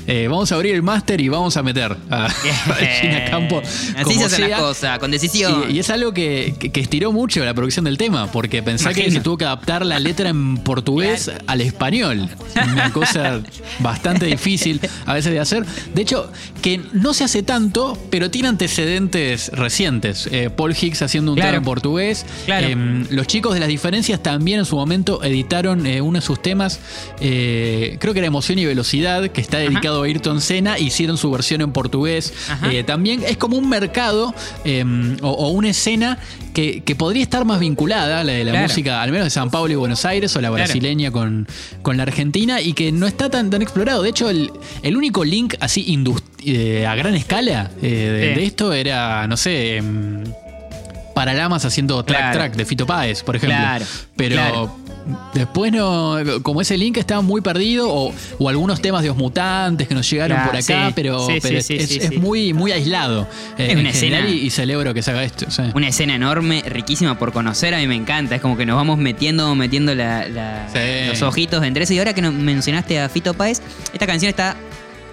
eh, 0.07 0.27
vamos 0.27 0.51
a 0.51 0.55
abrir 0.55 0.75
el 0.75 0.81
máster 0.81 1.21
y 1.21 1.29
vamos 1.29 1.55
a 1.55 1.63
meter 1.63 1.95
a, 2.09 2.25
a 2.25 2.29
Gina 2.29 3.25
Campo. 3.29 3.61
Así 3.61 3.93
como 4.03 4.19
se 4.19 4.25
hacen 4.25 4.37
sea". 4.39 4.47
las 4.49 4.59
cosas, 4.59 4.99
con 4.99 5.11
decisión. 5.11 5.65
Y, 5.69 5.73
y 5.75 5.79
es 5.79 5.89
algo 5.89 6.13
que, 6.13 6.53
que- 6.59 6.69
que 6.71 6.81
estiró 6.81 7.13
mucho 7.13 7.45
la 7.45 7.53
producción 7.53 7.85
del 7.85 7.97
tema, 7.97 8.29
porque 8.29 8.61
pensá 8.61 8.93
que 8.93 9.09
se 9.09 9.21
tuvo 9.21 9.37
que 9.37 9.45
adaptar 9.45 9.85
la 9.85 9.99
letra 9.99 10.27
en 10.29 10.57
portugués 10.57 11.31
al 11.47 11.61
español. 11.61 12.27
Una 12.73 12.91
cosa 12.91 13.39
bastante 13.79 14.25
difícil 14.25 14.81
a 15.05 15.13
veces 15.13 15.31
de 15.31 15.39
hacer. 15.39 15.65
De 15.93 16.01
hecho, 16.01 16.29
que 16.61 16.81
no 16.91 17.13
se 17.13 17.23
hace 17.23 17.41
tanto, 17.41 17.97
pero 18.09 18.29
tiene 18.31 18.49
antecedentes 18.49 19.49
recientes. 19.53 20.27
Eh, 20.31 20.49
Paul 20.49 20.75
Hicks 20.79 21.03
haciendo 21.03 21.31
un 21.31 21.35
Claro. 21.37 21.51
tema 21.51 21.57
en 21.59 21.63
portugués. 21.65 22.25
Claro. 22.45 22.67
Em, 22.67 23.05
los 23.11 23.27
chicos 23.27 23.53
de 23.53 23.59
las 23.61 23.69
diferencias 23.69 24.21
también 24.23 24.59
en 24.59 24.65
su 24.65 24.75
momento 24.75 24.88
editaron 24.91 25.85
eh, 25.85 26.01
uno 26.01 26.19
de 26.19 26.25
sus 26.25 26.41
temas, 26.41 26.79
eh, 27.19 27.97
creo 27.99 28.13
que 28.13 28.19
era 28.19 28.27
Emoción 28.27 28.59
y 28.59 28.65
Velocidad, 28.65 29.27
que 29.29 29.41
está 29.41 29.57
dedicado 29.59 30.01
a 30.03 30.05
Ayrton 30.05 30.41
Senna, 30.41 30.77
hicieron 30.79 31.17
su 31.17 31.29
versión 31.31 31.61
en 31.61 31.71
portugués. 31.71 32.33
Ajá. 32.49 32.71
Eh, 32.71 32.83
también 32.83 33.23
es 33.27 33.37
como 33.37 33.57
un 33.57 33.69
mercado 33.69 34.33
eh, 34.65 34.83
o, 35.21 35.29
o 35.29 35.49
una 35.49 35.69
escena 35.69 36.17
que, 36.53 36.81
que 36.83 36.95
podría 36.95 37.23
estar 37.23 37.45
más 37.45 37.59
vinculada, 37.59 38.23
la 38.23 38.33
de 38.33 38.43
la 38.43 38.51
Claro. 38.51 38.67
música, 38.67 39.01
al 39.01 39.11
menos 39.11 39.25
de 39.25 39.29
San 39.29 39.49
Pablo 39.51 39.71
y 39.71 39.75
Buenos 39.75 40.03
Aires, 40.05 40.35
o 40.35 40.41
la 40.41 40.49
Claro. 40.49 40.63
brasileña 40.63 41.11
con, 41.11 41.47
con 41.81 41.97
la 41.97 42.03
argentina, 42.03 42.59
y 42.61 42.73
que 42.73 42.91
no 42.91 43.05
está 43.07 43.29
tan, 43.29 43.49
tan 43.49 43.61
explorado. 43.61 44.01
De 44.01 44.09
hecho, 44.09 44.29
el, 44.29 44.51
el 44.81 44.97
único 44.97 45.23
link 45.23 45.55
así 45.59 45.85
indus- 45.87 46.23
eh, 46.45 46.85
a 46.87 46.95
gran 46.95 47.15
escala 47.15 47.69
eh, 47.81 47.87
de, 47.87 48.33
Sí. 48.33 48.39
de 48.39 48.45
esto 48.45 48.73
era, 48.73 49.27
no 49.27 49.37
sé. 49.37 49.81
Paralamas 51.19 51.65
haciendo 51.65 52.01
track 52.03 52.17
Claro. 52.17 52.37
track 52.39 52.55
de 52.55 52.65
Fito 52.65 52.85
Páez, 52.85 53.23
por 53.23 53.35
ejemplo. 53.35 53.57
Claro, 53.59 53.85
Pero 54.15 54.35
claro. 54.35 54.75
después 55.33 55.69
no, 55.73 56.15
como 56.43 56.61
ese 56.61 56.77
link 56.77 56.95
estaba 56.95 57.21
muy 57.21 57.41
perdido, 57.41 57.93
o, 57.93 58.13
o 58.37 58.47
algunos 58.47 58.81
temas 58.81 59.01
de 59.01 59.09
los 59.09 59.17
mutantes 59.17 59.89
que 59.89 59.95
nos 59.95 60.09
llegaron 60.09 60.37
Claro, 60.37 60.51
por 60.51 60.59
acá, 60.61 60.87
sí, 60.87 60.93
pero, 60.95 61.27
sí, 61.27 61.39
pero 61.41 61.61
sí, 61.61 61.75
es, 61.77 62.17
muy, 62.17 62.53
muy 62.53 62.71
aislado. 62.71 63.27
eh, 63.57 63.65
Es 63.65 63.69
en 63.71 63.79
una 63.79 63.89
escena- 63.89 64.29
y, 64.29 64.45
y 64.45 64.49
celebro 64.49 64.93
que 64.93 65.01
se 65.01 65.11
haga 65.11 65.23
esto. 65.25 65.45
Una 65.75 65.89
escena 65.89 66.15
enorme, 66.15 66.63
riquísima 66.65 67.19
por 67.19 67.33
conocer, 67.33 67.73
a 67.73 67.79
mí 67.79 67.87
me 67.87 67.95
encanta. 67.95 68.35
Es 68.35 68.41
como 68.41 68.55
que 68.55 68.65
nos 68.65 68.77
vamos 68.77 68.97
metiendo, 68.97 69.53
metiendo 69.55 69.93
la- 69.93 70.25
los 71.09 71.21
ojitos 71.21 71.61
entre 71.65 71.83
eso. 71.83 71.93
Y 71.93 71.99
ahora 71.99 72.13
que 72.13 72.21
mencionaste 72.21 73.01
a 73.01 73.09
Fito 73.09 73.33
Páez, 73.33 73.61
esta 73.91 74.07
canción 74.07 74.29
está 74.29 74.55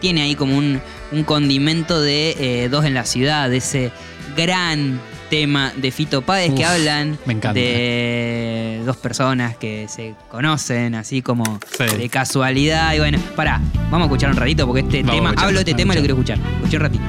tiene 0.01 0.23
ahí 0.23 0.37
como 0.37 0.57
un, 0.57 0.81
un 1.11 1.25
condimento 1.25 2.01
de 2.01 2.37
eh, 2.39 2.69
Dos 2.69 2.85
en 2.85 2.95
la 2.95 3.05
Ciudad, 3.07 3.51
de 3.51 3.57
ese 3.57 3.91
gran 4.37 5.01
tema 5.29 5.73
de 5.77 5.91
Fito 5.91 6.23
Páez 6.23 6.55
que 6.55 6.65
hablan 6.65 7.19
me 7.27 7.35
encanta. 7.35 7.53
de 7.59 8.83
dos 8.85 8.97
personas 8.97 9.57
que 9.57 9.87
se 9.89 10.15
conocen 10.31 10.95
así 10.95 11.23
como 11.23 11.59
Sí. 11.77 11.85
de 11.97 12.09
casualidad. 12.09 12.95
Y 12.95 12.99
bueno, 12.99 13.19
pará, 13.35 13.61
vamos 13.91 14.01
a 14.01 14.05
escuchar 14.05 14.31
un 14.31 14.37
ratito 14.37 14.67
porque 14.67 14.81
este 14.83 15.03
Vamos 15.03 15.15
tema, 15.17 15.29
escuchar, 15.31 15.47
hablo 15.49 15.59
de 15.59 15.71
este 15.71 15.75
tema 15.75 15.93
y 15.95 15.97
lo 15.97 16.03
quiero 16.03 16.15
escuchar. 16.15 16.39
Escuché 16.59 16.77
un 16.77 16.83
ratito. 16.83 17.05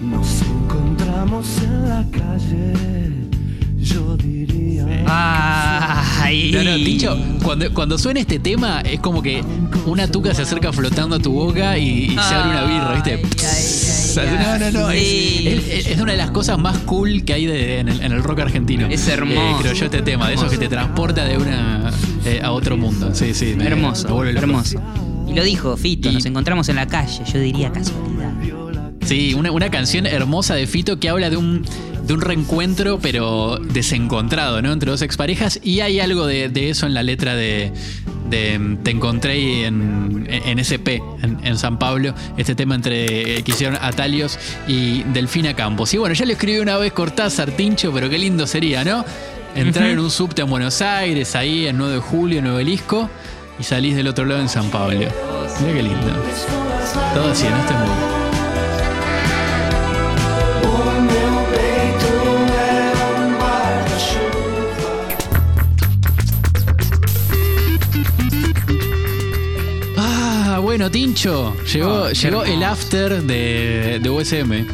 Nos 0.00 0.42
encontramos 0.42 1.46
en 1.62 1.88
la 1.88 2.04
calle, 2.10 3.12
yo 3.78 4.16
diría. 4.16 4.86
Ay, 5.08 6.50
No, 6.52 6.62
no, 6.64 6.76
Tincho, 6.76 7.16
cuando, 7.46 7.72
cuando 7.72 7.96
suena 7.98 8.18
este 8.20 8.38
tema 8.40 8.80
es 8.80 8.98
como 9.00 9.22
que 9.22 9.42
una 9.86 10.08
tuca 10.08 10.34
se 10.34 10.42
acerca 10.42 10.72
flotando 10.72 11.16
a 11.16 11.18
tu 11.20 11.32
boca 11.32 11.78
y, 11.78 12.06
y 12.06 12.10
se 12.10 12.18
abre 12.34 12.50
una 12.50 12.64
birra, 12.64 12.92
¿viste? 12.94 13.12
Ay, 13.14 14.28
ay, 14.28 14.36
ay, 14.38 14.58
no, 14.60 14.70
no, 14.72 14.80
no. 14.80 14.90
es- 14.90 15.00
Sí. 15.06 15.48
Es, 15.70 15.86
es 15.86 16.00
una 16.00 16.12
de 16.12 16.18
las 16.18 16.30
cosas 16.32 16.58
más 16.58 16.76
cool 16.78 17.24
que 17.24 17.34
hay 17.34 17.46
de- 17.46 17.78
en, 17.80 17.88
el, 17.88 18.00
en 18.02 18.12
el 18.12 18.22
rock 18.22 18.40
argentino. 18.40 18.86
Es 18.88 19.06
hermoso. 19.08 19.58
creo 19.60 19.72
yo 19.74 19.84
este 19.84 20.02
tema, 20.02 20.28
de 20.28 20.34
esos 20.34 20.50
que 20.50 20.58
te 20.58 20.68
transporta 20.68 21.24
de 21.24 21.38
una 21.38 21.92
eh, 22.24 22.40
a 22.42 22.50
otro 22.52 22.76
mundo. 22.76 23.10
Sí, 23.14 23.32
sí. 23.32 23.54
me- 23.56 23.66
hermoso, 23.66 24.24
hermoso. 24.24 24.80
Y 25.28 25.34
lo 25.34 25.42
dijo 25.44 25.76
Fito, 25.76 26.10
Y- 26.10 26.14
nos 26.14 26.26
encontramos 26.26 26.68
en 26.68 26.76
la 26.76 26.86
calle, 26.86 27.22
yo 27.32 27.38
diría 27.38 27.70
casualidad. 27.70 28.32
Sí, 29.04 29.34
una, 29.34 29.52
una 29.52 29.70
canción 29.70 30.04
hermosa 30.06 30.54
de 30.56 30.66
Fito 30.66 30.98
que 30.98 31.08
habla 31.08 31.30
de 31.30 31.36
un, 31.36 31.64
de 32.06 32.14
un 32.14 32.20
reencuentro, 32.20 32.98
pero 33.00 33.58
desencontrado, 33.60 34.62
¿no? 34.62 34.72
Entre 34.72 34.90
dos 34.90 35.02
exparejas. 35.02 35.58
Y 35.62 35.80
hay 35.80 36.00
algo 36.00 36.26
de, 36.26 36.48
de 36.48 36.70
eso 36.70 36.86
en 36.86 36.94
la 36.94 37.02
letra 37.02 37.34
de, 37.34 37.72
de 38.30 38.58
mm, 38.58 38.76
Te 38.78 38.90
encontré 38.90 39.66
en, 39.66 40.26
en 40.28 40.58
SP, 40.62 41.02
en, 41.22 41.38
en 41.42 41.58
San 41.58 41.78
Pablo. 41.78 42.14
Este 42.36 42.54
tema 42.54 42.74
entre 42.74 43.42
que 43.42 43.50
hicieron 43.52 43.78
Atalios 43.80 44.38
y 44.68 45.02
Delfina 45.04 45.54
Campos. 45.54 45.92
Y 45.94 45.98
bueno, 45.98 46.14
ya 46.14 46.24
lo 46.24 46.32
escribí 46.32 46.58
una 46.58 46.76
vez 46.78 46.92
Cortázar, 46.92 47.50
Tincho, 47.52 47.92
pero 47.92 48.08
qué 48.08 48.18
lindo 48.18 48.46
sería, 48.46 48.84
¿no? 48.84 49.04
Entrar 49.54 49.88
en 49.88 49.98
un 49.98 50.10
subte 50.10 50.42
en 50.42 50.50
Buenos 50.50 50.82
Aires, 50.82 51.34
ahí 51.34 51.66
en 51.66 51.78
9 51.78 51.94
de 51.94 52.00
julio, 52.00 52.38
en 52.38 52.44
Nuevo 52.44 52.58
Elisco, 52.58 53.08
y 53.58 53.62
salís 53.62 53.96
del 53.96 54.06
otro 54.06 54.26
lado 54.26 54.42
en 54.42 54.50
San 54.50 54.70
Pablo. 54.70 54.98
Mira 54.98 55.72
qué 55.72 55.82
lindo. 55.82 56.12
Todo 57.14 57.30
así 57.32 57.46
en 57.46 57.54
este 57.54 57.72
mundo. 57.72 58.15
Bueno, 70.86 70.90
Tincho. 70.90 71.56
Llegó, 71.72 72.04
Ah, 72.04 72.12
llegó 72.12 72.44
el 72.44 72.62
after 72.62 73.22
de, 73.22 73.98
de 74.02 74.10
USM. 74.10 74.66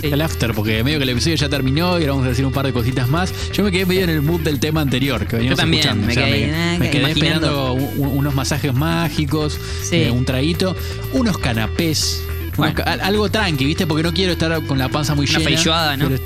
Sí. 0.00 0.06
El 0.12 0.20
after, 0.22 0.54
porque 0.54 0.84
medio 0.84 0.98
que 0.98 1.02
el 1.02 1.08
episodio 1.10 1.34
ya 1.34 1.48
terminó 1.48 1.98
y 1.98 2.02
ahora 2.02 2.12
vamos 2.12 2.26
a 2.26 2.28
decir 2.28 2.46
un 2.46 2.52
par 2.52 2.64
de 2.66 2.72
cositas 2.72 3.08
más. 3.08 3.32
Yo 3.52 3.64
me 3.64 3.72
quedé 3.72 3.84
medio 3.84 4.02
en 4.04 4.10
el 4.10 4.22
mood 4.22 4.40
del 4.42 4.60
tema 4.60 4.80
anterior 4.80 5.26
que 5.26 5.36
veníamos 5.36 5.58
Yo 5.58 5.62
también, 5.62 5.80
escuchando. 5.80 6.06
me 6.06 6.12
O 6.12 6.14
sea, 6.14 6.24
quedé, 6.26 6.46
me, 6.46 6.78
me 6.78 6.90
quedé 6.90 7.00
imaginando. 7.02 7.46
esperando 7.48 7.72
un- 7.96 8.18
unos 8.18 8.34
masajes 8.34 8.72
mágicos, 8.72 9.58
Sí. 9.82 9.96
eh, 9.96 10.10
un 10.12 10.24
traguito, 10.24 10.76
unos 11.12 11.36
canapés. 11.38 12.22
unos 12.56 12.74
Bueno. 12.74 13.02
algo 13.02 13.28
tranqui, 13.28 13.64
¿viste? 13.64 13.86
Porque 13.88 14.02
no 14.04 14.12
quiero 14.12 14.32
estar 14.32 14.64
con 14.66 14.78
la 14.78 14.88
panza 14.88 15.14
muy 15.16 15.26
Una 15.28 15.38
llena. 15.38 15.50
feijoada, 15.50 15.96
¿no? 15.96 16.08
pero- 16.08 16.22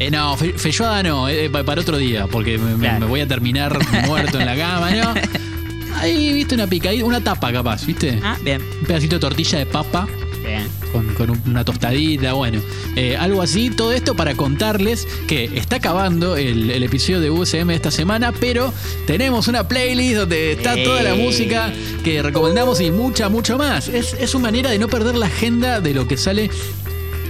eh, 0.00 0.10
no, 0.10 0.36
fe- 0.36 0.54
feijoada 0.56 1.02
no, 1.04 1.28
eh, 1.28 1.48
pa- 1.50 1.62
para 1.64 1.80
otro 1.80 1.96
día, 1.96 2.26
porque 2.26 2.58
me, 2.58 2.74
me- 2.76 2.80
Claro. 2.86 3.00
me 3.00 3.06
voy 3.06 3.20
a 3.20 3.28
terminar 3.28 3.78
muerto 4.06 4.40
en 4.40 4.46
la 4.46 4.56
cama, 4.56 4.90
¿no? 4.90 5.14
Ahí, 5.94 6.32
viste, 6.32 6.54
una 6.54 6.66
picadita, 6.66 7.04
una 7.04 7.20
tapa 7.22 7.52
capaz, 7.52 7.84
¿viste? 7.86 8.18
Ah, 8.22 8.36
bien, 8.42 8.60
Un 8.80 8.86
pedacito 8.86 9.16
de 9.16 9.20
tortilla 9.20 9.58
de 9.58 9.66
papa 9.66 10.06
bien. 10.44 10.68
con, 10.92 11.14
con 11.14 11.30
un- 11.30 11.40
una 11.46 11.64
tostadita, 11.64 12.32
bueno. 12.34 12.60
Eh, 12.96 13.16
algo 13.16 13.40
así, 13.42 13.70
todo 13.70 13.92
esto 13.92 14.14
para 14.14 14.34
contarles 14.34 15.06
que 15.26 15.44
está 15.56 15.76
acabando 15.76 16.36
el, 16.36 16.70
el 16.70 16.82
episodio 16.82 17.20
de 17.20 17.30
USM 17.30 17.68
de 17.68 17.74
esta 17.74 17.90
semana, 17.90 18.32
pero 18.32 18.72
tenemos 19.06 19.48
una 19.48 19.66
playlist 19.66 20.16
donde 20.16 20.52
está 20.52 20.74
toda 20.84 21.02
la 21.02 21.14
música 21.14 21.72
que 22.04 22.22
recomendamos 22.22 22.80
y 22.80 22.90
mucha, 22.90 23.28
mucho 23.28 23.56
más. 23.56 23.88
Es, 23.88 24.14
es 24.14 24.34
una 24.34 24.44
manera 24.48 24.70
de 24.70 24.78
no 24.78 24.88
perder 24.88 25.14
la 25.16 25.26
agenda 25.26 25.80
de 25.80 25.94
lo 25.94 26.06
que 26.06 26.16
sale 26.16 26.50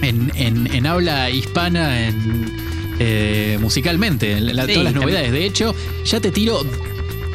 en, 0.01 0.31
en- 0.35 0.67
en 0.73 0.85
habla 0.85 1.29
hispana, 1.29 2.07
en, 2.07 2.51
eh, 2.99 3.57
musicalmente, 3.61 4.33
en 4.33 4.55
la- 4.55 4.65
Sí, 4.65 4.73
todas 4.73 4.83
las 4.83 4.93
también. 4.93 5.01
novedades. 5.01 5.31
De 5.31 5.45
hecho, 5.45 5.73
ya 6.03 6.19
te 6.19 6.31
tiro 6.31 6.61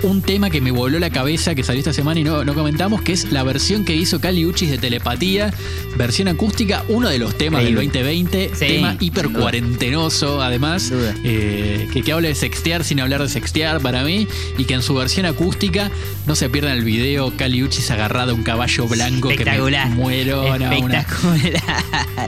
un 0.02 0.22
tema 0.22 0.50
que 0.50 0.60
me 0.60 0.70
voló 0.70 0.98
la 0.98 1.10
cabeza 1.10 1.54
que 1.54 1.62
salió 1.62 1.80
esta 1.80 1.92
semana 1.92 2.20
y 2.20 2.24
no, 2.24 2.44
no 2.44 2.54
comentamos, 2.54 3.02
que 3.02 3.12
es 3.12 3.30
la 3.32 3.42
versión 3.42 3.84
que 3.84 3.94
hizo 3.94 4.20
Cali 4.20 4.46
Uchis 4.46 4.70
de 4.70 4.78
Telepatía, 4.78 5.52
versión 5.96 6.28
acústica, 6.28 6.84
uno 6.88 7.08
de 7.08 7.18
los 7.18 7.36
temas 7.36 7.62
Increíble. 7.62 7.80
del 7.92 8.04
2020, 8.04 8.50
Sí, 8.54 8.66
tema 8.66 8.96
hiper 9.00 9.28
cuarentenoso 9.30 10.42
además, 10.42 10.92
eh, 11.24 11.88
que, 11.92 12.02
que 12.02 12.12
habla 12.12 12.28
de 12.28 12.34
sextear 12.34 12.84
sin 12.84 13.00
hablar 13.00 13.22
de 13.22 13.28
sextear 13.28 13.80
para 13.80 14.02
mí, 14.04 14.26
y 14.58 14.64
que 14.64 14.74
en 14.74 14.82
su 14.82 14.94
versión 14.94 15.26
acústica 15.26 15.90
no 16.26 16.34
se 16.34 16.48
pierdan 16.48 16.76
el 16.78 16.84
video, 16.84 17.32
Cali 17.36 17.62
Uchis 17.62 17.90
agarrado 17.90 18.32
a 18.32 18.34
un 18.34 18.42
caballo 18.42 18.86
blanco 18.88 19.28
que 19.28 19.44
me 19.44 19.86
muero, 19.94 20.42
no, 20.58 20.78
una, 20.80 21.06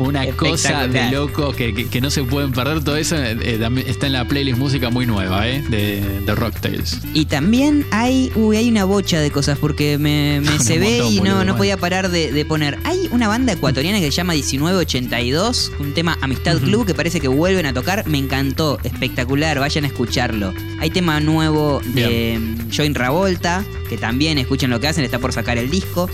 una 0.00 0.26
cosa 0.36 0.86
de 0.88 1.10
loco 1.10 1.52
que, 1.52 1.74
que- 1.74 1.86
que 1.86 2.00
no 2.00 2.10
se 2.10 2.22
pueden 2.24 2.52
perder. 2.52 2.82
Todo 2.82 2.96
eso 2.96 3.16
eh, 3.16 3.36
eh, 3.42 3.84
está 3.86 4.06
en 4.06 4.12
la 4.14 4.26
playlist 4.26 4.58
música 4.58 4.90
muy 4.90 5.06
nueva, 5.06 5.48
¿eh? 5.48 5.62
De, 5.68 6.00
de 6.24 6.34
Rocktails. 6.34 6.98
Y 7.14 7.26
también 7.26 7.61
hay, 7.90 8.30
uy, 8.34 8.56
hay 8.56 8.68
una 8.68 8.84
bocha 8.84 9.20
de 9.20 9.30
cosas 9.30 9.58
porque 9.58 9.98
me, 9.98 10.40
se 10.58 10.78
ve 10.78 10.98
montón, 11.02 11.12
y 11.12 11.16
no, 11.16 11.20
boludo, 11.22 11.32
no 11.32 11.36
bueno. 11.44 11.56
podía 11.56 11.76
parar 11.76 12.10
de, 12.10 12.32
de 12.32 12.44
poner. 12.44 12.78
Hay 12.84 13.08
una 13.12 13.28
banda 13.28 13.52
ecuatoriana 13.52 13.98
que 13.98 14.06
se 14.06 14.10
llama 14.12 14.34
1982, 14.34 15.72
un 15.78 15.94
tema 15.94 16.16
Amistad. 16.20 16.58
Club 16.58 16.86
que 16.86 16.94
parece 16.94 17.20
que 17.20 17.28
vuelven 17.28 17.66
a 17.66 17.72
tocar. 17.72 18.06
Me 18.06 18.18
encantó, 18.18 18.78
espectacular, 18.84 19.58
vayan 19.58 19.84
a 19.84 19.86
escucharlo. 19.88 20.52
Hay 20.80 20.90
tema 20.90 21.20
nuevo 21.20 21.80
de 21.94 22.38
mm, 22.38 22.70
Join 22.74 22.94
Ravolta, 22.94 23.64
que 23.88 23.96
también 23.96 24.38
escuchen 24.38 24.70
lo 24.70 24.80
que 24.80 24.88
hacen, 24.88 25.04
está 25.04 25.18
por 25.18 25.32
sacar 25.32 25.58
el 25.58 25.70
disco. 25.70 26.08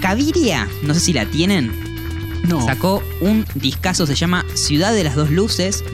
Caviria, 0.00 0.68
no 0.82 0.94
sé 0.94 1.00
si 1.00 1.12
la 1.12 1.26
tienen, 1.26 1.72
No. 2.48 2.64
sacó 2.64 3.02
un 3.20 3.44
discazo, 3.54 4.06
se 4.06 4.14
llama 4.14 4.44
Ciudad 4.54 4.92
de 4.94 5.04
las 5.04 5.14
Dos 5.14 5.30
Luces. 5.30 5.84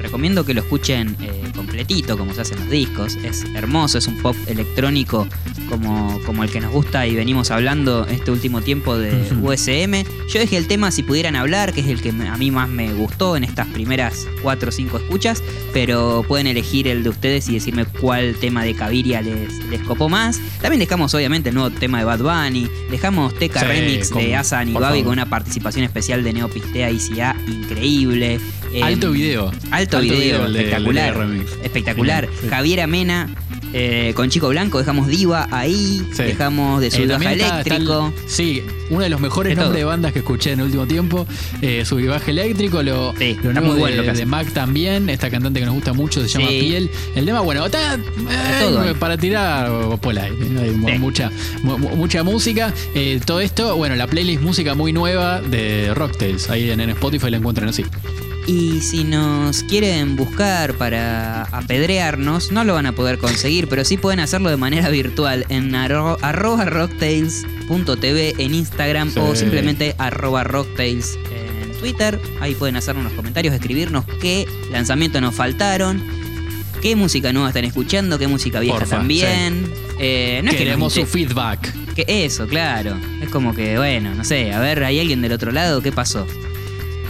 Recomiendo 0.00 0.44
que 0.44 0.54
lo 0.54 0.60
escuchen 0.60 1.16
eh, 1.20 1.37
completito, 1.78 2.18
como 2.18 2.34
se 2.34 2.40
hacen 2.40 2.58
los 2.58 2.70
discos. 2.70 3.14
Es 3.22 3.44
hermoso, 3.54 3.98
es 3.98 4.08
un 4.08 4.16
pop 4.20 4.34
electrónico 4.48 5.28
como, 5.68 6.18
como 6.26 6.42
el 6.42 6.50
que 6.50 6.60
nos 6.60 6.72
gusta 6.72 7.06
y 7.06 7.14
venimos 7.14 7.50
hablando 7.52 8.04
este 8.06 8.30
último 8.32 8.62
tiempo 8.62 8.98
de. 8.98 9.12
USM. 9.42 10.02
Yo 10.28 10.40
dejé 10.40 10.56
el 10.56 10.66
tema 10.66 10.90
Si 10.90 11.02
pudieran 11.04 11.36
hablar, 11.36 11.72
que 11.72 11.80
es 11.82 11.86
el 11.86 12.02
que 12.02 12.08
a 12.10 12.36
mí 12.36 12.50
más 12.50 12.68
me 12.68 12.92
gustó 12.92 13.36
en 13.36 13.44
estas 13.44 13.66
primeras 13.68 14.26
cuatro 14.42 14.70
o 14.70 14.72
cinco 14.72 14.96
escuchas, 14.98 15.42
pero 15.72 16.24
pueden 16.26 16.48
elegir 16.48 16.88
el 16.88 17.02
de 17.04 17.10
ustedes 17.10 17.48
y 17.48 17.54
decirme 17.54 17.84
cuál 17.84 18.34
tema 18.40 18.64
de 18.64 18.74
Caviria 18.74 19.22
les, 19.22 19.52
les 19.70 19.80
copó 19.82 20.08
más. 20.08 20.40
También 20.60 20.80
dejamos 20.80 21.14
obviamente 21.14 21.50
el 21.50 21.54
nuevo 21.54 21.70
tema 21.70 21.98
de 21.98 22.04
Bad 22.04 22.20
Bunny, 22.20 22.68
dejamos 22.90 23.34
Teca 23.38 23.60
Sí, 23.60 23.66
Remix 23.66 24.10
con- 24.10 24.22
de 24.22 24.34
Asan 24.34 24.68
y 24.70 24.72
Babi 24.72 25.02
con 25.04 25.12
una 25.12 25.26
participación 25.30 25.84
especial 25.84 26.24
de 26.24 26.32
Neopistea 26.32 26.90
y 26.90 26.96
ICA 26.96 27.36
increíble. 27.46 28.40
Eh, 28.72 28.82
Alto 28.82 29.10
video. 29.12 29.50
Alto, 29.70 30.00
video, 30.00 30.46
espectacular. 30.46 31.28
de 31.28 31.40
espectacular. 31.64 32.28
Sí. 32.40 32.48
Javier 32.48 32.80
Amena 32.82 33.28
eh, 33.72 34.12
con 34.14 34.30
Chico 34.30 34.48
Blanco, 34.48 34.78
dejamos 34.78 35.08
Diva 35.08 35.46
ahí, 35.50 36.02
Sí. 36.14 36.22
dejamos 36.22 36.80
de 36.80 36.86
está 36.88 37.02
el- 37.02 37.10
Eléctrico. 37.70 38.14
sí, 38.26 38.62
uno 38.88 39.00
de 39.00 39.10
los 39.10 39.20
mejores 39.20 39.54
todo. 39.54 39.64
nombres 39.64 39.80
de 39.80 39.84
bandas 39.84 40.12
que 40.14 40.20
escuché 40.20 40.52
en 40.52 40.60
el 40.60 40.66
último 40.66 40.86
tiempo. 40.86 41.26
Eh, 41.60 41.84
Subibaje 41.84 42.30
Eléctrico, 42.30 42.82
lo, 42.82 43.14
Sí, 43.18 43.36
lo 43.42 43.50
está 43.50 43.60
muy 43.60 43.78
bueno 43.78 43.96
de, 43.96 44.02
lo 44.06 44.12
hace. 44.12 44.20
de 44.20 44.26
Mac 44.26 44.50
también, 44.52 45.10
esta 45.10 45.28
cantante 45.30 45.60
que 45.60 45.66
nos 45.66 45.74
gusta 45.74 45.92
mucho 45.92 46.22
se 46.22 46.28
llama 46.28 46.48
Sí. 46.48 46.60
Piel. 46.60 46.90
El 47.14 47.24
tema, 47.26 47.40
bueno, 47.40 47.66
está 47.66 47.94
eh, 47.94 47.98
todo 48.60 48.94
para 48.94 49.16
tirar 49.18 49.70
por 50.00 50.18
ahí. 50.18 50.32
Hay 50.62 50.70
mu- 50.70 50.88
Sí. 50.88 50.98
mucha, 50.98 51.30
mu- 51.62 51.76
mu- 51.78 51.96
mucha 51.96 52.22
música. 52.22 52.72
Todo 53.26 53.40
esto, 53.40 53.76
bueno, 53.76 53.96
la 53.96 54.06
playlist 54.06 54.40
música 54.42 54.74
muy 54.74 54.92
nueva 54.94 55.40
de 55.42 55.92
Rocktails. 55.94 56.48
Ahí 56.48 56.70
en, 56.70 56.80
en 56.80 56.90
Spotify 56.90 57.30
la 57.30 57.36
encuentran 57.38 57.68
así. 57.68 57.84
Y 58.48 58.80
si 58.80 59.04
nos 59.04 59.62
quieren 59.62 60.16
buscar 60.16 60.72
para 60.74 61.42
apedrearnos, 61.52 62.50
no 62.50 62.64
lo 62.64 62.72
van 62.72 62.86
a 62.86 62.92
poder 62.92 63.18
conseguir, 63.18 63.68
pero 63.68 63.84
sí 63.84 63.98
pueden 63.98 64.20
hacerlo 64.20 64.48
de 64.48 64.56
manera 64.56 64.88
virtual 64.88 65.44
en 65.50 65.72
arro- 65.74 66.16
arroba 66.22 66.64
rocktails.tv 66.64 68.34
en 68.38 68.54
Instagram 68.54 69.10
Sí. 69.12 69.18
o 69.20 69.36
simplemente 69.36 69.94
arroba 69.98 70.44
rocktails 70.44 71.18
en 71.30 71.78
Twitter. 71.78 72.18
Ahí 72.40 72.54
pueden 72.54 72.76
hacernos 72.76 73.02
unos 73.02 73.12
comentarios, 73.12 73.54
escribirnos 73.54 74.06
qué 74.18 74.46
lanzamientos 74.72 75.20
nos 75.20 75.34
faltaron, 75.34 76.02
qué 76.80 76.96
música 76.96 77.34
nueva 77.34 77.48
están 77.48 77.66
escuchando, 77.66 78.18
qué 78.18 78.28
música 78.28 78.60
vieja 78.60 78.78
Porfa, 78.78 78.96
también. 78.96 79.70
Eh, 79.98 80.40
no 80.42 80.50
es 80.50 80.56
que 80.56 80.64
nos 80.64 80.70
Queremos 80.70 80.92
su 80.94 81.04
feedback. 81.04 81.70
que 81.94 82.04
eso, 82.24 82.46
claro. 82.46 82.96
Es 83.20 83.28
como 83.28 83.54
que, 83.54 83.76
bueno, 83.76 84.14
no 84.14 84.24
sé, 84.24 84.54
a 84.54 84.60
ver, 84.60 84.82
¿hay 84.84 85.00
alguien 85.00 85.20
del 85.20 85.32
otro 85.32 85.52
lado? 85.52 85.82
¿Qué 85.82 85.92
pasó? 85.92 86.26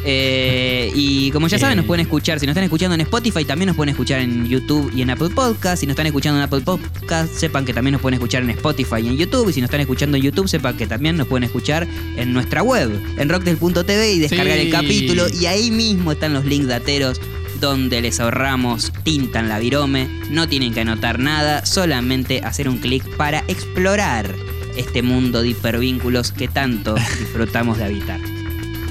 Eh, 0.04 0.90
y 0.94 1.30
como 1.32 1.48
ya 1.48 1.58
saben, 1.58 1.76
nos 1.76 1.86
pueden 1.86 2.02
escuchar. 2.06 2.40
Si 2.40 2.46
nos 2.46 2.52
están 2.52 2.64
escuchando 2.64 2.94
en 2.94 3.00
Spotify, 3.02 3.44
también 3.44 3.66
nos 3.68 3.76
pueden 3.76 3.90
escuchar 3.90 4.20
en 4.20 4.46
YouTube 4.48 4.90
y 4.94 5.02
en 5.02 5.10
Apple 5.10 5.30
Podcast. 5.30 5.80
Si 5.80 5.86
nos 5.86 5.92
están 5.92 6.06
escuchando 6.06 6.38
en 6.38 6.44
Apple 6.44 6.60
Podcast, 6.60 7.32
sepan 7.34 7.64
que 7.64 7.74
también 7.74 7.92
nos 7.92 8.00
pueden 8.02 8.14
escuchar 8.14 8.42
en 8.42 8.50
Spotify 8.50 8.96
y 9.02 9.08
en 9.08 9.16
YouTube. 9.16 9.48
Y 9.48 9.52
si 9.52 9.60
nos 9.60 9.68
están 9.68 9.80
escuchando 9.80 10.16
en 10.16 10.22
YouTube, 10.22 10.48
sepan 10.48 10.76
que 10.76 10.86
también 10.86 11.16
nos 11.16 11.26
pueden 11.26 11.44
escuchar 11.44 11.86
en 12.16 12.32
nuestra 12.32 12.62
web, 12.62 12.90
en 13.18 13.28
rocktel.tv 13.28 14.12
y 14.12 14.18
descargar 14.20 14.56
Sí. 14.58 14.66
el 14.66 14.70
capítulo. 14.70 15.26
Y 15.40 15.46
ahí 15.46 15.70
mismo 15.70 16.12
están 16.12 16.32
los 16.32 16.44
links 16.44 16.68
dateros 16.68 17.20
donde 17.60 18.00
les 18.00 18.20
ahorramos 18.20 18.92
tinta 19.02 19.40
en 19.40 19.48
la 19.48 19.58
virome. 19.58 20.08
No 20.30 20.48
tienen 20.48 20.72
que 20.72 20.80
anotar 20.82 21.18
nada, 21.18 21.66
solamente 21.66 22.40
hacer 22.44 22.68
un 22.68 22.78
clic 22.78 23.04
para 23.16 23.42
explorar 23.48 24.32
este 24.76 25.02
mundo 25.02 25.42
de 25.42 25.48
hipervínculos 25.48 26.30
que 26.30 26.46
tanto 26.46 26.94
disfrutamos 27.18 27.78
de 27.78 27.84
habitar. 27.84 28.20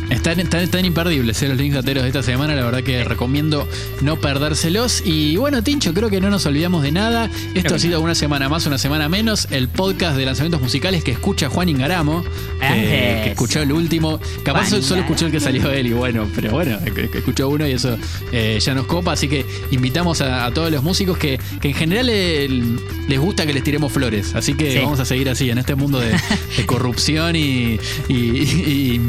Están, 0.10 0.40
están, 0.40 0.62
están 0.62 0.86
imperdibles 0.86 1.42
eh, 1.44 1.50
los 1.50 1.58
links 1.58 1.76
dateros 1.76 2.04
de 2.04 2.10
esta 2.10 2.24
semana, 2.24 2.56
la 2.56 2.64
verdad 2.64 2.82
que 2.82 3.04
recomiendo 3.04 3.68
no 4.02 4.16
perdérselos. 4.20 5.04
Y 5.06 5.36
bueno, 5.36 5.62
Tincho, 5.64 5.94
creo 5.94 6.10
que 6.10 6.22
no 6.22 6.30
nos 6.30 6.46
olvidamos 6.46 6.82
de 6.84 6.92
nada. 6.94 7.30
Esto 7.56 7.76
ha 7.76 7.80
sido 7.80 8.00
una 8.00 8.16
semana 8.16 8.48
más, 8.48 8.66
una 8.66 8.78
semana 8.78 9.10
menos. 9.10 9.48
El 9.52 9.68
podcast 9.68 10.16
de 10.18 10.26
lanzamientos 10.26 10.62
musicales 10.62 11.04
que 11.04 11.12
escucha 11.12 11.50
Juan 11.50 11.68
Ingaramo, 11.70 12.24
eh, 12.62 13.22
que 13.26 13.30
escuchó 13.32 13.62
el 13.62 13.72
último. 13.74 14.20
Capaz 14.44 14.70
Juan 14.70 14.82
solo 14.82 15.02
escuchó 15.02 15.26
el 15.26 15.32
que 15.34 15.40
salió 15.42 15.70
él 15.72 15.88
y 15.88 15.94
bueno, 15.94 16.26
pero 16.34 16.52
bueno, 16.52 16.78
escuchó 17.14 17.50
uno 17.50 17.68
y 17.68 17.72
eso 17.72 17.98
eh, 18.32 18.60
ya 18.62 18.74
nos 18.74 18.86
copa. 18.86 19.12
Así 19.12 19.28
que 19.28 19.46
invitamos 19.72 20.22
a, 20.22 20.46
a 20.46 20.54
todos 20.54 20.72
los 20.72 20.84
músicos 20.84 21.18
que, 21.18 21.38
que 21.60 21.70
en 21.70 21.74
general 21.76 22.10
el- 22.10 22.80
les 23.10 23.20
gusta 23.20 23.46
que 23.46 23.54
les 23.54 23.64
tiremos 23.64 23.92
flores. 23.92 24.36
Así 24.36 24.54
que 24.54 24.72
Sí. 24.72 24.80
vamos 24.80 25.00
a 25.02 25.06
seguir 25.06 25.30
así 25.30 25.50
en 25.50 25.58
este 25.58 25.76
mundo 25.76 26.00
de, 26.00 26.12
de 26.12 26.66
corrupción 26.66 27.36
y- 27.36 27.78
y- 28.08 28.14
y 28.16 28.88
y 28.98 29.02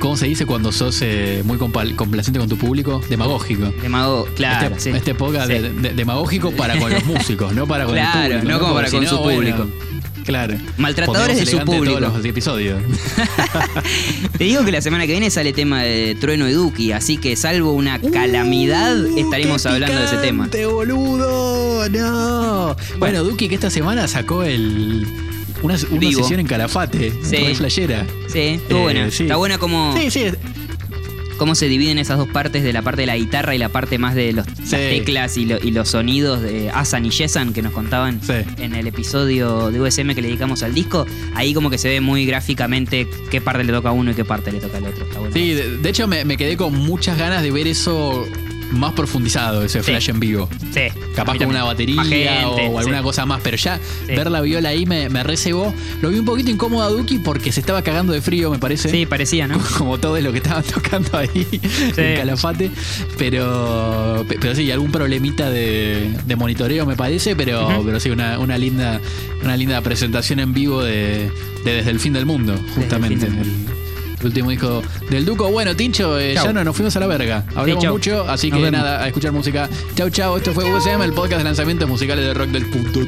¿cómo 0.00 0.16
se 0.16 0.26
dice 0.26 0.46
cuando 0.46 0.72
sos 0.72 0.98
eh, 1.02 1.42
muy 1.44 1.58
complaciente 1.58 2.38
con 2.38 2.48
tu 2.48 2.56
público? 2.56 3.00
Demagógico. 3.08 3.72
Demago, 3.82 4.26
claro, 4.36 4.74
este, 4.76 4.90
sí. 4.92 4.96
este 4.96 5.14
podcast 5.14 5.48
Sí. 5.50 5.58
de- 5.58 5.70
de- 5.72 5.94
demagógico 5.94 6.50
para 6.52 6.78
con 6.78 6.92
los 6.92 7.04
músicos, 7.04 7.52
no 7.54 7.66
para 7.66 7.84
con 7.84 7.94
Claro, 7.94 8.20
el 8.34 8.40
público. 8.40 8.52
no 8.52 8.58
como 8.60 8.74
para 8.74 8.90
con 8.90 9.06
su 9.06 9.22
público. 9.22 9.66
claro. 10.24 10.54
Maltratadores 10.78 11.38
de 11.38 11.46
su 11.46 11.58
público. 11.60 11.98
todos 11.98 12.14
los 12.16 12.24
episodios. 12.24 12.80
Te 14.38 14.44
digo 14.44 14.64
que 14.64 14.72
la 14.72 14.80
semana 14.82 15.06
que 15.06 15.12
viene 15.12 15.30
sale 15.30 15.52
tema 15.52 15.82
de 15.82 16.16
Trueno 16.20 16.48
y 16.48 16.52
Duki, 16.52 16.92
así 16.92 17.16
que 17.16 17.36
salvo 17.36 17.72
una 17.72 18.00
calamidad, 18.00 18.96
estaremos 19.16 19.64
Uh, 19.64 19.68
¡Qué 19.68 19.74
hablando 19.74 19.98
de 20.00 20.04
ese 20.06 20.16
tema. 20.18 20.48
boludo! 20.70 21.88
¡No! 21.88 22.76
Bueno, 22.98 23.22
Duki 23.24 23.48
que 23.48 23.54
esta 23.54 23.70
semana 23.70 24.08
sacó 24.08 24.42
el 24.42 25.06
una, 25.62 25.74
una 25.90 25.98
Vivo. 26.00 26.20
sesión 26.22 26.40
en 26.40 26.46
Calafate, 26.46 27.12
Sí. 27.22 27.36
re 27.36 27.54
flashera. 27.54 28.06
Sí, 28.28 28.38
estuvo 28.40 28.78
Eh, 28.78 28.82
buena. 28.82 29.10
sí. 29.10 29.24
Está 29.24 29.36
buena 29.36 29.58
como 29.58 29.94
Sí, 29.96 30.10
sí, 30.10 30.24
cómo 31.38 31.54
se 31.54 31.68
dividen 31.68 31.98
esas 31.98 32.16
dos 32.16 32.28
partes 32.28 32.62
de 32.62 32.72
la 32.72 32.80
parte 32.80 33.02
de 33.02 33.06
la 33.06 33.16
guitarra 33.16 33.54
y 33.54 33.58
la 33.58 33.68
parte 33.68 33.98
más 33.98 34.14
de 34.14 34.32
los, 34.32 34.46
las 34.46 34.70
teclas 34.70 35.36
y, 35.36 35.44
lo- 35.44 35.58
y 35.62 35.70
los 35.70 35.90
sonidos 35.90 36.40
de 36.40 36.70
Asan 36.70 37.04
y 37.04 37.10
Yesan 37.10 37.52
que 37.52 37.60
nos 37.60 37.72
contaban 37.72 38.20
en 38.58 38.74
el 38.74 38.86
episodio 38.86 39.70
de 39.70 39.78
USM 39.80 40.14
que 40.14 40.22
le 40.22 40.28
dedicamos 40.28 40.62
al 40.62 40.72
disco. 40.72 41.04
Ahí 41.34 41.52
como 41.52 41.68
que 41.68 41.76
se 41.76 41.88
ve 41.90 42.00
muy 42.00 42.24
gráficamente 42.24 43.06
qué 43.30 43.40
parte 43.42 43.64
le 43.64 43.72
toca 43.72 43.90
a 43.90 43.92
uno 43.92 44.12
y 44.12 44.14
qué 44.14 44.24
parte 44.24 44.50
le 44.50 44.60
toca 44.60 44.78
al 44.78 44.86
otro. 44.86 45.04
Está 45.04 45.18
bueno. 45.18 45.34
Sí, 45.34 45.50
de, 45.52 45.76
de 45.76 45.88
hecho 45.90 46.06
me, 46.08 46.24
me 46.24 46.38
quedé 46.38 46.56
con 46.56 46.74
muchas 46.74 47.18
ganas 47.18 47.42
de 47.42 47.50
ver 47.50 47.66
eso 47.66 48.26
más 48.72 48.92
profundizado, 48.94 49.62
ese 49.62 49.80
Sí. 49.82 49.90
flash 49.92 50.10
en 50.10 50.20
vivo. 50.20 50.48
Sí, 50.72 50.80
Capaz 51.14 51.38
con 51.38 51.46
una 51.48 51.64
batería 51.64 52.02
gente, 52.04 52.28
o 52.68 52.78
alguna 52.78 52.98
sí. 52.98 53.04
cosa 53.04 53.24
más, 53.26 53.40
pero 53.42 53.56
ya 53.56 53.78
Sí. 54.06 54.14
ver 54.14 54.30
la 54.30 54.40
viola 54.40 54.70
ahí 54.70 54.86
me, 54.86 55.08
me 55.08 55.22
recebó. 55.22 55.72
Lo 56.02 56.10
vi 56.10 56.18
un 56.18 56.24
poquito 56.24 56.50
incómodo 56.50 56.82
a 56.82 56.88
Duki 56.90 57.18
porque 57.18 57.52
se 57.52 57.60
estaba 57.60 57.82
cagando 57.82 58.12
de 58.12 58.20
frío, 58.20 58.50
me 58.50 58.58
parece. 58.58 58.88
Sí, 58.90 59.06
parecía, 59.06 59.46
¿no? 59.46 59.58
Como 59.78 59.98
todo 59.98 60.20
lo 60.20 60.32
que 60.32 60.38
estaban 60.38 60.62
tocando 60.74 61.16
ahí 61.16 61.46
en 61.96 62.16
Calafate. 62.16 62.70
Pero, 63.18 64.24
pe- 64.28 64.38
pero 64.40 64.54
sí, 64.54 64.70
algún 64.70 64.90
problemita 64.92 65.50
de, 65.50 66.10
de 66.26 66.36
monitoreo 66.36 66.86
me 66.86 66.96
parece, 66.96 67.34
pero, 67.36 67.82
pero 67.84 67.98
sí, 68.00 68.10
una, 68.10 68.38
una 68.38 68.58
linda, 68.58 69.00
una 69.42 69.56
linda 69.56 69.80
presentación 69.80 70.40
en 70.40 70.52
vivo 70.52 70.82
de, 70.82 71.30
de 71.64 71.72
Desde 71.74 71.90
el 71.90 72.00
fin 72.00 72.12
del 72.12 72.26
mundo, 72.26 72.54
justamente. 72.74 73.26
El, 74.20 74.26
último 74.26 74.50
disco 74.50 74.82
del 75.10 75.24
Duco. 75.24 75.50
Bueno, 75.50 75.76
Tincho, 75.76 76.18
eh, 76.18 76.34
ya 76.34 76.52
no 76.52 76.64
nos 76.64 76.74
fuimos 76.74 76.96
a 76.96 77.00
la 77.00 77.06
verga. 77.06 77.44
Hablamos 77.54 77.82
chau. 77.82 77.94
mucho, 77.94 78.28
así 78.28 78.50
Nos 78.50 78.58
que 78.58 78.64
vemos. 78.64 78.80
nada, 78.80 79.02
a 79.02 79.06
escuchar 79.06 79.32
música. 79.32 79.68
Chau, 79.94 80.10
chau. 80.10 80.36
Esto 80.36 80.52
fue 80.52 80.64
USM, 80.64 81.02
el 81.02 81.12
podcast 81.12 81.38
de 81.38 81.44
lanzamientos 81.44 81.88
musicales 81.88 82.24
de 82.24 82.34
rock 82.34 82.48
del 82.48 82.66
punto 82.66 83.00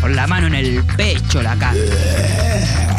Con 0.00 0.16
la 0.16 0.26
mano 0.26 0.46
en 0.46 0.54
el 0.54 0.84
pecho, 0.96 1.42
la 1.42 1.56
cara. 1.56 1.74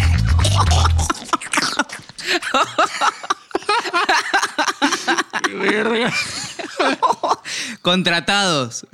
Contratados. 7.82 8.86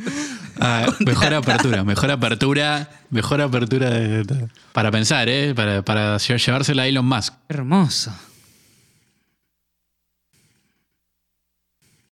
Ah, 0.60 0.86
mejor 1.06 1.34
apertura, 1.34 1.84
mejor 1.84 2.12
apertura, 2.12 2.90
mejor 3.10 3.42
apertura 3.42 3.90
de- 3.90 4.24
de- 4.24 4.48
para 4.74 4.92
pensar, 4.92 5.28
¿eh? 5.30 5.54
Para, 5.56 5.82
para 5.82 6.18
llevársela 6.38 6.84
a 6.84 6.88
Elon 6.88 7.06
Musk. 7.06 7.34
Hermoso. 7.50 8.12